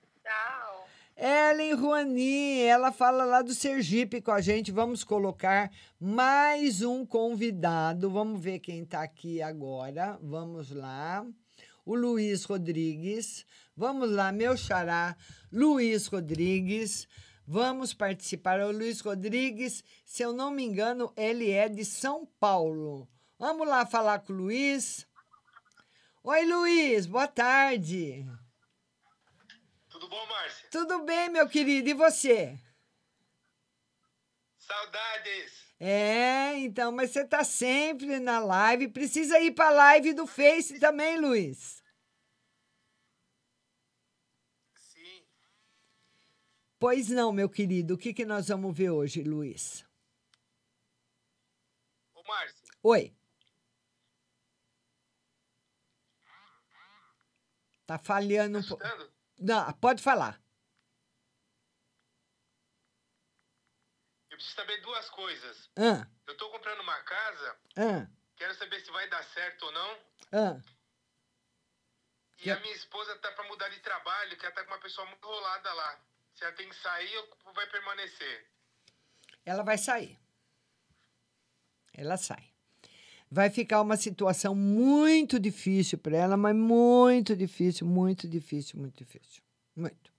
Ellen 1.17 1.75
Ruani, 1.75 2.63
ela 2.63 2.91
fala 2.91 3.25
lá 3.25 3.41
do 3.41 3.55
Sergipe 3.55 4.21
com 4.21 4.33
a 4.33 4.41
gente. 4.41 4.73
Vamos 4.73 5.05
colocar 5.05 5.71
mais 6.01 6.83
um 6.83 7.07
convidado. 7.07 8.11
Vamos 8.11 8.43
ver 8.43 8.59
quem 8.59 8.83
está 8.83 9.03
aqui 9.03 9.41
agora. 9.41 10.19
Vamos 10.21 10.73
lá. 10.73 11.25
O 11.87 11.95
Luiz 11.95 12.43
Rodrigues. 12.45 13.47
Vamos 13.77 14.11
lá, 14.11 14.33
meu 14.33 14.57
xará, 14.57 15.17
Luiz 15.53 16.09
Rodrigues. 16.09 17.07
Vamos 17.47 17.95
participar. 17.95 18.59
O 18.61 18.73
Luiz 18.73 19.01
Rodrigues, 19.01 19.85
se 20.05 20.23
eu 20.25 20.33
não 20.33 20.51
me 20.51 20.65
engano, 20.65 21.13
ele 21.17 21.51
é 21.51 21.69
de 21.69 21.85
São 21.85 22.27
Paulo. 22.41 23.09
Vamos 23.39 23.69
lá 23.69 23.87
falar 23.87 24.19
com 24.19 24.33
o 24.33 24.37
Luiz. 24.37 25.07
Oi, 26.25 26.45
Luiz, 26.45 27.07
boa 27.07 27.29
tarde. 27.29 28.25
Tudo 28.25 28.44
bom, 30.15 30.27
Márcia? 30.27 30.69
Tudo 30.71 31.05
bem, 31.05 31.29
meu 31.29 31.49
querido, 31.49 31.89
e 31.89 31.95
você? 31.95 32.57
Saudades! 34.59 35.65
É, 35.81 36.57
então, 36.59 36.93
mas 36.93 37.11
você 37.11 37.27
tá 37.27 37.43
sempre 37.43 38.21
na 38.21 38.39
live. 38.39 38.89
Precisa 38.89 39.41
ir 39.41 39.53
pra 39.53 39.71
live 39.71 40.15
do 40.15 40.27
Face 40.27 40.79
também, 40.79 41.19
Luiz. 41.19 41.83
Sim. 44.77 45.27
Pois 46.79 47.09
não, 47.09 47.33
meu 47.33 47.51
querido. 47.51 47.95
O 47.95 47.99
que, 47.99 48.15
que 48.15 48.25
nós 48.25 48.49
vamos 48.49 48.75
ver 48.75 48.91
hoje, 48.91 49.23
Luiz? 49.23 49.85
Ô, 52.15 52.23
Márcia, 52.23 52.69
Oi. 52.83 53.15
Tá 57.87 57.99
falhando 57.99 58.61
um 58.61 58.63
pouco. 58.63 58.83
Não, 59.39 59.73
pode 59.75 60.03
falar. 60.03 60.41
Eu 64.31 64.37
preciso 64.37 64.57
saber 64.57 64.81
duas 64.83 65.09
coisas. 65.11 65.71
Ah, 65.77 66.07
Eu 66.27 66.37
tô 66.37 66.51
comprando 66.51 66.81
uma 66.81 67.01
casa, 67.03 67.59
ah, 67.77 68.07
quero 68.37 68.55
saber 68.55 68.81
se 68.81 68.91
vai 68.91 69.09
dar 69.09 69.23
certo 69.25 69.65
ou 69.67 69.73
não. 69.73 69.99
ah. 70.33 70.61
E 72.39 72.51
a 72.51 72.61
minha 72.61 72.75
esposa 72.75 73.17
tá 73.21 73.33
pra 73.33 73.45
mudar 73.49 73.69
de 73.71 73.81
trabalho, 73.81 74.37
que 74.37 74.45
ela 74.45 74.55
tá 74.55 74.63
com 74.65 74.71
uma 74.73 74.81
pessoa 74.81 75.07
muito 75.07 75.27
rolada 75.27 75.73
lá. 75.73 76.01
Se 76.35 76.45
ela 76.45 76.53
tem 76.55 76.69
que 76.69 76.75
sair 76.75 77.17
ou 77.17 77.55
vai 77.55 77.67
permanecer? 77.71 78.51
Ela 79.47 79.63
vai 79.63 79.79
sair. 79.79 80.19
Ela 81.95 82.17
sai. 82.19 82.54
Vai 83.31 83.51
ficar 83.51 83.81
uma 83.81 83.97
situação 83.97 84.55
muito 84.55 85.41
difícil 85.41 85.99
para 85.99 86.17
ela, 86.17 86.37
mas 86.37 86.55
muito 86.55 87.35
difícil, 87.35 87.87
muito 87.87 88.29
difícil, 88.29 88.79
muito 88.79 88.97
difícil. 88.97 89.43
Muito. 89.75 90.13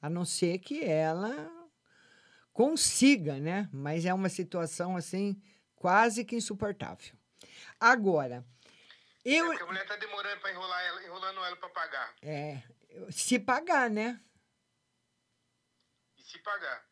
A 0.00 0.08
não 0.08 0.24
ser 0.24 0.58
que 0.58 0.82
ela 0.82 1.50
consiga, 2.52 3.38
né? 3.38 3.68
Mas 3.72 4.06
é 4.06 4.14
uma 4.14 4.28
situação 4.28 4.96
assim 4.96 5.40
quase 5.76 6.24
que 6.24 6.36
insuportável. 6.36 7.14
Agora, 7.78 8.44
eu 9.24 9.44
É 9.44 9.48
porque 9.48 9.62
a 9.62 9.66
mulher 9.66 9.86
tá 9.86 9.96
demorando 9.96 10.40
pra 10.40 10.50
enrolar 10.50 10.82
ela, 10.86 11.04
enrolando 11.04 11.44
ela 11.44 11.56
pra 11.56 11.68
pagar. 11.68 12.14
é, 12.22 12.62
se 13.10 13.38
pagar, 13.38 13.90
né? 13.90 14.20
E 16.18 16.22
se 16.22 16.38
pagar? 16.38 16.89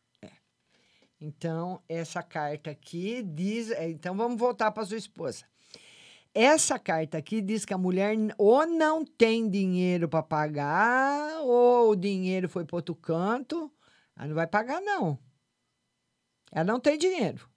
Então, 1.21 1.83
essa 1.89 2.23
carta 2.23 2.71
aqui 2.71 3.23
diz. 3.23 3.71
é, 3.71 3.89
Então, 3.89 4.17
vamos 4.17 4.39
voltar 4.39 4.71
para 4.71 4.85
sua 4.87 4.97
esposa. 4.97 5.45
Essa 6.35 6.79
carta 6.79 7.19
aqui 7.19 7.41
diz 7.41 7.65
que 7.65 7.75
a 7.75 7.79
mulher 7.79 8.15
ou 8.37 8.67
não 8.67 9.05
tem 9.05 9.49
dinheiro 9.51 10.09
para 10.09 10.23
pagar, 10.23 11.41
ou 11.41 11.91
o 11.91 11.97
dinheiro 11.97 12.49
foi 12.49 12.65
para 12.65 12.77
outro 12.77 12.95
canto. 12.95 13.73
Ela 14.17 14.29
não 14.29 14.35
vai 14.35 14.47
pagar, 14.47 14.81
não. 14.81 15.19
Ela 16.53 16.65
não 16.65 16.79
tem 16.79 16.97
dinheiro. 16.97 17.49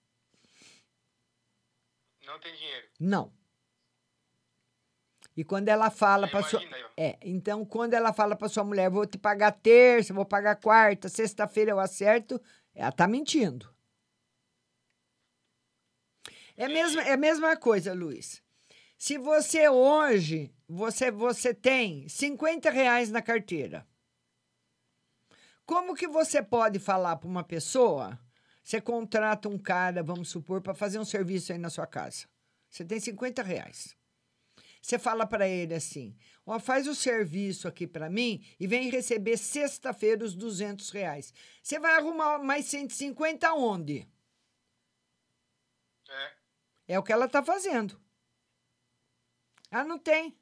Não 2.25 2.39
tem 2.39 2.55
dinheiro. 2.55 2.87
Não. 2.99 3.31
E 5.35 5.43
quando 5.43 5.69
ela 5.69 5.89
fala 5.89 6.27
para 6.27 6.43
sua. 6.43 6.61
É, 6.97 7.17
então 7.21 7.65
quando 7.65 7.93
ela 7.93 8.11
fala 8.11 8.35
para 8.35 8.49
sua 8.49 8.63
mulher, 8.63 8.89
vou 8.89 9.05
te 9.05 9.17
pagar 9.17 9.51
terça, 9.51 10.13
vou 10.13 10.25
pagar 10.25 10.57
quarta, 10.57 11.07
sexta-feira 11.07 11.71
eu 11.71 11.79
acerto, 11.79 12.39
ela 12.73 12.91
tá 12.91 13.07
mentindo. 13.07 13.73
É, 16.55 16.67
mesmo, 16.67 17.01
é 17.01 17.13
a 17.13 17.17
mesma 17.17 17.55
coisa, 17.57 17.93
Luiz. 17.93 18.41
Se 18.97 19.17
você 19.17 19.67
hoje, 19.67 20.53
você, 20.67 21.09
você 21.09 21.53
tem 21.53 22.07
50 22.07 22.69
reais 22.69 23.09
na 23.09 23.21
carteira, 23.21 23.87
como 25.65 25.95
que 25.95 26.07
você 26.07 26.43
pode 26.43 26.77
falar 26.79 27.15
para 27.15 27.27
uma 27.27 27.43
pessoa, 27.43 28.19
você 28.63 28.79
contrata 28.79 29.49
um 29.49 29.57
cara, 29.57 30.03
vamos 30.03 30.29
supor, 30.29 30.61
para 30.61 30.75
fazer 30.75 30.99
um 30.99 31.05
serviço 31.05 31.51
aí 31.51 31.57
na 31.57 31.69
sua 31.69 31.87
casa. 31.87 32.27
Você 32.69 32.85
tem 32.85 32.99
50 32.99 33.41
reais. 33.41 33.97
Você 34.81 34.97
fala 34.97 35.27
para 35.27 35.47
ele 35.47 35.75
assim: 35.75 36.15
ó, 36.45 36.59
faz 36.59 36.87
o 36.87 36.95
serviço 36.95 37.67
aqui 37.67 37.85
para 37.85 38.09
mim 38.09 38.43
e 38.59 38.65
vem 38.65 38.89
receber 38.89 39.37
sexta-feira 39.37 40.25
os 40.25 40.33
200 40.33 40.89
reais. 40.89 41.33
Você 41.61 41.79
vai 41.79 41.95
arrumar 41.95 42.39
mais 42.39 42.65
150 42.65 43.53
onde? 43.53 44.07
É. 46.09 46.31
É 46.87 46.99
o 46.99 47.03
que 47.03 47.13
ela 47.13 47.25
está 47.25 47.43
fazendo. 47.43 47.99
Ah, 49.69 49.85
não 49.85 49.97
tem. 49.97 50.35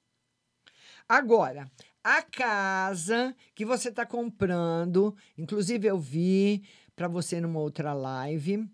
Agora, 1.08 1.70
a 2.04 2.22
casa 2.22 3.36
que 3.54 3.66
você 3.66 3.90
está 3.90 4.06
comprando, 4.06 5.16
inclusive 5.38 5.88
eu 5.88 6.00
vi 6.00 6.64
para 6.96 7.08
você 7.08 7.40
numa 7.40 7.60
outra 7.60 7.94
live, 7.94 8.68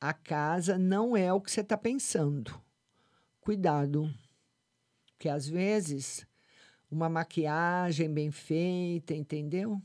a 0.00 0.12
casa 0.12 0.76
não 0.76 1.16
é 1.16 1.32
o 1.32 1.40
que 1.40 1.50
você 1.50 1.60
está 1.60 1.78
pensando. 1.78 2.60
Cuidado, 3.40 4.12
porque 5.14 5.28
às 5.28 5.48
vezes 5.48 6.26
uma 6.90 7.08
maquiagem 7.08 8.12
bem 8.12 8.30
feita, 8.30 9.14
entendeu? 9.14 9.80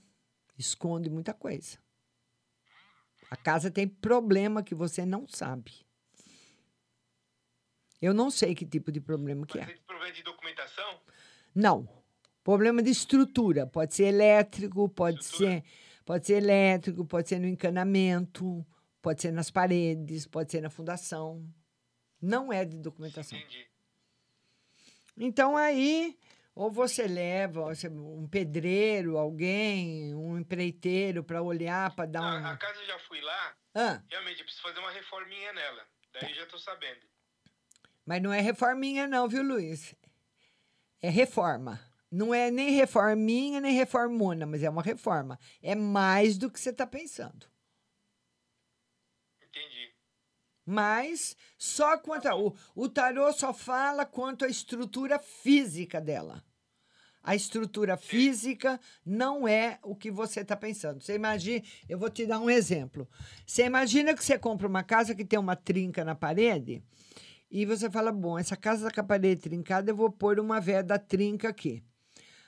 Esconde 0.57 1.09
muita 1.09 1.33
coisa. 1.33 1.77
A 3.29 3.35
casa 3.35 3.71
tem 3.71 3.87
problema 3.87 4.63
que 4.63 4.75
você 4.75 5.05
não 5.05 5.27
sabe. 5.27 5.85
Eu 8.01 8.13
não 8.13 8.31
sei 8.31 8.55
que 8.55 8.65
tipo 8.65 8.91
de 8.91 8.99
problema 8.99 9.45
que 9.45 9.59
é. 9.59 9.65
Tem 9.65 9.77
problema 9.85 10.13
de 10.13 10.23
documentação? 10.23 10.99
Não. 11.53 11.87
Problema 12.43 12.81
de 12.81 12.89
estrutura. 12.89 13.67
Pode 13.67 13.93
ser 13.93 14.05
elétrico, 14.05 14.89
pode 14.89 15.23
ser, 15.23 15.63
pode 16.05 16.25
ser 16.25 16.35
elétrico, 16.35 17.05
pode 17.05 17.29
ser 17.29 17.39
no 17.39 17.47
encanamento, 17.47 18.65
pode 19.01 19.21
ser 19.21 19.31
nas 19.31 19.51
paredes, 19.51 20.25
pode 20.25 20.51
ser 20.51 20.61
na 20.61 20.69
fundação. 20.69 21.45
Não 22.21 22.51
é 22.51 22.65
de 22.65 22.77
documentação. 22.77 23.37
Entendi. 23.37 23.68
Então 25.19 25.57
aí, 25.57 26.17
ou 26.55 26.71
você 26.71 27.05
leva 27.05 27.65
um 27.91 28.25
pedreiro, 28.27 29.17
alguém, 29.17 30.15
um 30.15 30.37
empreiteiro 30.39 31.23
para 31.23 31.41
olhar, 31.41 31.93
para 31.93 32.05
dar 32.09 32.21
A, 32.23 32.39
um. 32.39 32.45
a 32.47 32.57
casa 32.57 32.79
eu 32.79 32.85
já 32.87 32.99
fui 32.99 33.19
lá, 33.19 33.55
Ah, 33.75 34.01
realmente 34.09 34.39
eu 34.39 34.45
preciso 34.45 34.63
fazer 34.63 34.79
uma 34.79 34.91
reforminha 34.91 35.51
nela. 35.53 35.85
Daí 36.13 36.29
eu 36.31 36.35
já 36.35 36.45
tô 36.45 36.57
sabendo. 36.57 37.01
mas 38.05 38.21
não 38.21 38.31
é 38.33 38.39
reforminha, 38.41 39.07
não, 39.07 39.27
viu, 39.27 39.43
Luiz? 39.43 39.93
É 41.01 41.09
reforma. 41.09 41.79
Não 42.11 42.33
é 42.33 42.49
nem 42.49 42.71
reforminha, 42.71 43.61
nem 43.61 43.75
reformona, 43.75 44.45
mas 44.45 44.63
é 44.63 44.69
uma 44.69 44.81
reforma. 44.81 45.37
É 45.61 45.75
mais 45.75 46.37
do 46.37 46.49
que 46.49 46.59
você 46.59 46.71
está 46.71 46.87
pensando. 46.87 47.45
Entendi. 49.41 49.93
Mas 50.71 51.35
só 51.57 51.97
quanto. 51.97 52.27
a- 52.27 52.35
o, 52.35 52.55
o 52.75 52.87
tarô 52.87 53.33
só 53.33 53.51
fala 53.51 54.05
quanto 54.05 54.45
à 54.45 54.47
estrutura 54.47 55.17
física 55.17 55.99
dela. 55.99 56.43
A 57.23 57.35
estrutura 57.35 57.97
física 57.97 58.79
não 59.03 59.47
é 59.47 59.79
o 59.81 59.95
que 59.95 60.11
você 60.11 60.41
está 60.41 60.55
pensando. 60.55 61.01
Você 61.01 61.15
imagina, 61.15 61.65
eu 61.89 61.97
vou 61.97 62.07
te 62.09 62.23
dar 62.27 62.39
um 62.39 62.51
exemplo. 62.51 63.09
Você 63.47 63.65
imagina 63.65 64.13
que 64.13 64.23
você 64.23 64.37
compra 64.37 64.67
uma 64.67 64.83
casa 64.83 65.15
que 65.15 65.25
tem 65.25 65.39
uma 65.39 65.55
trinca 65.55 66.05
na 66.05 66.13
parede 66.13 66.83
e 67.49 67.65
você 67.65 67.89
fala: 67.89 68.11
bom, 68.11 68.37
essa 68.37 68.55
casa 68.55 68.91
com 68.91 69.01
a 69.01 69.03
parede 69.03 69.41
trincada, 69.41 69.89
eu 69.89 69.95
vou 69.95 70.11
pôr 70.11 70.39
uma 70.39 70.61
veda 70.61 70.99
trinca 70.99 71.49
aqui. 71.49 71.83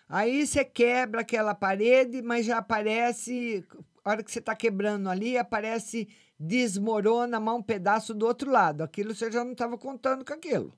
Aí 0.07 0.45
você 0.45 0.63
quebra 0.63 1.21
aquela 1.21 1.55
parede, 1.55 2.21
mas 2.21 2.45
já 2.45 2.59
aparece, 2.59 3.65
a 4.05 4.11
hora 4.11 4.23
que 4.23 4.31
você 4.31 4.39
está 4.39 4.55
quebrando 4.55 5.09
ali, 5.09 5.39
aparece, 5.39 6.07
desmorona 6.41 7.39
mais 7.39 7.59
um 7.59 7.61
pedaço 7.61 8.15
do 8.15 8.25
outro 8.25 8.49
lado. 8.49 8.81
Aquilo 8.81 9.13
você 9.13 9.31
já 9.31 9.43
não 9.43 9.51
estava 9.51 9.77
contando 9.77 10.25
com 10.25 10.33
aquilo. 10.33 10.77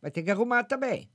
Vai 0.00 0.10
ter 0.10 0.22
que 0.22 0.30
arrumar 0.30 0.64
também. 0.64 1.10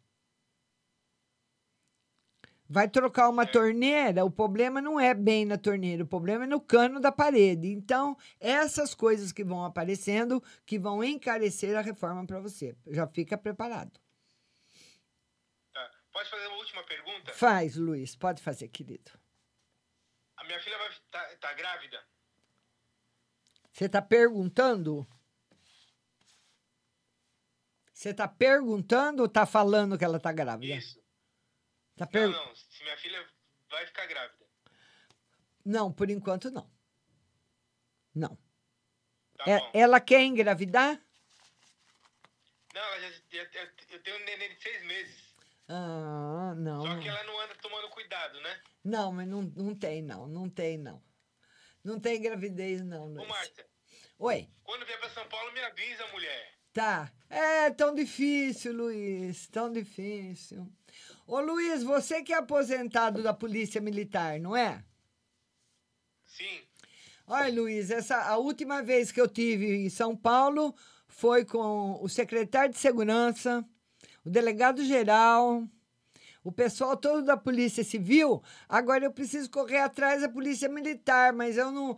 Vai 2.68 2.90
trocar 2.90 3.30
uma 3.30 3.46
torneira, 3.46 4.26
o 4.26 4.32
problema 4.32 4.82
não 4.82 5.00
é 5.00 5.14
bem 5.14 5.46
na 5.46 5.56
torneira, 5.56 6.04
o 6.04 6.08
problema 6.08 6.46
é 6.46 6.48
no 6.48 6.60
cano 6.60 7.00
da 7.00 7.12
parede. 7.12 7.68
Então, 7.68 8.18
essas 8.40 8.96
coisas 8.96 9.32
que 9.32 9.44
vão 9.44 9.64
aparecendo, 9.64 10.44
que 10.66 10.80
vão 10.80 11.04
encarecer 11.04 11.78
a 11.78 11.82
reforma 11.82 12.26
para 12.26 12.40
você. 12.40 12.76
Já 12.88 13.06
fica 13.06 13.38
preparado. 13.38 13.92
Tá. 15.72 15.92
Pode 16.12 16.28
fazer 16.28 16.48
uma 16.48 16.58
última 16.58 16.84
pergunta? 16.86 17.34
Faz, 17.34 17.76
Luiz, 17.76 18.16
pode 18.16 18.42
fazer, 18.42 18.68
querido. 18.70 19.12
A 20.38 20.44
minha 20.44 20.60
filha 20.60 20.78
vai 20.80 20.90
tá, 21.12 21.24
tá 21.40 21.54
grávida? 21.54 22.04
Você 23.76 23.88
está 23.88 24.02
perguntando? 24.02 25.06
Você 27.92 28.12
está 28.12 28.26
perguntando 28.26 29.20
ou 29.22 29.26
está 29.28 29.46
falando 29.46 29.98
que 29.98 30.06
ela 30.06 30.16
está 30.16 30.32
grávida? 30.32 30.74
Isso. 30.76 30.98
Tá 31.98 32.08
per... 32.08 32.30
Não, 32.30 32.46
não. 32.46 32.56
Se 32.56 32.82
minha 32.84 32.96
filha 32.96 33.28
vai 33.70 33.86
ficar 33.86 34.06
grávida. 34.06 34.46
Não, 35.66 35.92
por 35.92 36.10
enquanto 36.10 36.50
não. 36.50 36.72
Não. 38.14 38.38
Tá 39.38 39.44
É- 39.46 39.72
ela 39.74 40.00
quer 40.00 40.22
engravidar? 40.24 40.98
Não, 42.74 42.82
ela 42.82 43.02
já- 43.30 43.44
já- 43.44 43.70
eu 43.90 44.02
tenho 44.04 44.16
um 44.22 44.24
neném 44.24 44.56
de 44.56 44.62
seis 44.64 44.86
meses. 44.86 45.36
Ah, 45.68 46.54
não. 46.56 46.82
Só 46.82 46.98
que 46.98 47.10
ela 47.10 47.24
não 47.26 47.42
anda 47.42 47.56
tomando 47.56 47.90
cuidado, 47.90 48.40
né? 48.40 48.62
Não, 48.86 49.12
mas 49.12 49.28
não, 49.28 49.42
não 49.42 49.76
tem, 49.76 50.02
não. 50.02 50.28
Não 50.30 50.50
tem, 50.50 50.78
não. 50.78 51.04
Não 51.86 52.00
tem 52.00 52.20
gravidez, 52.20 52.82
não, 52.84 53.04
Ô, 53.04 53.08
Luiz. 53.14 53.28
Márcia, 53.28 53.66
Oi. 54.18 54.50
quando 54.64 54.86
vier 54.88 55.00
pra 55.00 55.10
São 55.12 55.28
Paulo, 55.30 55.54
me 55.54 55.62
avisa, 55.62 56.08
mulher. 56.08 56.54
Tá. 56.74 57.12
É 57.30 57.70
tão 57.70 57.94
difícil, 57.94 58.74
Luiz. 58.74 59.48
Tão 59.48 59.72
difícil. 59.72 60.68
Ô, 61.28 61.40
Luiz, 61.40 61.84
você 61.84 62.24
que 62.24 62.34
é 62.34 62.38
aposentado 62.38 63.22
da 63.22 63.36
Polícia 63.36 63.80
Militar, 63.80 64.40
não 64.40 64.58
é? 64.58 64.84
Sim. 66.26 66.62
Olha, 67.28 67.54
Luiz, 67.54 67.92
essa, 67.92 68.18
a 68.18 68.38
última 68.38 68.82
vez 68.82 69.12
que 69.12 69.22
eu 69.22 69.28
tive 69.28 69.86
em 69.86 69.90
São 69.90 70.18
Paulo 70.18 70.76
foi 71.08 71.46
com 71.46 72.04
o 72.04 72.10
secretário 72.10 72.74
de 72.74 72.80
Segurança, 72.80 73.64
o 74.26 74.30
delegado 74.30 74.84
geral, 74.84 75.64
o 76.46 76.52
pessoal 76.52 76.96
todo 76.96 77.24
da 77.24 77.36
Polícia 77.36 77.84
Civil. 77.84 78.42
Agora 78.70 79.04
eu 79.04 79.12
preciso 79.12 79.50
correr 79.50 79.80
atrás 79.80 80.22
da 80.22 80.30
Polícia 80.30 80.70
Militar, 80.70 81.34
mas 81.34 81.58
eu 81.58 81.72
não. 81.72 81.98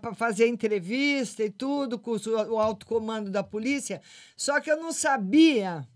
para 0.00 0.14
fazer 0.14 0.48
entrevista 0.48 1.44
e 1.44 1.50
tudo 1.50 1.98
com 1.98 2.12
o 2.12 2.58
alto 2.58 2.86
comando 2.86 3.30
da 3.30 3.44
polícia. 3.44 4.00
Só 4.34 4.58
que 4.60 4.70
eu 4.70 4.78
não 4.78 4.92
sabia. 4.92 5.86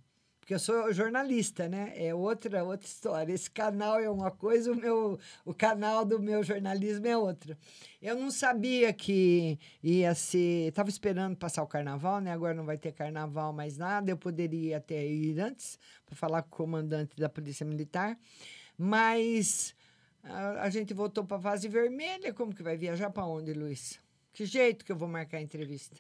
Porque 0.47 0.55
eu 0.55 0.61
sou 0.61 0.93
jornalista, 0.93 1.69
né? 1.69 1.93
É 1.97 2.15
outra 2.15 2.63
outra 2.63 2.87
história. 2.87 3.33
Esse 3.33 3.51
canal 3.51 3.99
é 3.99 4.09
uma 4.09 4.31
coisa, 4.31 4.71
o 4.71 4.77
meu 4.77 5.19
o 5.45 5.53
canal 5.53 6.05
do 6.05 6.21
meu 6.21 6.41
jornalismo 6.45 7.05
é 7.09 7.17
outra. 7.17 7.59
Eu 8.01 8.15
não 8.15 8.31
sabia 8.31 8.93
que 8.93 9.59
ia 9.83 10.15
ser, 10.15 10.69
estava 10.69 10.89
esperando 10.89 11.37
passar 11.37 11.65
o 11.65 11.67
carnaval, 11.67 12.21
né? 12.21 12.31
Agora 12.31 12.55
não 12.55 12.65
vai 12.65 12.79
ter 12.79 12.93
carnaval 12.93 13.53
mais 13.53 13.77
nada. 13.77 14.09
Eu 14.09 14.17
poderia 14.17 14.77
até 14.77 15.05
ir 15.05 15.41
antes 15.41 15.81
para 16.05 16.15
falar 16.15 16.43
com 16.43 16.51
o 16.51 16.57
comandante 16.59 17.17
da 17.17 17.29
Polícia 17.29 17.67
Militar, 17.67 18.17
mas 18.79 19.75
a, 20.23 20.71
gente 20.71 20.95
voltou 20.95 21.25
para 21.25 21.39
a 21.39 21.41
fase 21.41 21.67
vermelha. 21.67 22.33
Como 22.33 22.55
que 22.55 22.63
vai 22.63 22.77
viajar 22.77 23.11
para 23.11 23.27
onde, 23.27 23.53
Luiz? 23.53 24.01
Que 24.33 24.47
jeito 24.47 24.85
que 24.85 24.93
eu 24.93 24.97
vou 24.97 25.09
marcar 25.09 25.39
a 25.39 25.43
entrevista? 25.43 25.97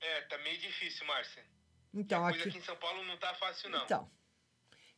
É, 0.00 0.22
tá 0.22 0.38
meio 0.38 0.58
difícil, 0.58 1.06
Márcia. 1.06 1.55
Então, 1.96 2.24
A 2.26 2.28
aqui 2.28 2.48
aqui 2.48 2.58
em 2.58 2.62
São 2.62 2.76
Paulo 2.76 3.02
não 3.04 3.16
tá 3.16 3.34
fácil, 3.34 3.70
não. 3.70 3.82
Então, 3.84 4.10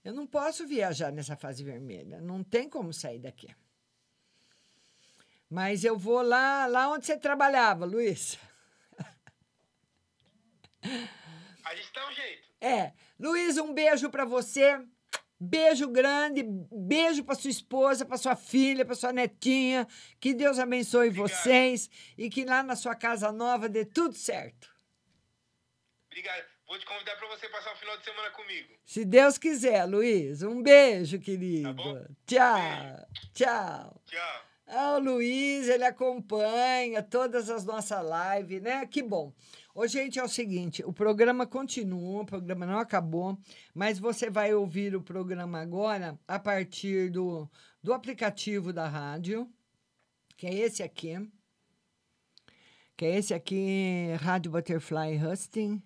eu 0.04 0.12
não 0.12 0.26
posso 0.26 0.66
viajar 0.66 1.12
nessa 1.12 1.36
fase 1.36 1.62
vermelha. 1.62 2.20
Não 2.20 2.42
tem 2.42 2.68
como 2.68 2.92
sair 2.92 3.20
daqui. 3.20 3.54
Mas 5.48 5.84
eu 5.84 5.96
vou 5.96 6.20
lá, 6.20 6.66
lá 6.66 6.90
onde 6.90 7.06
você 7.06 7.16
trabalhava, 7.16 7.84
Luiz. 7.84 8.36
A 11.64 11.74
gente 11.74 11.92
dá 11.92 12.08
um 12.08 12.12
jeito. 12.12 12.48
É. 12.60 12.92
Luiz, 13.18 13.56
um 13.58 13.72
beijo 13.72 14.10
pra 14.10 14.24
você. 14.24 14.84
Beijo 15.40 15.86
grande, 15.88 16.42
beijo 16.42 17.22
pra 17.22 17.36
sua 17.36 17.50
esposa, 17.50 18.04
pra 18.04 18.16
sua 18.16 18.34
filha, 18.34 18.84
pra 18.84 18.96
sua 18.96 19.12
netinha. 19.12 19.86
Que 20.18 20.34
Deus 20.34 20.58
abençoe 20.58 21.10
vocês 21.10 21.88
e 22.16 22.28
que 22.28 22.44
lá 22.44 22.64
na 22.64 22.74
sua 22.74 22.96
casa 22.96 23.30
nova 23.30 23.68
dê 23.68 23.84
tudo 23.84 24.16
certo. 24.16 24.68
Obrigado. 26.08 26.57
Vou 26.68 26.78
te 26.78 26.84
convidar 26.84 27.16
pra 27.16 27.26
você 27.28 27.48
passar 27.48 27.72
o 27.72 27.76
final 27.76 27.96
de 27.96 28.04
semana 28.04 28.30
comigo. 28.30 28.74
Se 28.84 29.02
Deus 29.02 29.38
quiser, 29.38 29.86
Luiz. 29.86 30.42
Um 30.42 30.62
beijo, 30.62 31.18
querido. 31.18 31.74
Tchau. 32.26 33.08
Tchau. 33.32 34.02
Tchau. 34.04 34.44
Ah, 34.66 34.96
o 34.96 34.98
Luiz, 34.98 35.66
ele 35.66 35.84
acompanha 35.84 37.02
todas 37.02 37.48
as 37.48 37.64
nossas 37.64 38.04
lives, 38.04 38.60
né? 38.60 38.84
Que 38.84 39.02
bom. 39.02 39.32
Ô, 39.74 39.86
gente, 39.86 40.18
é 40.18 40.22
o 40.22 40.28
seguinte, 40.28 40.84
o 40.84 40.92
programa 40.92 41.46
continua, 41.46 42.20
o 42.20 42.26
programa 42.26 42.66
não 42.66 42.78
acabou, 42.78 43.38
mas 43.74 43.98
você 43.98 44.28
vai 44.28 44.52
ouvir 44.52 44.94
o 44.94 45.00
programa 45.00 45.60
agora 45.60 46.18
a 46.28 46.38
partir 46.38 47.10
do, 47.10 47.48
do 47.82 47.94
aplicativo 47.94 48.74
da 48.74 48.86
rádio, 48.86 49.50
que 50.36 50.46
é 50.46 50.52
esse 50.52 50.82
aqui, 50.82 51.14
que 52.94 53.06
é 53.06 53.16
esse 53.16 53.32
aqui, 53.32 54.12
Rádio 54.20 54.50
Butterfly 54.50 55.16
Husting. 55.16 55.82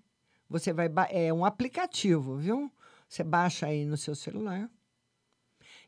Você 0.53 0.71
vai, 0.71 0.91
é 1.09 1.33
um 1.33 1.47
aplicativo, 1.47 2.37
viu? 2.37 2.71
Você 3.09 3.25
baixa 3.25 3.67
aí 3.67 3.87
no 3.87 3.97
seu 3.97 4.15
celular. 4.15 4.69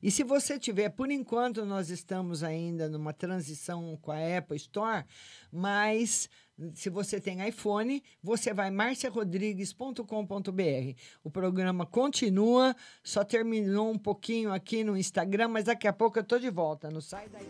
E 0.03 0.11
se 0.11 0.25
você 0.25 0.59
tiver, 0.59 0.89
por 0.89 1.11
enquanto 1.11 1.67
nós 1.67 1.91
estamos 1.91 2.43
ainda 2.43 2.89
numa 2.89 3.12
transição 3.12 3.99
com 4.01 4.11
a 4.11 4.39
Apple 4.39 4.57
Store, 4.57 5.05
mas 5.53 6.31
se 6.75 6.89
você 6.89 7.21
tem 7.21 7.47
iPhone, 7.47 8.03
você 8.23 8.55
vai 8.55 8.71
marciarodrigues.com.br. 8.71 10.99
O 11.23 11.31
programa 11.31 11.85
continua, 11.85 12.75
só 13.03 13.23
terminou 13.23 13.91
um 13.91 13.99
pouquinho 13.99 14.51
aqui 14.51 14.83
no 14.83 14.97
Instagram, 14.97 15.49
mas 15.49 15.65
daqui 15.65 15.87
a 15.87 15.93
pouco 15.93 16.19
eu 16.19 16.25
tô 16.25 16.39
de 16.39 16.49
volta. 16.51 16.91
Não 16.91 17.03
sai 17.03 17.29
daí. 17.29 17.47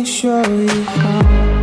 Me 0.00 0.06
show 0.06 0.42
you 0.42 0.84
how. 0.84 1.59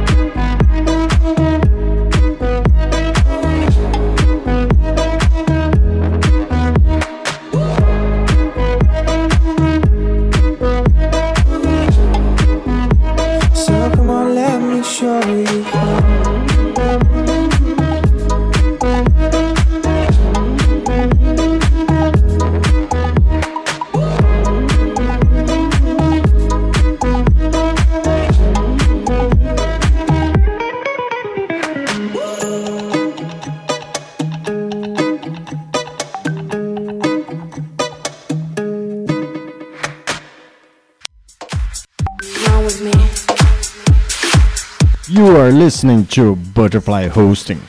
Listening 45.77 46.07
to 46.07 46.35
Butterfly 46.55 47.07
Hosting. 47.07 47.61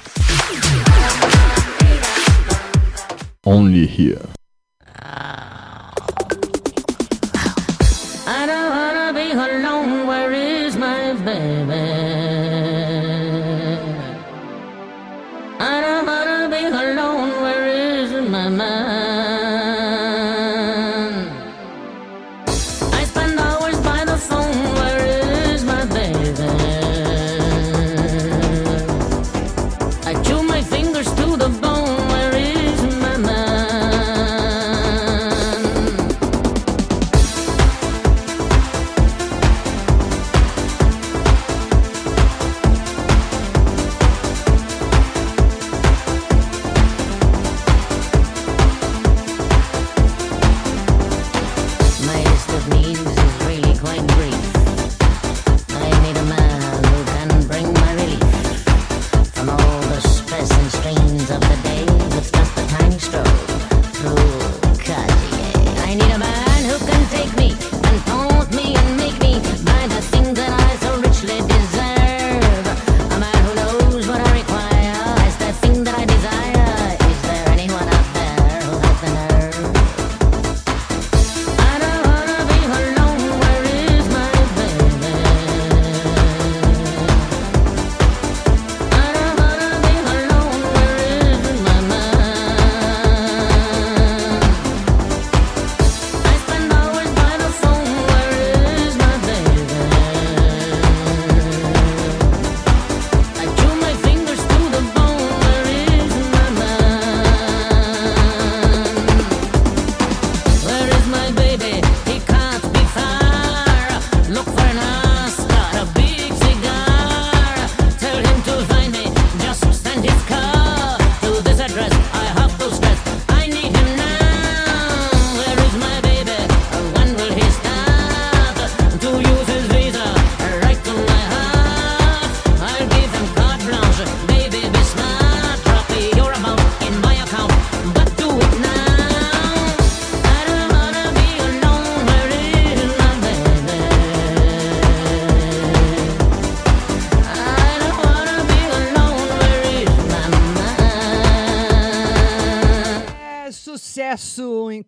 Only 3.45 3.87
here. 3.87 4.28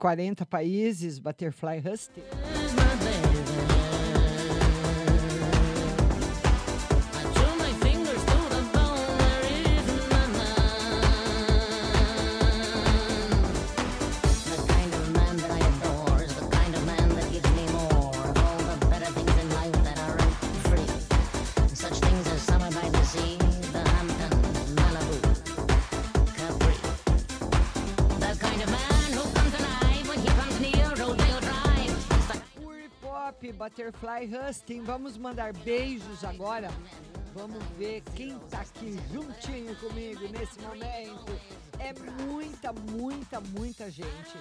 40 0.00 0.46
países, 0.46 1.18
Butterfly 1.18 1.78
Hustle. 1.84 2.59
Butterfly 33.90 34.30
Husting. 34.32 34.82
Vamos 34.82 35.16
mandar 35.16 35.52
beijos 35.52 36.24
agora. 36.24 36.68
Vamos 37.34 37.62
ver 37.76 38.02
quem 38.14 38.38
tá 38.50 38.60
aqui 38.60 38.96
juntinho 39.12 39.74
comigo 39.76 40.20
nesse 40.28 40.60
momento. 40.60 41.40
É 41.78 41.92
muita, 42.22 42.72
muita, 42.72 43.40
muita 43.40 43.90
gente. 43.90 44.36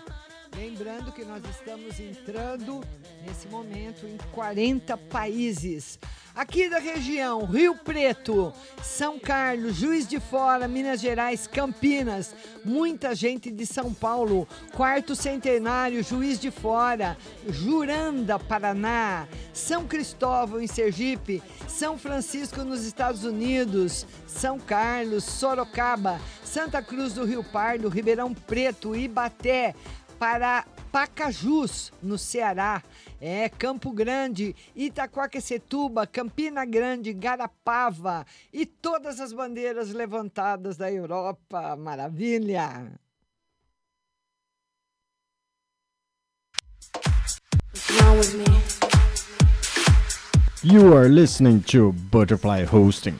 Lembrando 0.59 1.13
que 1.13 1.23
nós 1.23 1.41
estamos 1.49 1.97
entrando 2.01 2.83
nesse 3.25 3.47
momento 3.47 4.05
em 4.05 4.17
40 4.33 4.97
países. 4.97 5.97
Aqui 6.35 6.69
da 6.69 6.79
região, 6.79 7.45
Rio 7.45 7.75
Preto, 7.75 8.51
São 8.83 9.17
Carlos, 9.17 9.77
Juiz 9.77 10.05
de 10.05 10.19
Fora, 10.19 10.67
Minas 10.67 10.99
Gerais, 10.99 11.47
Campinas, 11.47 12.35
muita 12.65 13.15
gente 13.15 13.49
de 13.49 13.65
São 13.65 13.93
Paulo, 13.93 14.45
Quarto 14.73 15.15
Centenário, 15.15 16.03
Juiz 16.03 16.37
de 16.37 16.51
Fora, 16.51 17.17
Juranda, 17.47 18.37
Paraná, 18.37 19.29
São 19.53 19.87
Cristóvão, 19.87 20.59
em 20.59 20.67
Sergipe, 20.67 21.41
São 21.69 21.97
Francisco, 21.97 22.65
nos 22.65 22.83
Estados 22.83 23.23
Unidos, 23.23 24.05
São 24.27 24.59
Carlos, 24.59 25.23
Sorocaba, 25.23 26.19
Santa 26.43 26.81
Cruz 26.81 27.13
do 27.13 27.23
Rio 27.23 27.45
Pardo, 27.45 27.87
Ribeirão 27.87 28.33
Preto, 28.33 28.93
Ibaté, 28.93 29.73
para 30.19 30.65
Pacajus, 30.91 31.93
no 32.03 32.17
Ceará, 32.17 32.83
é 33.21 33.47
Campo 33.47 33.91
Grande, 33.91 34.53
Itaquaquecetuba, 34.75 36.05
Campina 36.05 36.65
Grande, 36.65 37.13
Garapava 37.13 38.25
e 38.51 38.65
todas 38.65 39.21
as 39.21 39.31
bandeiras 39.31 39.93
levantadas 39.93 40.75
da 40.75 40.91
Europa. 40.91 41.75
Maravilha! 41.77 42.91
You 50.61 50.93
are 50.93 51.07
listening 51.07 51.61
to 51.67 51.93
Butterfly 52.11 52.65
Hosting. 52.65 53.15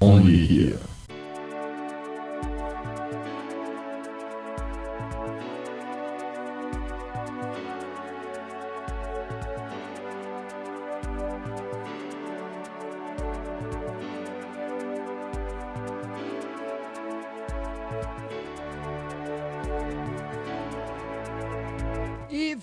Only 0.00 0.46
here. 0.46 0.89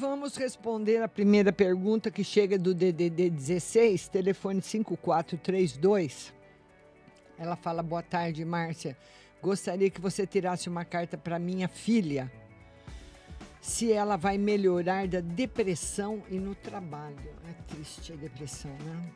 Vamos 0.10 0.38
responder 0.38 1.02
a 1.02 1.08
primeira 1.08 1.52
pergunta 1.52 2.10
que 2.10 2.24
chega 2.24 2.58
do 2.58 2.74
DDD 2.74 3.30
16, 3.30 4.08
telefone 4.08 4.62
5432. 4.62 6.34
Ela 7.38 7.56
fala: 7.56 7.84
Boa 7.84 8.02
tarde, 8.02 8.46
Márcia. 8.46 8.98
Gostaria 9.42 9.90
que 9.90 10.00
você 10.00 10.26
tirasse 10.26 10.70
uma 10.70 10.86
carta 10.86 11.18
para 11.18 11.38
minha 11.38 11.68
filha. 11.68 12.32
Se 13.60 13.92
ela 13.92 14.16
vai 14.16 14.38
melhorar 14.38 15.08
da 15.08 15.20
depressão 15.20 16.24
e 16.30 16.40
no 16.40 16.56
trabalho. 16.56 17.36
É 17.50 17.74
triste 17.74 18.14
a 18.14 18.16
depressão, 18.16 18.72
né? 18.72 19.12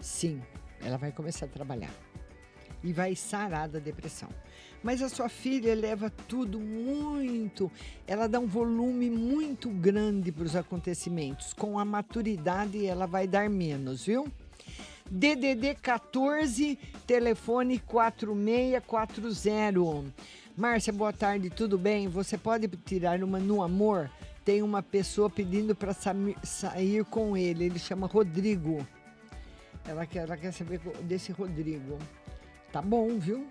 Sim, 0.00 0.42
ela 0.82 0.98
vai 0.98 1.12
começar 1.12 1.46
a 1.46 1.48
trabalhar. 1.48 1.90
E 2.82 2.92
vai 2.92 3.14
sarar 3.14 3.68
da 3.68 3.78
depressão. 3.78 4.28
Mas 4.84 5.00
a 5.00 5.08
sua 5.08 5.30
filha 5.30 5.74
leva 5.74 6.12
tudo 6.28 6.60
muito. 6.60 7.72
Ela 8.06 8.28
dá 8.28 8.38
um 8.38 8.46
volume 8.46 9.08
muito 9.08 9.70
grande 9.70 10.30
para 10.30 10.44
os 10.44 10.54
acontecimentos. 10.54 11.54
Com 11.54 11.78
a 11.78 11.86
maturidade, 11.86 12.84
ela 12.84 13.06
vai 13.06 13.26
dar 13.26 13.48
menos, 13.48 14.04
viu? 14.04 14.30
DDD 15.10 15.76
14, 15.76 16.78
telefone 17.06 17.78
4640. 17.78 20.12
Márcia, 20.54 20.92
boa 20.92 21.14
tarde, 21.14 21.48
tudo 21.48 21.78
bem? 21.78 22.06
Você 22.08 22.36
pode 22.36 22.68
tirar 22.68 23.22
uma 23.22 23.38
no 23.38 23.62
amor? 23.62 24.10
Tem 24.44 24.60
uma 24.60 24.82
pessoa 24.82 25.30
pedindo 25.30 25.74
para 25.74 25.94
sair 25.94 27.02
com 27.06 27.34
ele. 27.34 27.64
Ele 27.64 27.78
chama 27.78 28.06
Rodrigo. 28.06 28.86
Ela 29.88 30.04
quer, 30.04 30.24
ela 30.24 30.36
quer 30.36 30.52
saber 30.52 30.78
desse 31.02 31.32
Rodrigo. 31.32 31.98
Tá 32.70 32.82
bom, 32.82 33.18
viu? 33.18 33.46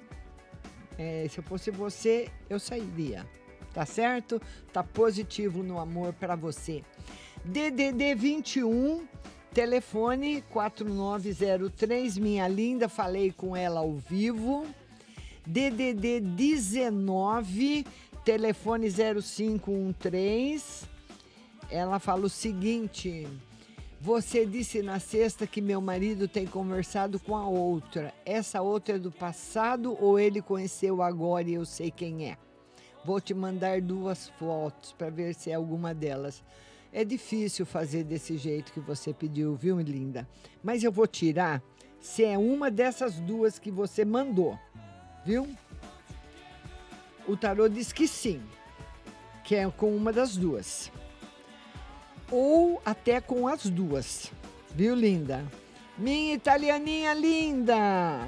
É, 0.98 1.28
se 1.30 1.40
eu 1.40 1.44
fosse 1.44 1.72
você, 1.72 2.30
eu 2.50 2.60
sairia. 2.60 3.26
Tá 3.74 3.86
certo? 3.86 4.42
Tá 4.72 4.84
positivo 4.84 5.64
no 5.64 5.80
amor 5.80 6.14
para 6.14 6.36
você. 6.36 6.84
DDD 7.44 8.16
21, 8.16 9.08
telefone 9.54 10.44
4903, 10.50 12.18
minha 12.18 12.48
linda, 12.48 12.88
falei 12.88 13.32
com 13.32 13.56
ela 13.56 13.80
ao 13.80 13.94
vivo. 13.94 14.66
DDD 15.46 16.22
19, 16.22 17.86
telefone 18.24 18.90
0513. 18.90 20.86
Ela 21.70 22.00
fala 22.00 22.26
o 22.26 22.30
seguinte: 22.30 23.28
Você 24.04 24.46
disse 24.46 24.82
na 24.82 25.00
sexta 25.00 25.48
que 25.48 25.62
meu 25.62 25.80
marido 25.80 26.28
tem 26.28 26.46
conversado 26.46 27.18
com 27.18 27.38
a 27.38 27.48
outra. 27.48 28.14
Essa 28.26 28.62
outra 28.62 28.96
é 28.96 29.00
do 29.00 29.10
passado 29.10 29.96
ou 29.98 30.20
ele 30.20 30.42
conheceu 30.42 31.02
agora 31.02 31.50
e 31.50 31.54
eu 31.54 31.64
sei 31.64 31.90
quem 31.90 32.30
é? 32.30 32.38
Vou 33.06 33.22
te 33.22 33.34
mandar 33.34 33.80
duas 33.80 34.28
fotos 34.38 34.92
para 34.92 35.10
ver 35.10 35.34
se 35.34 35.52
é 35.52 35.54
alguma 35.54 35.94
delas. 35.94 36.44
É 36.92 37.06
difícil 37.06 37.66
fazer 37.66 38.04
desse 38.04 38.36
jeito 38.36 38.74
que 38.74 38.82
você 38.82 39.14
pediu, 39.14 39.56
viu, 39.56 39.80
linda? 39.80 40.28
Mas 40.62 40.84
eu 40.84 40.92
vou 40.92 41.08
tirar 41.08 41.64
se 42.02 42.26
é 42.26 42.38
uma 42.38 42.70
dessas 42.70 43.22
duas 43.22 43.58
que 43.58 43.72
você 43.72 44.04
mandou, 44.04 44.60
viu? 45.26 45.48
O 47.26 47.38
tarô 47.38 47.70
diz 47.70 47.94
que 47.94 48.06
sim, 48.06 48.42
que 49.46 49.56
é 49.56 49.72
com 49.72 49.96
uma 49.96 50.12
das 50.12 50.36
duas. 50.36 50.92
Ou 52.36 52.82
até 52.84 53.22
com 53.22 53.48
as 53.48 53.70
duas, 53.70 54.32
viu, 54.74 54.96
linda? 54.96 55.46
Minha 55.96 56.34
italianinha 56.34 57.14
linda! 57.14 58.28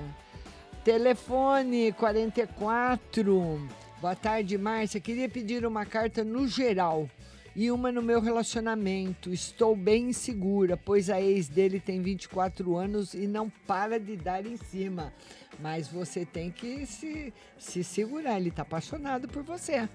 Telefone 0.83 1.91
44. 1.93 3.67
Boa 3.99 4.15
tarde, 4.15 4.59
Márcia. 4.59 5.01
Queria 5.01 5.27
pedir 5.27 5.65
uma 5.65 5.87
carta 5.87 6.23
no 6.23 6.47
geral 6.47 7.09
e 7.55 7.71
uma 7.71 7.91
no 7.91 8.03
meu 8.03 8.21
relacionamento. 8.21 9.33
Estou 9.33 9.75
bem 9.75 10.09
insegura, 10.09 10.77
pois 10.77 11.09
a 11.09 11.19
ex 11.19 11.47
dele 11.47 11.79
tem 11.79 11.99
24 11.99 12.77
anos 12.77 13.15
e 13.15 13.25
não 13.25 13.49
para 13.49 13.99
de 13.99 14.15
dar 14.15 14.45
em 14.45 14.55
cima. 14.55 15.11
Mas 15.59 15.87
você 15.87 16.23
tem 16.23 16.51
que 16.51 16.85
se, 16.85 17.33
se 17.57 17.83
segurar, 17.83 18.37
ele 18.39 18.49
está 18.49 18.61
apaixonado 18.61 19.27
por 19.27 19.41
você. 19.41 19.89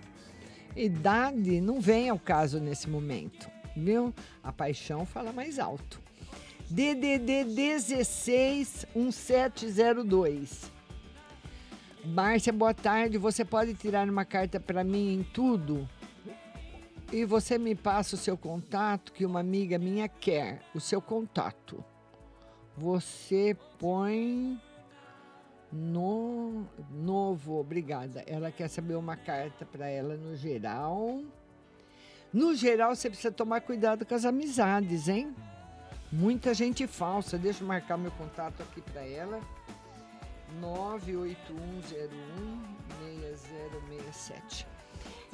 Idade 0.74 1.60
não 1.60 1.80
vem 1.80 2.08
ao 2.08 2.18
caso 2.18 2.58
nesse 2.58 2.90
momento, 2.90 3.48
viu? 3.80 4.14
A 4.42 4.52
paixão 4.52 5.04
fala 5.04 5.32
mais 5.32 5.58
alto. 5.58 6.00
DDD 6.68 7.44
16 7.44 8.86
1702. 8.94 10.70
Márcia, 12.04 12.52
boa 12.52 12.72
tarde. 12.72 13.18
Você 13.18 13.44
pode 13.44 13.74
tirar 13.74 14.08
uma 14.08 14.24
carta 14.24 14.60
para 14.60 14.84
mim 14.84 15.14
em 15.14 15.22
tudo? 15.22 15.88
E 17.12 17.24
você 17.24 17.58
me 17.58 17.74
passa 17.74 18.14
o 18.14 18.18
seu 18.18 18.36
contato, 18.36 19.12
que 19.12 19.26
uma 19.26 19.40
amiga 19.40 19.78
minha 19.78 20.08
quer. 20.08 20.62
O 20.72 20.80
seu 20.80 21.02
contato. 21.02 21.84
Você 22.76 23.56
põe 23.78 24.58
no 25.72 26.64
novo, 26.90 27.58
obrigada. 27.58 28.22
Ela 28.26 28.50
quer 28.50 28.68
saber 28.68 28.94
uma 28.94 29.16
carta 29.16 29.66
para 29.66 29.88
ela 29.88 30.16
no 30.16 30.36
geral. 30.36 31.20
No 32.32 32.54
geral, 32.54 32.94
você 32.94 33.08
precisa 33.08 33.32
tomar 33.32 33.60
cuidado 33.60 34.06
com 34.06 34.14
as 34.14 34.24
amizades, 34.24 35.08
hein? 35.08 35.34
Muita 36.12 36.54
gente 36.54 36.86
falsa. 36.86 37.36
Deixa 37.36 37.62
eu 37.62 37.68
marcar 37.68 37.96
meu 37.96 38.12
contato 38.12 38.62
aqui 38.62 38.80
para 38.80 39.04
ela. 39.04 39.40
98101 40.60 42.80
067. 44.12 44.66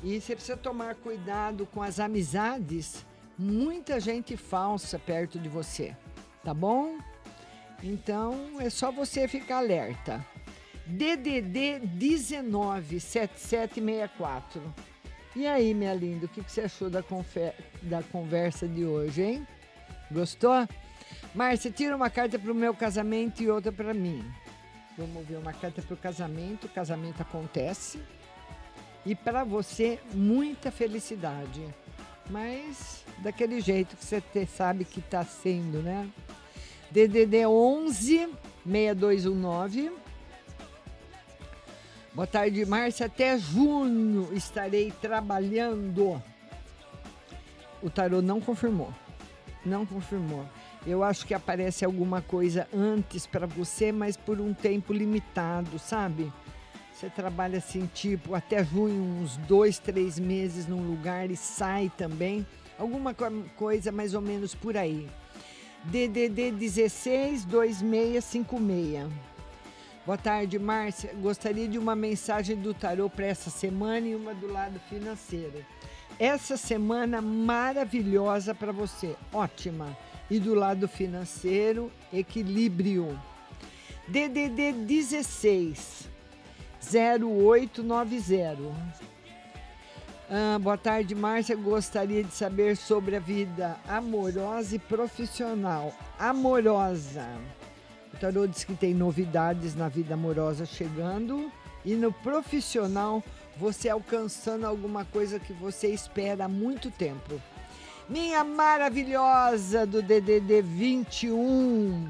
E 0.02 0.18
você 0.20 0.34
precisa 0.34 0.56
tomar 0.56 0.96
cuidado 0.96 1.66
com 1.66 1.82
as 1.82 2.00
amizades. 2.00 3.04
Muita 3.38 4.00
gente 4.00 4.34
falsa 4.36 4.98
perto 4.98 5.38
de 5.38 5.48
você, 5.48 5.94
tá 6.42 6.52
bom? 6.54 6.98
Então 7.82 8.58
é 8.60 8.70
só 8.70 8.90
você 8.90 9.28
ficar 9.28 9.58
alerta. 9.58 10.24
DDD 10.86 11.80
197764. 11.80 14.62
E 15.36 15.46
aí, 15.46 15.74
minha 15.74 15.92
linda, 15.92 16.24
o 16.24 16.28
que, 16.30 16.42
que 16.42 16.50
você 16.50 16.62
achou 16.62 16.88
da, 16.88 17.04
da 17.82 18.02
conversa 18.04 18.66
de 18.66 18.86
hoje, 18.86 19.20
hein? 19.20 19.46
Gostou? 20.10 20.66
Márcia, 21.34 21.70
tira 21.70 21.94
uma 21.94 22.08
carta 22.08 22.38
para 22.38 22.50
o 22.50 22.54
meu 22.54 22.72
casamento 22.72 23.42
e 23.42 23.50
outra 23.50 23.70
para 23.70 23.92
mim. 23.92 24.24
Vamos 24.96 25.26
ver 25.26 25.36
uma 25.36 25.52
carta 25.52 25.82
para 25.82 25.92
o 25.92 25.96
casamento. 25.98 26.66
O 26.66 26.70
casamento 26.70 27.20
acontece. 27.20 28.00
E 29.04 29.14
para 29.14 29.44
você, 29.44 30.00
muita 30.14 30.70
felicidade. 30.70 31.62
Mas 32.30 33.04
daquele 33.18 33.60
jeito 33.60 33.94
que 33.94 34.06
você 34.06 34.46
sabe 34.46 34.86
que 34.86 35.00
está 35.00 35.22
sendo, 35.22 35.82
né? 35.82 36.08
DDD 36.90 37.44
11 37.46 38.30
6219. 38.64 39.92
Boa 42.16 42.26
tarde, 42.26 42.64
Márcia. 42.64 43.04
Até 43.06 43.38
junho 43.38 44.30
estarei 44.32 44.90
trabalhando. 44.90 46.22
O 47.82 47.90
tarô 47.90 48.22
não 48.22 48.40
confirmou. 48.40 48.90
Não 49.66 49.84
confirmou. 49.84 50.46
Eu 50.86 51.04
acho 51.04 51.26
que 51.26 51.34
aparece 51.34 51.84
alguma 51.84 52.22
coisa 52.22 52.66
antes 52.74 53.26
para 53.26 53.46
você, 53.46 53.92
mas 53.92 54.16
por 54.16 54.40
um 54.40 54.54
tempo 54.54 54.94
limitado, 54.94 55.78
sabe? 55.78 56.32
Você 56.94 57.10
trabalha 57.10 57.58
assim, 57.58 57.86
tipo, 57.92 58.34
até 58.34 58.64
junho, 58.64 59.02
uns 59.20 59.36
dois, 59.36 59.78
três 59.78 60.18
meses 60.18 60.66
num 60.66 60.80
lugar 60.88 61.30
e 61.30 61.36
sai 61.36 61.92
também. 61.98 62.46
Alguma 62.78 63.12
co- 63.12 63.30
coisa 63.56 63.92
mais 63.92 64.14
ou 64.14 64.22
menos 64.22 64.54
por 64.54 64.74
aí. 64.74 65.06
DDD 65.84 66.50
16 66.52 67.44
2656. 67.44 69.35
Boa 70.06 70.16
tarde, 70.16 70.56
Márcia. 70.56 71.12
Gostaria 71.20 71.66
de 71.66 71.76
uma 71.76 71.96
mensagem 71.96 72.54
do 72.54 72.72
tarô 72.72 73.10
para 73.10 73.26
essa 73.26 73.50
semana 73.50 74.06
e 74.06 74.14
uma 74.14 74.32
do 74.32 74.46
lado 74.46 74.78
financeiro. 74.88 75.64
Essa 76.16 76.56
semana 76.56 77.20
maravilhosa 77.20 78.54
para 78.54 78.70
você, 78.70 79.16
ótima. 79.32 79.98
E 80.30 80.38
do 80.38 80.54
lado 80.54 80.86
financeiro, 80.86 81.90
equilíbrio. 82.12 83.20
DDD 84.06 84.74
16 84.86 86.08
0890. 86.80 88.72
Ah, 90.30 90.56
boa 90.60 90.78
tarde, 90.78 91.16
Márcia. 91.16 91.56
Gostaria 91.56 92.22
de 92.22 92.32
saber 92.32 92.76
sobre 92.76 93.16
a 93.16 93.20
vida 93.20 93.76
amorosa 93.88 94.76
e 94.76 94.78
profissional. 94.78 95.92
Amorosa. 96.16 97.26
O 98.16 98.18
tarô 98.18 98.46
diz 98.46 98.64
que 98.64 98.74
tem 98.74 98.94
novidades 98.94 99.74
na 99.74 99.90
vida 99.90 100.14
amorosa 100.14 100.64
chegando 100.64 101.52
e 101.84 101.94
no 101.94 102.10
profissional 102.10 103.22
você 103.58 103.90
alcançando 103.90 104.66
alguma 104.66 105.04
coisa 105.04 105.38
que 105.38 105.52
você 105.52 105.88
espera 105.88 106.46
há 106.46 106.48
muito 106.48 106.90
tempo. 106.90 107.38
Minha 108.08 108.42
maravilhosa 108.42 109.84
do 109.84 110.00
DDD 110.00 110.62
21, 110.62 112.08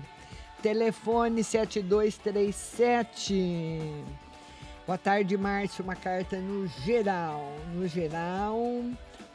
telefone 0.63 1.43
7237. 1.43 4.05
Boa 4.87 4.99
tarde, 4.99 5.37
Márcio. 5.37 5.83
Uma 5.83 5.97
carta 5.97 6.37
no 6.37 6.69
geral. 6.85 7.53
No 7.75 7.89
geral, 7.89 8.61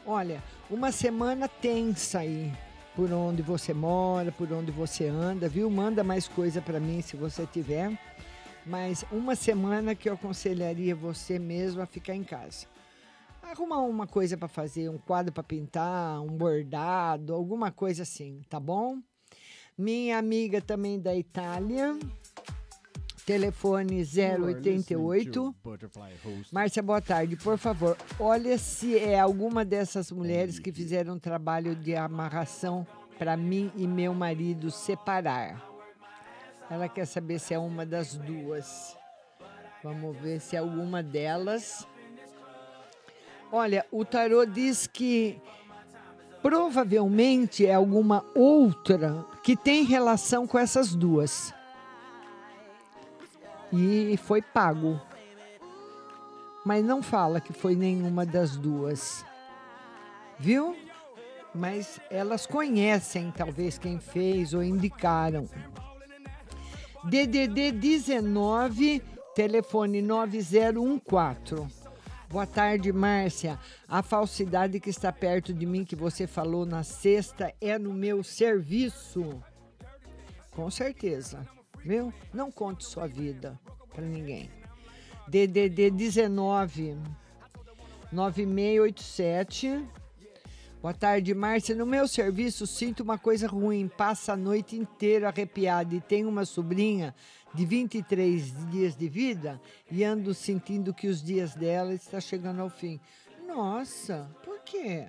olha, 0.06 0.42
uma 0.70 0.90
semana 0.90 1.48
tensa 1.48 2.20
aí. 2.20 2.50
Por 2.94 3.10
onde 3.10 3.40
você 3.40 3.72
mora, 3.72 4.30
por 4.30 4.52
onde 4.52 4.70
você 4.70 5.06
anda, 5.06 5.48
viu? 5.48 5.70
Manda 5.70 6.04
mais 6.04 6.28
coisa 6.28 6.60
para 6.60 6.78
mim 6.78 7.00
se 7.00 7.16
você 7.16 7.46
tiver. 7.46 7.98
Mas 8.66 9.04
uma 9.10 9.34
semana 9.34 9.94
que 9.94 10.08
eu 10.08 10.14
aconselharia 10.14 10.94
você 10.94 11.38
mesmo 11.38 11.80
a 11.80 11.86
ficar 11.86 12.14
em 12.14 12.22
casa. 12.22 12.66
Arrumar 13.42 13.80
uma 13.80 14.06
coisa 14.06 14.36
para 14.36 14.46
fazer, 14.46 14.88
um 14.88 14.98
quadro 14.98 15.32
para 15.32 15.42
pintar, 15.42 16.20
um 16.20 16.28
bordado, 16.28 17.34
alguma 17.34 17.70
coisa 17.70 18.02
assim, 18.02 18.42
tá 18.48 18.60
bom? 18.60 18.98
Minha 19.76 20.18
amiga 20.18 20.60
também 20.60 21.00
da 21.00 21.14
Itália, 21.14 21.98
telefone 23.24 24.04
088. 24.04 25.54
Butterfly 25.62 26.12
Host. 26.24 26.52
Márcia, 26.54 26.82
boa 26.82 27.00
tarde. 27.00 27.36
Por 27.36 27.56
favor, 27.56 27.96
olha 28.18 28.58
se 28.58 28.98
é 28.98 29.18
alguma 29.18 29.64
dessas 29.64 30.10
mulheres 30.10 30.58
que 30.58 30.72
fizeram 30.72 31.14
um 31.14 31.18
trabalho 31.18 31.74
de 31.74 31.94
amarração 31.94 32.86
para 33.18 33.36
mim 33.36 33.70
e 33.76 33.86
meu 33.86 34.12
marido 34.14 34.70
separar. 34.70 35.62
Ela 36.68 36.88
quer 36.88 37.06
saber 37.06 37.38
se 37.38 37.54
é 37.54 37.58
uma 37.58 37.84
das 37.84 38.14
duas. 38.14 38.96
Vamos 39.82 40.16
ver 40.16 40.40
se 40.40 40.56
é 40.56 40.58
alguma 40.58 41.02
delas. 41.02 41.86
Olha, 43.50 43.84
o 43.92 44.04
tarô 44.04 44.46
diz 44.46 44.86
que 44.86 45.38
provavelmente 46.40 47.66
é 47.66 47.74
alguma 47.74 48.24
outra 48.34 49.24
que 49.42 49.56
tem 49.56 49.84
relação 49.84 50.46
com 50.46 50.58
essas 50.58 50.94
duas. 50.94 51.52
E 53.72 54.16
foi 54.18 54.42
pago. 54.42 55.00
Mas 56.64 56.84
não 56.84 57.02
fala 57.02 57.40
que 57.40 57.52
foi 57.52 57.74
nenhuma 57.74 58.26
das 58.26 58.56
duas. 58.56 59.24
Viu? 60.38 60.76
Mas 61.54 61.98
elas 62.10 62.46
conhecem 62.46 63.32
talvez 63.34 63.78
quem 63.78 63.98
fez 63.98 64.54
ou 64.54 64.62
indicaram. 64.62 65.48
DDD 67.04 67.72
19, 67.72 69.02
telefone 69.34 70.02
9014. 70.02 71.82
Boa 72.30 72.46
tarde, 72.46 72.92
Márcia. 72.92 73.58
A 73.88 74.02
falsidade 74.02 74.80
que 74.80 74.88
está 74.88 75.12
perto 75.12 75.52
de 75.52 75.66
mim 75.66 75.84
que 75.84 75.96
você 75.96 76.26
falou 76.26 76.64
na 76.64 76.82
sexta 76.82 77.52
é 77.60 77.78
no 77.78 77.92
meu 77.92 78.22
serviço. 78.22 79.42
Com 80.52 80.70
certeza, 80.70 81.46
viu? 81.84 82.12
Não 82.32 82.50
conte 82.50 82.84
sua 82.84 83.06
vida 83.06 83.58
para 83.92 84.04
ninguém. 84.04 84.50
DDD 85.28 85.90
19 85.90 86.96
9687. 88.10 89.84
Boa 90.82 90.92
tarde, 90.92 91.32
Márcia. 91.32 91.74
No 91.76 91.86
meu 91.86 92.08
serviço 92.08 92.66
sinto 92.66 93.04
uma 93.04 93.16
coisa 93.16 93.46
ruim. 93.46 93.88
Passa 93.88 94.32
a 94.32 94.36
noite 94.36 94.76
inteira 94.76 95.28
arrepiada 95.28 95.94
e 95.94 96.00
tenho 96.00 96.28
uma 96.28 96.44
sobrinha 96.44 97.14
de 97.54 97.64
23 97.64 98.68
dias 98.70 98.96
de 98.96 99.08
vida 99.08 99.60
e 99.90 100.02
ando 100.02 100.34
sentindo 100.34 100.92
que 100.92 101.06
os 101.06 101.22
dias 101.22 101.54
dela 101.54 101.94
está 101.94 102.20
chegando 102.20 102.60
ao 102.60 102.68
fim. 102.68 103.00
Nossa, 103.46 104.28
por 104.44 104.58
quê? 104.60 105.06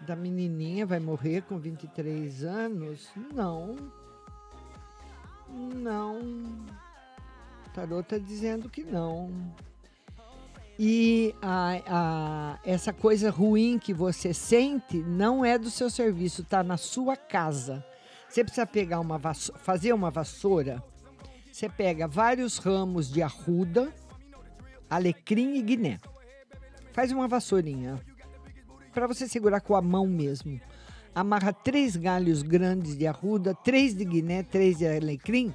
Da 0.00 0.16
menininha 0.16 0.86
vai 0.86 0.98
morrer 0.98 1.42
com 1.42 1.58
23 1.58 2.42
anos? 2.42 3.08
Não. 3.34 4.01
Não. 5.52 6.18
O 7.66 7.70
tarô 7.74 8.00
está 8.00 8.18
dizendo 8.18 8.68
que 8.68 8.82
não. 8.82 9.30
E 10.78 11.34
a, 11.42 11.80
a- 11.86 12.58
essa 12.64 12.92
coisa 12.92 13.30
ruim 13.30 13.78
que 13.78 13.92
você 13.92 14.32
sente 14.34 14.96
não 14.98 15.44
é 15.44 15.58
do 15.58 15.70
seu 15.70 15.88
serviço, 15.90 16.42
está 16.42 16.62
na 16.62 16.76
sua 16.76 17.16
casa. 17.16 17.84
Você 18.28 18.42
precisa 18.42 18.66
pegar 18.66 18.98
uma 19.00 19.18
vasso- 19.18 19.52
fazer 19.58 19.92
uma 19.92 20.10
vassoura. 20.10 20.82
Você 21.52 21.68
pega 21.68 22.08
vários 22.08 22.56
ramos 22.56 23.10
de 23.10 23.22
arruda, 23.22 23.92
alecrim 24.88 25.56
e 25.56 25.62
guiné. 25.62 26.00
Faz 26.92 27.12
uma 27.12 27.28
vassourinha 27.28 28.00
para 28.92 29.06
você 29.06 29.28
segurar 29.28 29.60
com 29.60 29.74
a 29.76 29.82
mão 29.82 30.06
mesmo. 30.06 30.58
Amarra 31.14 31.52
três 31.52 31.96
galhos 31.96 32.42
grandes 32.42 32.96
de 32.96 33.06
arruda, 33.06 33.54
três 33.54 33.94
de 33.94 34.04
guiné, 34.04 34.42
três 34.42 34.78
de 34.78 34.86
alecrim 34.86 35.52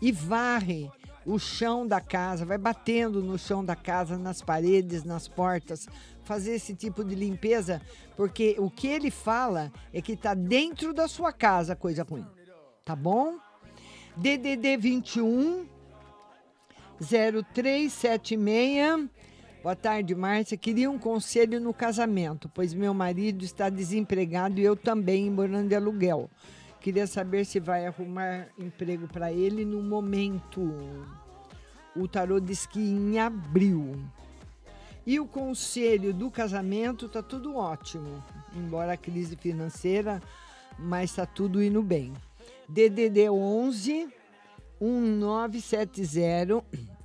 e 0.00 0.10
varre 0.10 0.90
o 1.24 1.38
chão 1.38 1.86
da 1.86 2.00
casa, 2.00 2.44
vai 2.44 2.56
batendo 2.56 3.22
no 3.22 3.38
chão 3.38 3.64
da 3.64 3.76
casa, 3.76 4.16
nas 4.16 4.40
paredes, 4.40 5.04
nas 5.04 5.28
portas, 5.28 5.86
fazer 6.24 6.54
esse 6.54 6.74
tipo 6.74 7.04
de 7.04 7.14
limpeza, 7.14 7.82
porque 8.16 8.56
o 8.58 8.70
que 8.70 8.88
ele 8.88 9.10
fala 9.10 9.70
é 9.92 10.00
que 10.00 10.12
está 10.12 10.32
dentro 10.32 10.94
da 10.94 11.06
sua 11.06 11.32
casa 11.32 11.76
coisa 11.76 12.02
ruim, 12.02 12.26
tá 12.84 12.96
bom? 12.96 13.36
DDD 14.16 14.78
21 14.78 15.66
0376. 17.00 19.08
Boa 19.60 19.74
tarde, 19.74 20.14
Márcia. 20.14 20.56
Queria 20.56 20.88
um 20.88 20.98
conselho 20.98 21.60
no 21.60 21.74
casamento, 21.74 22.48
pois 22.54 22.72
meu 22.72 22.94
marido 22.94 23.44
está 23.44 23.68
desempregado 23.68 24.60
e 24.60 24.64
eu 24.64 24.76
também 24.76 25.28
morando 25.28 25.68
de 25.68 25.74
aluguel. 25.74 26.30
Queria 26.80 27.08
saber 27.08 27.44
se 27.44 27.58
vai 27.58 27.84
arrumar 27.84 28.46
emprego 28.56 29.08
para 29.08 29.32
ele 29.32 29.64
no 29.64 29.82
momento. 29.82 30.62
O 31.96 32.06
tarô 32.06 32.38
diz 32.38 32.66
que 32.66 32.78
em 32.78 33.18
abril. 33.18 33.96
E 35.04 35.18
o 35.18 35.26
conselho 35.26 36.14
do 36.14 36.30
casamento 36.30 37.08
tá 37.08 37.20
tudo 37.20 37.56
ótimo, 37.56 38.22
embora 38.54 38.92
a 38.92 38.96
crise 38.96 39.34
financeira, 39.34 40.22
mas 40.78 41.14
tá 41.14 41.26
tudo 41.26 41.60
indo 41.60 41.82
bem. 41.82 42.12
DDD 42.68 43.28
11 43.28 44.08
1970 44.80 46.97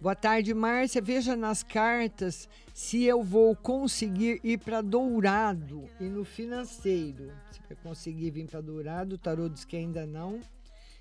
Boa 0.00 0.14
tarde, 0.14 0.54
Márcia. 0.54 1.02
Veja 1.02 1.36
nas 1.36 1.62
cartas 1.62 2.48
se 2.72 3.04
eu 3.04 3.22
vou 3.22 3.54
conseguir 3.54 4.40
ir 4.42 4.56
para 4.56 4.80
Dourado 4.80 5.84
e 6.00 6.04
no 6.04 6.24
financeiro. 6.24 7.30
Se 7.50 7.60
vai 7.68 7.76
conseguir 7.82 8.30
vir 8.30 8.46
para 8.46 8.62
Dourado, 8.62 9.16
o 9.16 9.18
tarô 9.18 9.46
diz 9.46 9.66
que 9.66 9.76
ainda 9.76 10.06
não. 10.06 10.40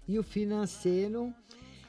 E 0.05 0.19
o 0.19 0.23
financeiro, 0.23 1.33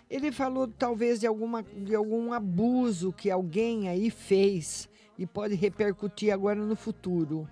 ele 0.09 0.31
falou 0.31 0.69
talvez 0.69 1.19
de, 1.19 1.27
alguma, 1.27 1.65
de 1.65 1.97
algum 1.97 2.33
abuso 2.33 3.13
que 3.13 3.29
alguém 3.29 3.89
aí 3.89 4.09
fez 4.09 4.89
e 5.19 5.27
pode 5.27 5.57
repercutir 5.57 6.33
agora 6.33 6.65
no 6.65 6.77
futuro. 6.77 7.49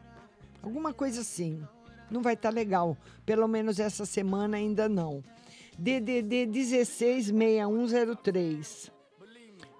Alguma 0.62 0.92
coisa 0.92 1.22
assim. 1.22 1.60
Não 2.08 2.22
vai 2.22 2.34
estar 2.34 2.50
legal. 2.50 2.96
Pelo 3.26 3.48
menos 3.48 3.80
essa 3.80 4.06
semana 4.06 4.56
ainda 4.56 4.88
não. 4.88 5.20
DDD 5.76 6.46
166103. 6.46 8.96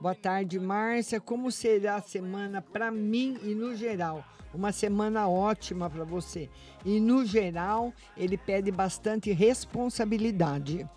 Boa 0.01 0.15
tarde, 0.15 0.61
Márcia. 0.61 1.20
Como 1.20 1.51
será 1.51 1.97
a 1.97 2.01
semana 2.01 2.62
para 2.62 2.89
mim 2.89 3.37
e 3.43 3.53
no 3.53 3.75
geral? 3.75 4.25
Uma 4.55 4.70
semana 4.70 5.29
ótima 5.29 5.91
para 5.91 6.05
você. 6.05 6.49
E 6.85 7.01
no 7.01 7.27
geral, 7.27 7.93
ele 8.16 8.39
pede 8.39 8.70
bastante 8.70 9.33
responsabilidade. 9.33 10.89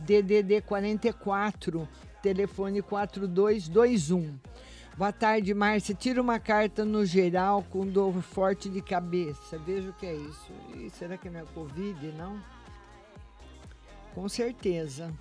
DDD 0.00 0.60
44, 0.62 1.88
telefone 2.20 2.82
4221. 2.82 4.36
Boa 4.98 5.12
tarde, 5.12 5.54
Márcia. 5.54 5.94
Tira 5.94 6.20
uma 6.20 6.40
carta 6.40 6.84
no 6.84 7.06
geral 7.06 7.62
com 7.70 7.86
dor 7.86 8.20
forte 8.22 8.68
de 8.68 8.82
cabeça. 8.82 9.56
Veja 9.58 9.88
o 9.90 9.92
que 9.92 10.06
é 10.06 10.14
isso. 10.16 10.52
E 10.74 10.90
será 10.90 11.16
que 11.16 11.30
não 11.30 11.38
é 11.38 11.44
Covid, 11.54 12.08
não? 12.18 12.42
Com 14.16 14.28
certeza. 14.28 15.14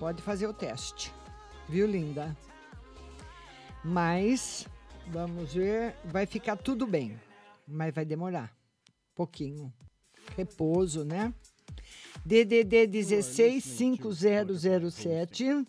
Pode 0.00 0.20
fazer 0.20 0.48
o 0.48 0.52
teste. 0.52 1.16
Viu, 1.68 1.86
linda? 1.86 2.34
Mas, 3.84 4.66
vamos 5.08 5.52
ver, 5.52 5.94
vai 6.04 6.24
ficar 6.24 6.56
tudo 6.56 6.86
bem. 6.86 7.20
Mas 7.66 7.94
vai 7.94 8.06
demorar. 8.06 8.56
Pouquinho. 9.14 9.70
Repouso, 10.36 11.04
né? 11.04 11.32
DDD 12.24 12.86
165007. 12.86 15.66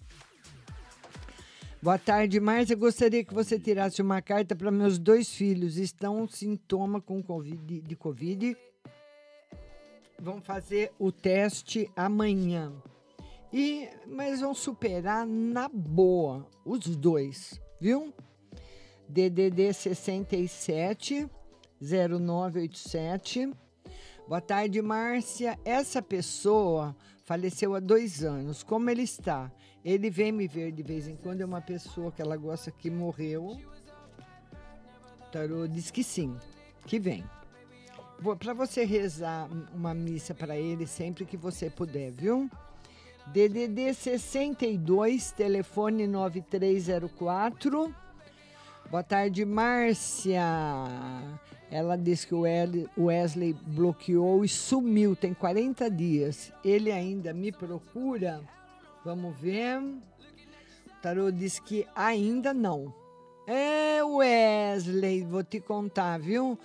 Boa 1.81 1.97
tarde, 1.97 2.39
Márcia. 2.39 2.75
Gostaria 2.75 3.23
que 3.23 3.33
você 3.33 3.57
tirasse 3.59 3.99
uma 4.01 4.21
carta 4.21 4.55
para 4.55 4.71
meus 4.71 4.97
dois 4.97 5.33
filhos. 5.33 5.77
Estão 5.77 6.27
sintoma 6.27 7.01
com 7.01 7.23
COVID, 7.23 7.81
de 7.81 7.95
Covid. 7.95 8.57
Vão 10.17 10.41
fazer 10.41 10.91
o 10.99 11.11
teste 11.11 11.89
amanhã. 11.95 12.73
E, 13.51 13.89
mas 14.05 14.41
vão 14.41 14.53
superar 14.53 15.25
na 15.25 15.67
boa 15.67 16.47
os 16.63 16.95
dois, 16.95 17.59
viu? 17.79 18.13
DDD 19.07 19.73
67 19.73 21.27
0987. 21.81 23.51
Boa 24.27 24.41
tarde, 24.41 24.81
Márcia. 24.81 25.57
Essa 25.65 26.01
pessoa 26.01 26.95
faleceu 27.23 27.73
há 27.73 27.79
dois 27.79 28.23
anos. 28.23 28.61
Como 28.61 28.87
ele 28.89 29.01
está? 29.01 29.51
Ele 29.83 30.11
vem 30.11 30.31
me 30.31 30.47
ver 30.47 30.71
de 30.71 30.83
vez 30.83 31.07
em 31.07 31.15
quando. 31.15 31.41
É 31.41 31.45
uma 31.45 31.61
pessoa 31.61 32.11
que 32.11 32.21
ela 32.21 32.37
gosta 32.37 32.69
que 32.69 32.91
morreu. 32.91 33.57
Tarô 35.31 35.67
diz 35.67 35.89
que 35.89 36.03
sim, 36.03 36.37
que 36.85 36.99
vem. 36.99 37.23
Para 38.37 38.53
você 38.53 38.83
rezar 38.83 39.49
uma 39.73 39.93
missa 39.93 40.35
para 40.35 40.57
ele 40.57 40.85
sempre 40.85 41.25
que 41.25 41.37
você 41.37 41.69
puder, 41.69 42.11
viu? 42.11 42.49
DDD 43.31 43.93
62, 43.93 45.31
telefone 45.33 46.07
9304. 46.07 47.93
Boa 48.89 49.03
tarde, 49.03 49.45
Márcia. 49.45 50.43
Ela 51.69 51.95
disse 51.95 52.25
que 52.25 52.33
o 52.33 52.45
Wesley 52.97 53.55
bloqueou 53.67 54.43
e 54.43 54.49
sumiu, 54.49 55.15
tem 55.15 55.31
40 55.31 55.91
dias. 55.91 56.51
Ele 56.65 56.91
ainda 56.91 57.31
me 57.31 57.51
procura? 57.51 58.41
Vamos 59.05 59.39
ver. 59.39 59.79
O 59.79 60.01
tarô 60.99 61.29
diz 61.29 61.59
que 61.59 61.85
ainda 61.95 62.51
não. 62.51 62.91
É, 63.45 64.03
Wesley, 64.03 65.23
vou 65.23 65.43
te 65.43 65.59
contar, 65.59 66.19
viu? 66.19 66.57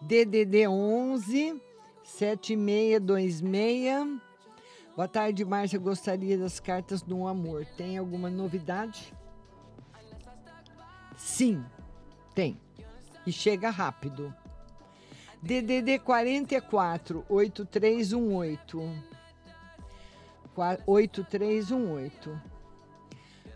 DDD 0.00 0.68
11 0.68 1.60
7626. 2.04 4.31
Boa 4.94 5.08
tarde, 5.08 5.42
Márcia. 5.42 5.78
Gostaria 5.78 6.36
das 6.36 6.60
cartas 6.60 7.00
do 7.00 7.26
amor. 7.26 7.64
Tem 7.78 7.96
alguma 7.96 8.28
novidade? 8.28 9.14
Sim, 11.16 11.64
tem. 12.34 12.60
E 13.26 13.32
chega 13.32 13.70
rápido. 13.70 14.34
DDD 15.40 15.98
44 15.98 17.24
8318. 17.26 18.80
8318. 20.86 22.40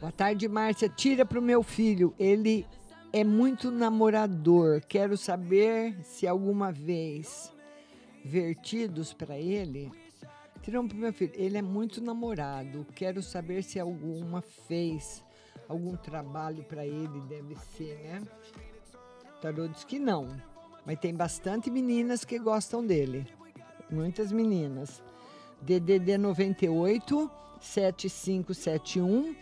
Boa 0.01 0.13
tarde, 0.13 0.49
Márcia. 0.49 0.89
Tira 0.89 1.27
para 1.27 1.39
o 1.39 1.43
meu 1.43 1.63
filho. 1.63 2.15
Ele 2.19 2.67
é 3.13 3.23
muito 3.23 3.71
namorador. 3.71 4.81
Quero 4.89 5.19
saber 5.19 6.01
se 6.03 6.27
alguma 6.27 6.73
vez 6.73 7.53
vertidos 8.25 9.13
para 9.13 9.39
ele. 9.39 9.93
Tiram 10.67 10.89
para 10.89 10.97
o 10.97 11.01
meu 11.01 11.13
filho. 11.13 11.31
Ele 11.37 11.57
é 11.57 11.63
muito 11.63 12.03
namorado. 12.03 12.85
Quero 12.93 13.23
saber 13.23 13.63
se 13.63 13.79
alguma 13.79 14.43
fez 14.43 15.23
algum 15.69 15.95
trabalho 15.95 16.65
para 16.65 16.85
ele. 16.85 17.21
Deve 17.29 17.55
ser, 17.55 17.97
né? 18.03 18.23
Tarô 19.41 19.69
diz 19.69 19.85
que 19.85 20.01
não. 20.01 20.27
Mas 20.85 20.99
tem 20.99 21.15
bastante 21.15 21.71
meninas 21.71 22.25
que 22.25 22.37
gostam 22.37 22.85
dele. 22.85 23.29
Muitas 23.89 24.33
meninas. 24.33 25.01
DDD 25.63 26.19
98 26.19 27.31
7571. 27.61 29.37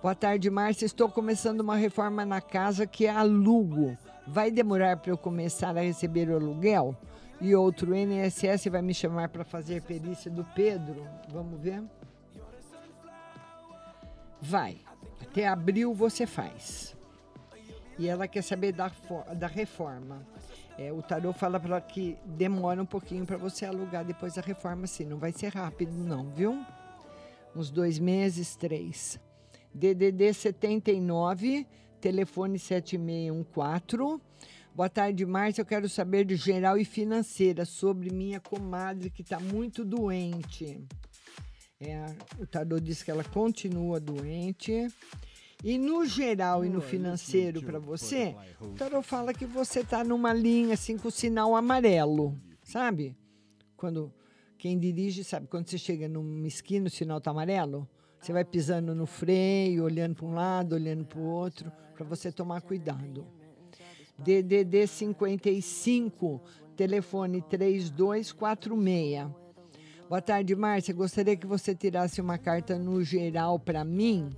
Boa 0.00 0.14
tarde, 0.14 0.48
Márcia. 0.48 0.86
Estou 0.86 1.08
começando 1.08 1.58
uma 1.58 1.74
reforma 1.74 2.24
na 2.24 2.40
casa 2.40 2.86
que 2.86 3.06
é 3.06 3.10
alugo. 3.10 3.98
Vai 4.24 4.52
demorar 4.52 4.98
para 4.98 5.10
eu 5.10 5.18
começar 5.18 5.76
a 5.76 5.80
receber 5.80 6.30
o 6.30 6.36
aluguel? 6.36 6.96
E 7.40 7.54
outro, 7.54 7.94
NSS 7.94 8.70
vai 8.70 8.80
me 8.80 8.94
chamar 8.94 9.28
para 9.28 9.44
fazer 9.44 9.82
perícia 9.82 10.30
do 10.30 10.44
Pedro. 10.44 11.06
Vamos 11.28 11.60
ver? 11.60 11.82
Vai. 14.40 14.78
Até 15.20 15.46
abril 15.46 15.92
você 15.92 16.26
faz. 16.26 16.96
E 17.98 18.08
ela 18.08 18.26
quer 18.26 18.42
saber 18.42 18.72
da, 18.72 18.90
da 19.36 19.46
reforma. 19.46 20.26
É, 20.78 20.92
o 20.92 21.00
tarô 21.02 21.32
fala 21.32 21.58
para 21.58 21.80
que 21.80 22.18
demora 22.24 22.82
um 22.82 22.86
pouquinho 22.86 23.24
para 23.24 23.36
você 23.36 23.64
alugar 23.64 24.04
depois 24.04 24.34
da 24.34 24.42
reforma, 24.42 24.86
sim. 24.86 25.04
Não 25.04 25.18
vai 25.18 25.32
ser 25.32 25.48
rápido, 25.48 25.92
não, 25.92 26.30
viu? 26.30 26.62
Uns 27.54 27.70
dois 27.70 27.98
meses, 27.98 28.56
três. 28.56 29.18
DDD 29.74 30.32
79, 30.32 31.66
telefone 32.00 32.58
7614. 32.58 34.20
Boa 34.76 34.90
tarde, 34.90 35.24
Márcia. 35.24 35.62
Eu 35.62 35.66
quero 35.66 35.88
saber 35.88 36.26
de 36.26 36.36
geral 36.36 36.76
e 36.76 36.84
financeira 36.84 37.64
sobre 37.64 38.10
minha 38.10 38.38
comadre 38.38 39.08
que 39.08 39.22
está 39.22 39.40
muito 39.40 39.82
doente. 39.86 40.86
É, 41.80 42.14
o 42.38 42.46
tarô 42.46 42.78
diz 42.78 43.02
que 43.02 43.10
ela 43.10 43.24
continua 43.24 43.98
doente. 43.98 44.86
E 45.64 45.78
no 45.78 46.04
geral 46.04 46.62
e 46.62 46.68
no 46.68 46.82
financeiro 46.82 47.62
para 47.62 47.78
você, 47.78 48.36
o 48.60 48.74
tarô 48.74 49.00
fala 49.00 49.32
que 49.32 49.46
você 49.46 49.80
está 49.80 50.04
numa 50.04 50.34
linha 50.34 50.74
assim 50.74 50.98
com 50.98 51.08
o 51.08 51.10
sinal 51.10 51.56
amarelo, 51.56 52.38
sabe? 52.62 53.16
Quando 53.78 54.12
quem 54.58 54.78
dirige, 54.78 55.24
sabe, 55.24 55.46
quando 55.46 55.70
você 55.70 55.78
chega 55.78 56.06
numa 56.06 56.46
esquina, 56.46 56.88
o 56.88 56.90
sinal 56.90 57.18
tá 57.18 57.30
amarelo, 57.30 57.88
você 58.20 58.30
vai 58.30 58.44
pisando 58.44 58.94
no 58.94 59.06
freio, 59.06 59.84
olhando 59.84 60.16
para 60.16 60.26
um 60.26 60.34
lado, 60.34 60.74
olhando 60.74 61.06
para 61.06 61.18
o 61.18 61.24
outro, 61.24 61.72
para 61.94 62.04
você 62.04 62.30
tomar 62.30 62.60
cuidado. 62.60 63.35
DDD 64.18 64.86
55, 64.86 66.40
telefone 66.76 67.42
3246. 67.42 69.28
Boa 70.08 70.22
tarde, 70.22 70.54
Márcia. 70.54 70.94
Gostaria 70.94 71.36
que 71.36 71.46
você 71.46 71.74
tirasse 71.74 72.20
uma 72.20 72.38
carta 72.38 72.78
no 72.78 73.02
geral 73.02 73.58
para 73.58 73.84
mim. 73.84 74.30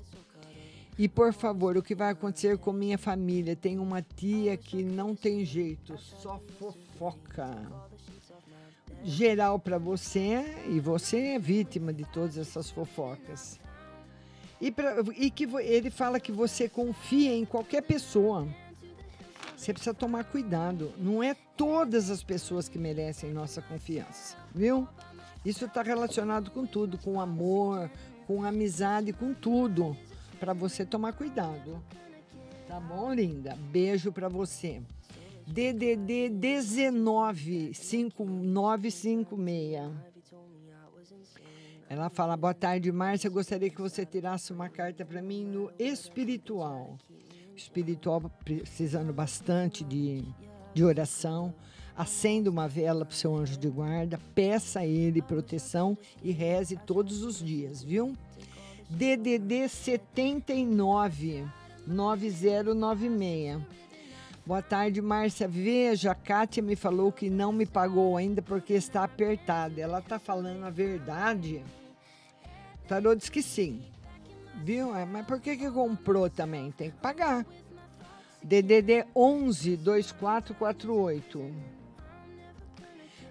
E, 0.99 1.09
por 1.09 1.33
favor, 1.33 1.77
o 1.77 1.83
que 1.83 1.95
vai 1.95 2.11
acontecer 2.11 2.59
com 2.59 2.73
minha 2.73 2.99
família? 2.99 3.55
Tem 3.55 3.79
uma 3.79 4.03
tia 4.03 4.57
que 4.57 4.83
não 4.83 5.15
tem 5.15 5.45
jeito, 5.45 5.97
só 5.97 6.41
fofoca. 6.59 7.71
Geral 9.05 9.61
para 9.61 9.79
você, 9.79 10.45
e 10.69 10.81
você 10.81 11.19
é 11.35 11.39
vítima 11.39 11.93
de 11.93 12.05
todas 12.05 12.37
essas 12.37 12.69
fofocas. 12.69 13.61
E, 14.61 14.73
pra- 14.73 14.97
e 15.17 15.31
que 15.31 15.45
ele 15.63 15.89
fala 15.89 16.19
que 16.19 16.33
você 16.33 16.69
confia 16.69 17.33
em 17.33 17.45
qualquer 17.45 17.83
pessoa. 17.83 18.49
Você 19.59 19.73
precisa 19.73 19.93
tomar 19.93 20.23
cuidado. 20.23 20.93
Não 20.97 21.21
é 21.21 21.35
todas 21.35 22.11
as 22.11 22.23
pessoas 22.23 22.69
que 22.69 22.79
merecem 22.79 23.33
nossa 23.33 23.61
confiança, 23.61 24.37
viu? 24.55 24.87
Isso 25.45 25.65
está 25.65 25.83
relacionado 25.83 26.53
com 26.53 26.65
tudo, 26.65 26.97
com 26.97 27.21
amor, 27.21 27.91
com 28.25 28.45
amizade, 28.45 29.13
com 29.13 29.35
tudo. 29.35 29.97
Para 30.39 30.53
você 30.53 30.87
tomar 30.87 31.13
cuidado. 31.13 31.83
Tá 32.69 32.79
bom, 32.79 33.13
linda? 33.13 33.59
Beijo 33.73 34.13
para 34.13 34.29
você. 34.29 34.81
DDD 35.45 36.29
19 36.29 37.75
5956. 37.75 39.91
Ela 41.89 42.09
fala: 42.09 42.37
Boa 42.37 42.55
tarde, 42.55 42.93
Márcia. 42.93 43.29
Gostaria 43.29 43.71
que 43.71 43.81
você 43.81 44.07
tirasse 44.07 44.53
uma 44.53 44.69
carta 44.69 45.05
para 45.05 45.21
mim 45.21 45.45
no 45.45 45.73
espiritual. 45.81 46.97
Espiritual 47.59 48.23
precisando 48.45 49.13
bastante 49.13 49.83
de, 49.85 50.25
de 50.73 50.85
oração. 50.85 51.53
Acenda 51.97 52.49
uma 52.49 52.69
vela 52.69 53.05
para 53.05 53.13
o 53.13 53.17
seu 53.17 53.35
anjo 53.37 53.59
de 53.59 53.69
guarda, 53.69 54.21
peça 54.33 54.81
a 54.81 54.87
ele 54.87 55.21
proteção 55.21 55.99
e 56.23 56.31
reze 56.31 56.77
todos 56.87 57.25
os 57.25 57.43
dias, 57.43 57.83
viu? 57.83 58.17
DDD 58.89 59.69
79 59.69 61.45
9096. 61.87 63.61
Boa 64.47 64.63
tarde, 64.63 65.03
Márcia. 65.03 65.49
Veja, 65.49 66.13
a 66.13 66.15
Kátia 66.15 66.63
me 66.63 66.77
falou 66.77 67.11
que 67.11 67.29
não 67.29 67.53
me 67.53 67.67
pagou 67.67 68.17
ainda 68.17 68.41
porque 68.41 68.75
está 68.75 69.03
apertada. 69.03 69.81
Ela 69.81 69.99
está 69.99 70.19
falando 70.19 70.65
a 70.65 70.71
verdade? 70.71 71.63
Tarô 72.87 73.15
diz 73.15 73.29
que 73.29 73.43
sim. 73.43 73.83
Viu? 74.65 74.95
É, 74.95 75.05
Mas 75.05 75.27
por 75.27 75.41
que, 75.41 75.57
que 75.57 75.71
comprou 75.71 76.29
também? 76.29 76.71
Tem 76.73 76.91
que 76.91 76.97
pagar. 76.99 77.47
DDD 78.43 79.07
11 79.15 79.77
2448. 79.77 81.55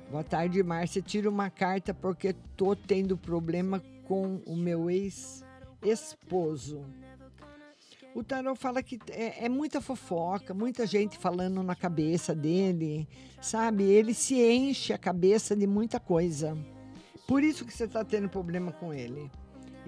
Boa 0.10 0.24
tarde, 0.24 0.64
Márcia. 0.64 1.02
Tira 1.02 1.30
uma 1.30 1.50
carta 1.50 1.94
porque 1.94 2.34
tô 2.56 2.76
tendo 2.76 3.18
problema 3.18 3.82
com 4.06 4.42
o 4.46 4.56
meu 4.56 4.90
ex-esposo. 4.90 6.86
O 8.16 8.24
tarô 8.24 8.56
fala 8.56 8.82
que 8.82 8.98
é, 9.12 9.46
é 9.46 9.50
muita 9.50 9.80
fofoca, 9.80 10.54
muita 10.54 10.88
gente 10.88 11.18
falando 11.18 11.62
na 11.62 11.76
cabeça 11.76 12.34
dele, 12.34 13.08
sabe? 13.42 13.84
Ele 13.84 14.14
se 14.14 14.42
enche 14.42 14.92
a 14.92 14.98
cabeça 14.98 15.56
de 15.56 15.68
muita 15.68 16.00
coisa. 16.00 16.58
Por 17.28 17.44
isso 17.44 17.66
que 17.66 17.74
você 17.74 17.84
está 17.84 18.04
tendo 18.04 18.28
problema 18.30 18.72
com 18.72 18.94
ele. 18.94 19.30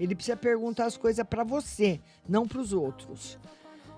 Ele 0.00 0.14
precisa 0.14 0.36
perguntar 0.36 0.86
as 0.86 0.96
coisas 0.96 1.24
para 1.26 1.44
você, 1.44 2.00
não 2.26 2.48
para 2.48 2.58
os 2.58 2.72
outros. 2.72 3.38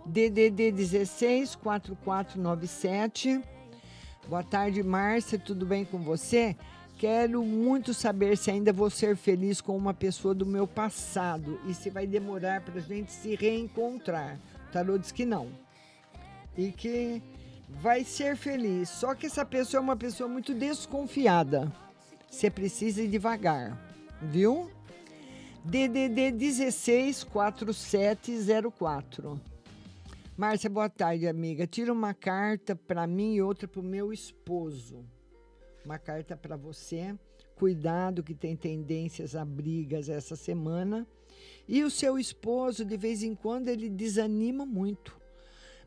DDD 0.04 0.72
16 0.72 1.54
4497. 1.54 3.40
Boa 4.28 4.42
tarde, 4.42 4.82
Márcia. 4.82 5.38
Tudo 5.38 5.64
bem 5.64 5.84
com 5.84 5.98
você? 5.98 6.56
Quero 6.98 7.44
muito 7.44 7.94
saber 7.94 8.36
se 8.36 8.50
ainda 8.50 8.72
vou 8.72 8.90
ser 8.90 9.16
feliz 9.16 9.60
com 9.60 9.76
uma 9.76 9.94
pessoa 9.94 10.34
do 10.34 10.44
meu 10.44 10.66
passado 10.66 11.60
e 11.66 11.74
se 11.74 11.88
vai 11.88 12.04
demorar 12.04 12.62
para 12.62 12.78
a 12.78 12.82
gente 12.82 13.12
se 13.12 13.36
reencontrar. 13.36 14.40
O 14.68 14.72
tarô 14.72 14.98
diz 14.98 15.12
que 15.12 15.24
não. 15.24 15.50
E 16.56 16.72
que 16.72 17.22
vai 17.68 18.02
ser 18.02 18.36
feliz. 18.36 18.88
Só 18.88 19.14
que 19.14 19.26
essa 19.26 19.44
pessoa 19.44 19.80
é 19.80 19.82
uma 19.82 19.96
pessoa 19.96 20.28
muito 20.28 20.52
desconfiada. 20.52 21.72
Você 22.28 22.50
precisa 22.50 23.02
ir 23.02 23.08
devagar, 23.08 23.78
viu? 24.20 24.68
DDD 25.64 26.32
16 26.32 27.22
4704. 27.22 29.40
Márcia, 30.36 30.68
boa 30.68 30.90
tarde, 30.90 31.28
amiga. 31.28 31.68
Tira 31.68 31.92
uma 31.92 32.12
carta 32.12 32.74
para 32.74 33.06
mim 33.06 33.34
e 33.34 33.42
outra 33.42 33.68
para 33.68 33.80
o 33.80 33.84
meu 33.84 34.12
esposo. 34.12 35.04
Uma 35.84 36.00
carta 36.00 36.36
para 36.36 36.56
você. 36.56 37.16
Cuidado 37.54 38.24
que 38.24 38.34
tem 38.34 38.56
tendências 38.56 39.36
a 39.36 39.44
brigas 39.44 40.08
essa 40.08 40.34
semana. 40.34 41.06
E 41.68 41.84
o 41.84 41.90
seu 41.90 42.18
esposo, 42.18 42.84
de 42.84 42.96
vez 42.96 43.22
em 43.22 43.36
quando, 43.36 43.68
ele 43.68 43.88
desanima 43.88 44.66
muito. 44.66 45.16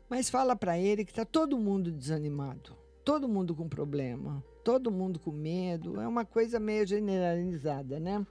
Mas 0.08 0.30
fala 0.30 0.56
para 0.56 0.78
ele 0.78 1.04
que 1.04 1.12
está 1.12 1.26
todo 1.26 1.58
mundo 1.58 1.92
desanimado. 1.92 2.74
Todo 3.04 3.28
mundo 3.28 3.54
com 3.54 3.68
problema. 3.68 4.42
Todo 4.64 4.90
mundo 4.90 5.20
com 5.20 5.32
medo. 5.32 6.00
É 6.00 6.08
uma 6.08 6.24
coisa 6.24 6.58
meio 6.58 6.86
generalizada, 6.86 8.00
né? 8.00 8.26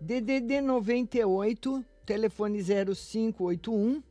DDD 0.00 0.60
98, 0.60 1.84
telefone 2.04 2.62
0581. 2.62 4.02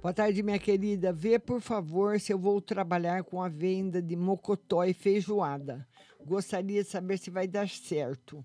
Boa 0.00 0.14
tarde, 0.14 0.42
minha 0.42 0.58
querida. 0.58 1.12
Vê, 1.12 1.38
por 1.38 1.60
favor, 1.60 2.20
se 2.20 2.32
eu 2.32 2.38
vou 2.38 2.60
trabalhar 2.60 3.24
com 3.24 3.42
a 3.42 3.48
venda 3.48 4.00
de 4.00 4.14
mocotó 4.14 4.84
e 4.84 4.92
feijoada. 4.92 5.86
Gostaria 6.24 6.84
de 6.84 6.88
saber 6.88 7.18
se 7.18 7.30
vai 7.30 7.48
dar 7.48 7.68
certo. 7.68 8.44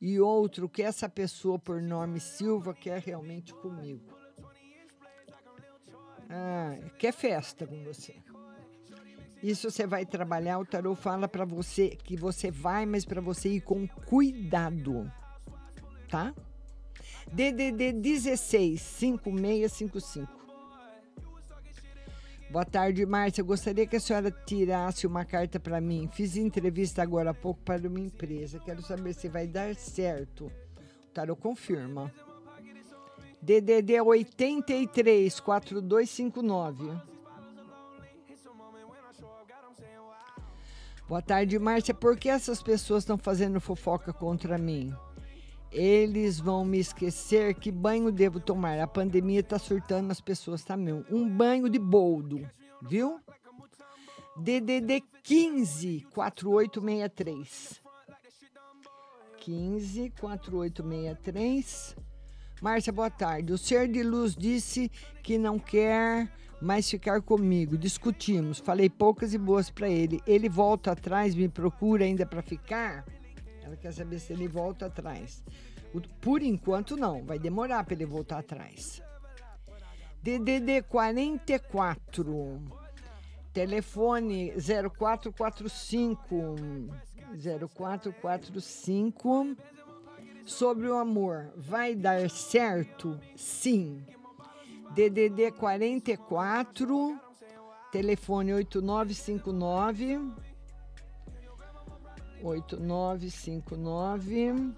E 0.00 0.18
outro, 0.18 0.68
que 0.68 0.82
essa 0.82 1.08
pessoa 1.08 1.58
por 1.58 1.82
nome 1.82 2.18
Silva 2.18 2.72
quer 2.72 3.00
realmente 3.00 3.52
comigo. 3.52 4.16
Ah, 6.30 6.78
quer 6.98 7.12
festa 7.12 7.66
com 7.66 7.84
você. 7.84 8.16
Isso 9.42 9.70
você 9.70 9.86
vai 9.86 10.06
trabalhar, 10.06 10.58
o 10.58 10.64
tarô 10.64 10.94
fala 10.94 11.28
para 11.28 11.44
você 11.44 11.90
que 11.90 12.16
você 12.16 12.50
vai, 12.50 12.86
mas 12.86 13.04
para 13.04 13.20
você 13.20 13.50
ir 13.50 13.60
com 13.60 13.86
cuidado. 13.86 15.12
Tá? 16.12 16.34
DDD 17.32 17.90
16 17.94 18.78
5655. 18.78 20.28
Boa 22.50 22.66
tarde, 22.66 23.06
Márcia. 23.06 23.42
Gostaria 23.42 23.86
que 23.86 23.96
a 23.96 24.00
senhora 24.00 24.30
tirasse 24.30 25.06
uma 25.06 25.24
carta 25.24 25.58
para 25.58 25.80
mim. 25.80 26.10
Fiz 26.12 26.36
entrevista 26.36 27.02
agora 27.02 27.30
há 27.30 27.34
pouco 27.34 27.62
para 27.62 27.88
uma 27.88 27.98
empresa. 27.98 28.58
Quero 28.58 28.82
saber 28.82 29.14
se 29.14 29.26
vai 29.26 29.46
dar 29.46 29.74
certo. 29.74 30.52
O 31.08 31.12
tarô 31.14 31.34
confirma. 31.34 32.12
DDD 33.40 33.98
83 34.02 35.40
4259. 35.40 37.00
Boa 41.08 41.22
tarde, 41.22 41.58
Márcia. 41.58 41.94
Por 41.94 42.18
que 42.18 42.28
essas 42.28 42.62
pessoas 42.62 43.02
estão 43.02 43.16
fazendo 43.16 43.58
fofoca 43.62 44.12
contra 44.12 44.58
mim? 44.58 44.94
Eles 45.72 46.38
vão 46.38 46.66
me 46.66 46.78
esquecer 46.78 47.54
que 47.54 47.72
banho 47.72 48.12
devo 48.12 48.38
tomar. 48.38 48.78
A 48.78 48.86
pandemia 48.86 49.40
está 49.40 49.58
surtando 49.58 50.10
as 50.10 50.20
pessoas 50.20 50.62
também. 50.62 51.02
Um 51.10 51.26
banho 51.26 51.68
de 51.70 51.78
boldo, 51.78 52.46
viu? 52.82 53.18
DDD 54.36 55.02
15 55.22 56.06
4863. 56.12 57.80
15 59.38 60.12
4863. 60.20 61.96
Márcia, 62.60 62.92
boa 62.92 63.10
tarde. 63.10 63.52
O 63.52 63.58
ser 63.58 63.88
de 63.88 64.02
luz 64.02 64.36
disse 64.36 64.90
que 65.22 65.38
não 65.38 65.58
quer 65.58 66.30
mais 66.60 66.88
ficar 66.88 67.22
comigo. 67.22 67.78
Discutimos. 67.78 68.58
Falei 68.58 68.90
poucas 68.90 69.32
e 69.32 69.38
boas 69.38 69.70
para 69.70 69.88
ele. 69.88 70.20
Ele 70.26 70.48
volta 70.48 70.92
atrás, 70.92 71.34
me 71.34 71.48
procura 71.48 72.04
ainda 72.04 72.26
para 72.26 72.42
ficar? 72.42 73.04
Ela 73.72 73.80
quer 73.80 73.92
saber 73.94 74.18
se 74.18 74.34
ele 74.34 74.46
volta 74.46 74.84
atrás. 74.84 75.42
Por 76.20 76.42
enquanto, 76.42 76.94
não. 76.94 77.24
Vai 77.24 77.38
demorar 77.38 77.82
para 77.84 77.94
ele 77.94 78.04
voltar 78.04 78.40
atrás. 78.40 79.02
DDD 80.22 80.82
44. 80.82 82.60
Telefone 83.50 84.52
0445. 84.52 86.36
0445. 87.34 89.56
Sobre 90.44 90.88
o 90.88 90.98
amor. 90.98 91.50
Vai 91.56 91.94
dar 91.94 92.28
certo? 92.28 93.18
Sim. 93.34 94.04
DDD 94.94 95.52
44. 95.52 97.18
Telefone 97.90 98.52
8959. 98.52 100.51
8959. 102.42 104.72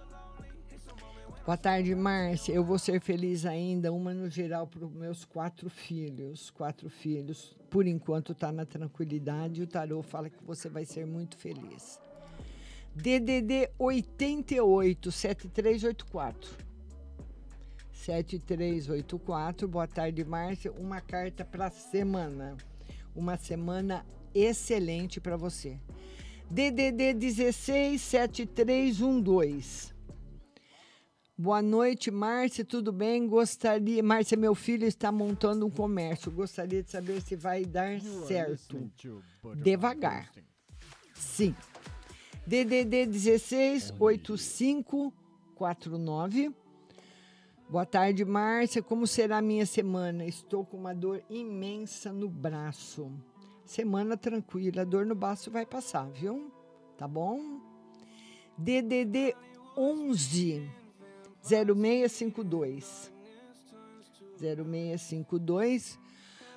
Boa 1.45 1.59
tarde, 1.59 1.95
Márcia. 1.95 2.55
Eu 2.55 2.65
vou 2.65 2.79
ser 2.79 3.01
feliz 3.01 3.45
ainda, 3.45 3.93
uma 3.93 4.15
no 4.15 4.31
geral 4.31 4.67
para 4.67 4.87
os 4.87 4.93
meus 4.93 5.27
quatro 5.27 5.69
filhos. 5.69 6.49
Quatro 6.51 6.89
filhos. 6.89 7.55
Por 7.69 7.87
enquanto 7.87 8.33
está 8.33 8.51
na 8.51 8.65
tranquilidade. 8.65 9.63
O 9.63 9.67
tarô 9.67 10.03
fala 10.03 10.31
que 10.31 10.43
você 10.43 10.71
vai 10.71 10.87
ser 10.87 11.07
muito 11.07 11.37
feliz. 11.37 12.01
DDD 12.95 13.71
88 13.79 15.13
7384. 15.13 16.51
7384. 17.93 19.69
Boa 19.69 19.87
tarde, 19.87 20.25
Márcia. 20.25 20.73
Uma 20.73 21.01
carta 21.01 21.45
para 21.45 21.71
semana. 21.71 22.57
Uma 23.15 23.37
semana 23.37 24.05
excelente 24.35 25.21
para 25.21 25.37
você. 25.37 25.79
DDD 26.55 27.15
16 27.15 28.01
7312. 28.01 29.93
Boa 31.37 31.61
noite, 31.61 32.13
Márcia, 32.13 32.65
tudo 32.65 32.93
bem? 32.93 33.27
Gostaria. 33.27 34.01
Márcia, 34.05 34.37
meu 34.37 34.55
filho 34.55 34.87
está 34.87 35.11
montando 35.11 35.67
um 35.67 35.71
comércio. 35.71 36.31
Gostaria 36.31 36.81
de 36.81 36.93
saber 36.93 37.21
se 37.23 37.35
vai 37.35 37.65
dar 37.65 38.01
certo. 38.29 38.89
Devagar. 39.57 40.31
Sim. 41.13 41.57
DDD 42.47 43.07
16 43.07 43.93
8549. 43.99 46.55
Boa 47.69 47.85
tarde, 47.85 48.25
Márcia. 48.25 48.81
Como 48.81 49.09
será 49.09 49.39
a 49.39 49.43
minha 49.43 49.67
semana? 49.67 50.25
Estou 50.25 50.65
com 50.65 50.77
uma 50.77 50.95
dor 50.95 51.21
imensa 51.29 52.13
no 52.13 52.29
braço. 52.29 53.11
Semana 53.65 54.17
tranquila, 54.17 54.83
a 54.83 54.85
dor 54.85 55.07
no 55.07 55.15
braço 55.15 55.51
vai 55.51 55.65
passar, 55.65 56.09
viu? 56.11 56.51
Tá 56.99 57.09
bom? 57.09 57.61
DDD 58.59 59.35
11 59.77 60.69
0652. 61.43 63.13
0652. 64.39 65.99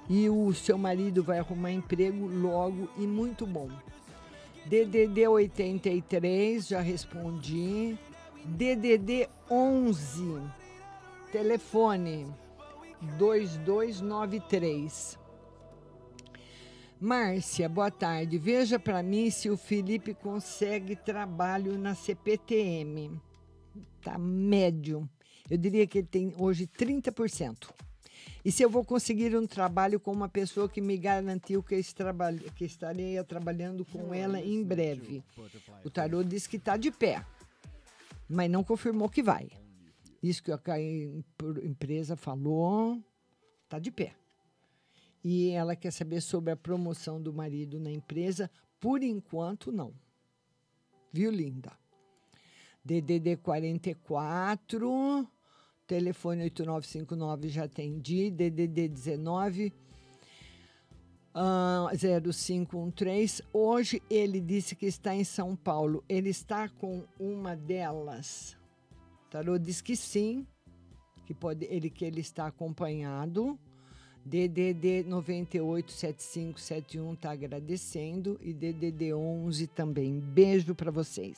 E 0.10 0.30
o 0.30 0.54
seu 0.54 0.78
marido 0.78 1.24
vai 1.24 1.40
arrumar 1.40 1.72
emprego 1.72 2.28
logo 2.28 2.90
e 2.98 3.08
muito 3.08 3.46
bom. 3.46 3.70
DDD 4.66 5.28
83, 5.28 6.68
já 6.68 6.82
respondi. 6.82 7.98
DDD 8.46 9.30
11, 9.50 10.42
telefone 11.32 12.28
2293. 13.18 15.18
Márcia, 17.02 17.70
boa 17.70 17.90
tarde. 17.90 18.38
Veja 18.38 18.78
para 18.78 19.02
mim 19.02 19.30
se 19.30 19.50
o 19.50 19.56
Felipe 19.56 20.14
consegue 20.14 20.98
trabalho 20.98 21.78
na 21.78 21.96
CPTM. 21.96 23.18
Tá 24.02 24.18
médio. 24.18 25.10
Eu 25.50 25.58
diria 25.58 25.88
que 25.88 26.00
ele 26.00 26.08
tem 26.08 26.34
hoje 26.38 26.68
30%. 26.68 27.70
E 28.44 28.52
se 28.52 28.64
eu 28.64 28.70
vou 28.70 28.84
conseguir 28.84 29.34
um 29.34 29.48
trabalho 29.48 29.98
com 29.98 30.12
uma 30.12 30.28
pessoa 30.28 30.68
que 30.68 30.82
me 30.82 30.98
garantiu 30.98 31.64
que, 31.64 31.82
trabalho, 31.94 32.40
que 32.52 32.66
estaria 32.66 33.24
trabalhando 33.24 33.86
com 33.86 34.14
ela 34.14 34.42
em 34.42 34.62
breve. 34.62 35.24
O 35.86 35.90
tarô 35.90 36.22
diz 36.22 36.48
que 36.48 36.58
está 36.58 36.76
de 36.76 36.92
pé, 36.92 37.26
mas 38.28 38.52
não 38.52 38.62
confirmou 38.62 39.08
que 39.08 39.24
vai. 39.24 39.50
Isso 40.22 40.44
que 40.44 40.52
a 40.52 40.82
empresa 41.64 42.18
falou, 42.18 43.02
está 43.64 43.80
de 43.80 43.90
pé. 43.90 44.19
E 45.24 45.50
ela 45.50 45.76
quer 45.76 45.92
saber 45.92 46.22
sobre 46.22 46.52
a 46.52 46.58
promoção 46.58 47.22
do 47.22 47.34
marido 47.34 47.80
na 47.80 47.92
empresa. 47.92 48.50
Por 48.80 49.04
enquanto, 49.04 49.72
não. 49.72 49.94
Viu, 51.12 51.32
linda? 51.32 51.72
DDD 52.84 53.38
44, 53.38 55.28
telefone 55.86 56.44
8959 56.44 57.50
já 57.50 57.66
atendi. 57.66 58.32
DDD 58.32 58.88
19, 58.88 59.74
ah, 61.34 61.88
0513. 61.94 63.44
Hoje 63.54 64.02
ele 64.10 64.40
disse 64.40 64.76
que 64.76 64.86
está 64.86 65.14
em 65.14 65.24
São 65.24 65.56
Paulo. 65.56 66.04
Ele 66.08 66.30
está 66.30 66.70
com 66.70 67.06
uma 67.20 67.56
delas. 67.56 68.58
Tarô 69.30 69.60
diz 69.60 69.82
que 69.82 69.96
sim, 69.96 70.48
que 71.26 71.34
pode, 71.34 71.66
ele 71.66 71.90
que 71.90 72.04
ele 72.04 72.22
está 72.22 72.48
acompanhado. 72.48 73.60
DDD 74.26 75.06
987571 75.08 77.14
está 77.14 77.32
agradecendo 77.32 78.38
e 78.42 78.54
DDD 78.54 79.14
11 79.14 79.68
também. 79.68 80.20
Beijo 80.20 80.76
para 80.76 80.92
vocês. 80.92 81.38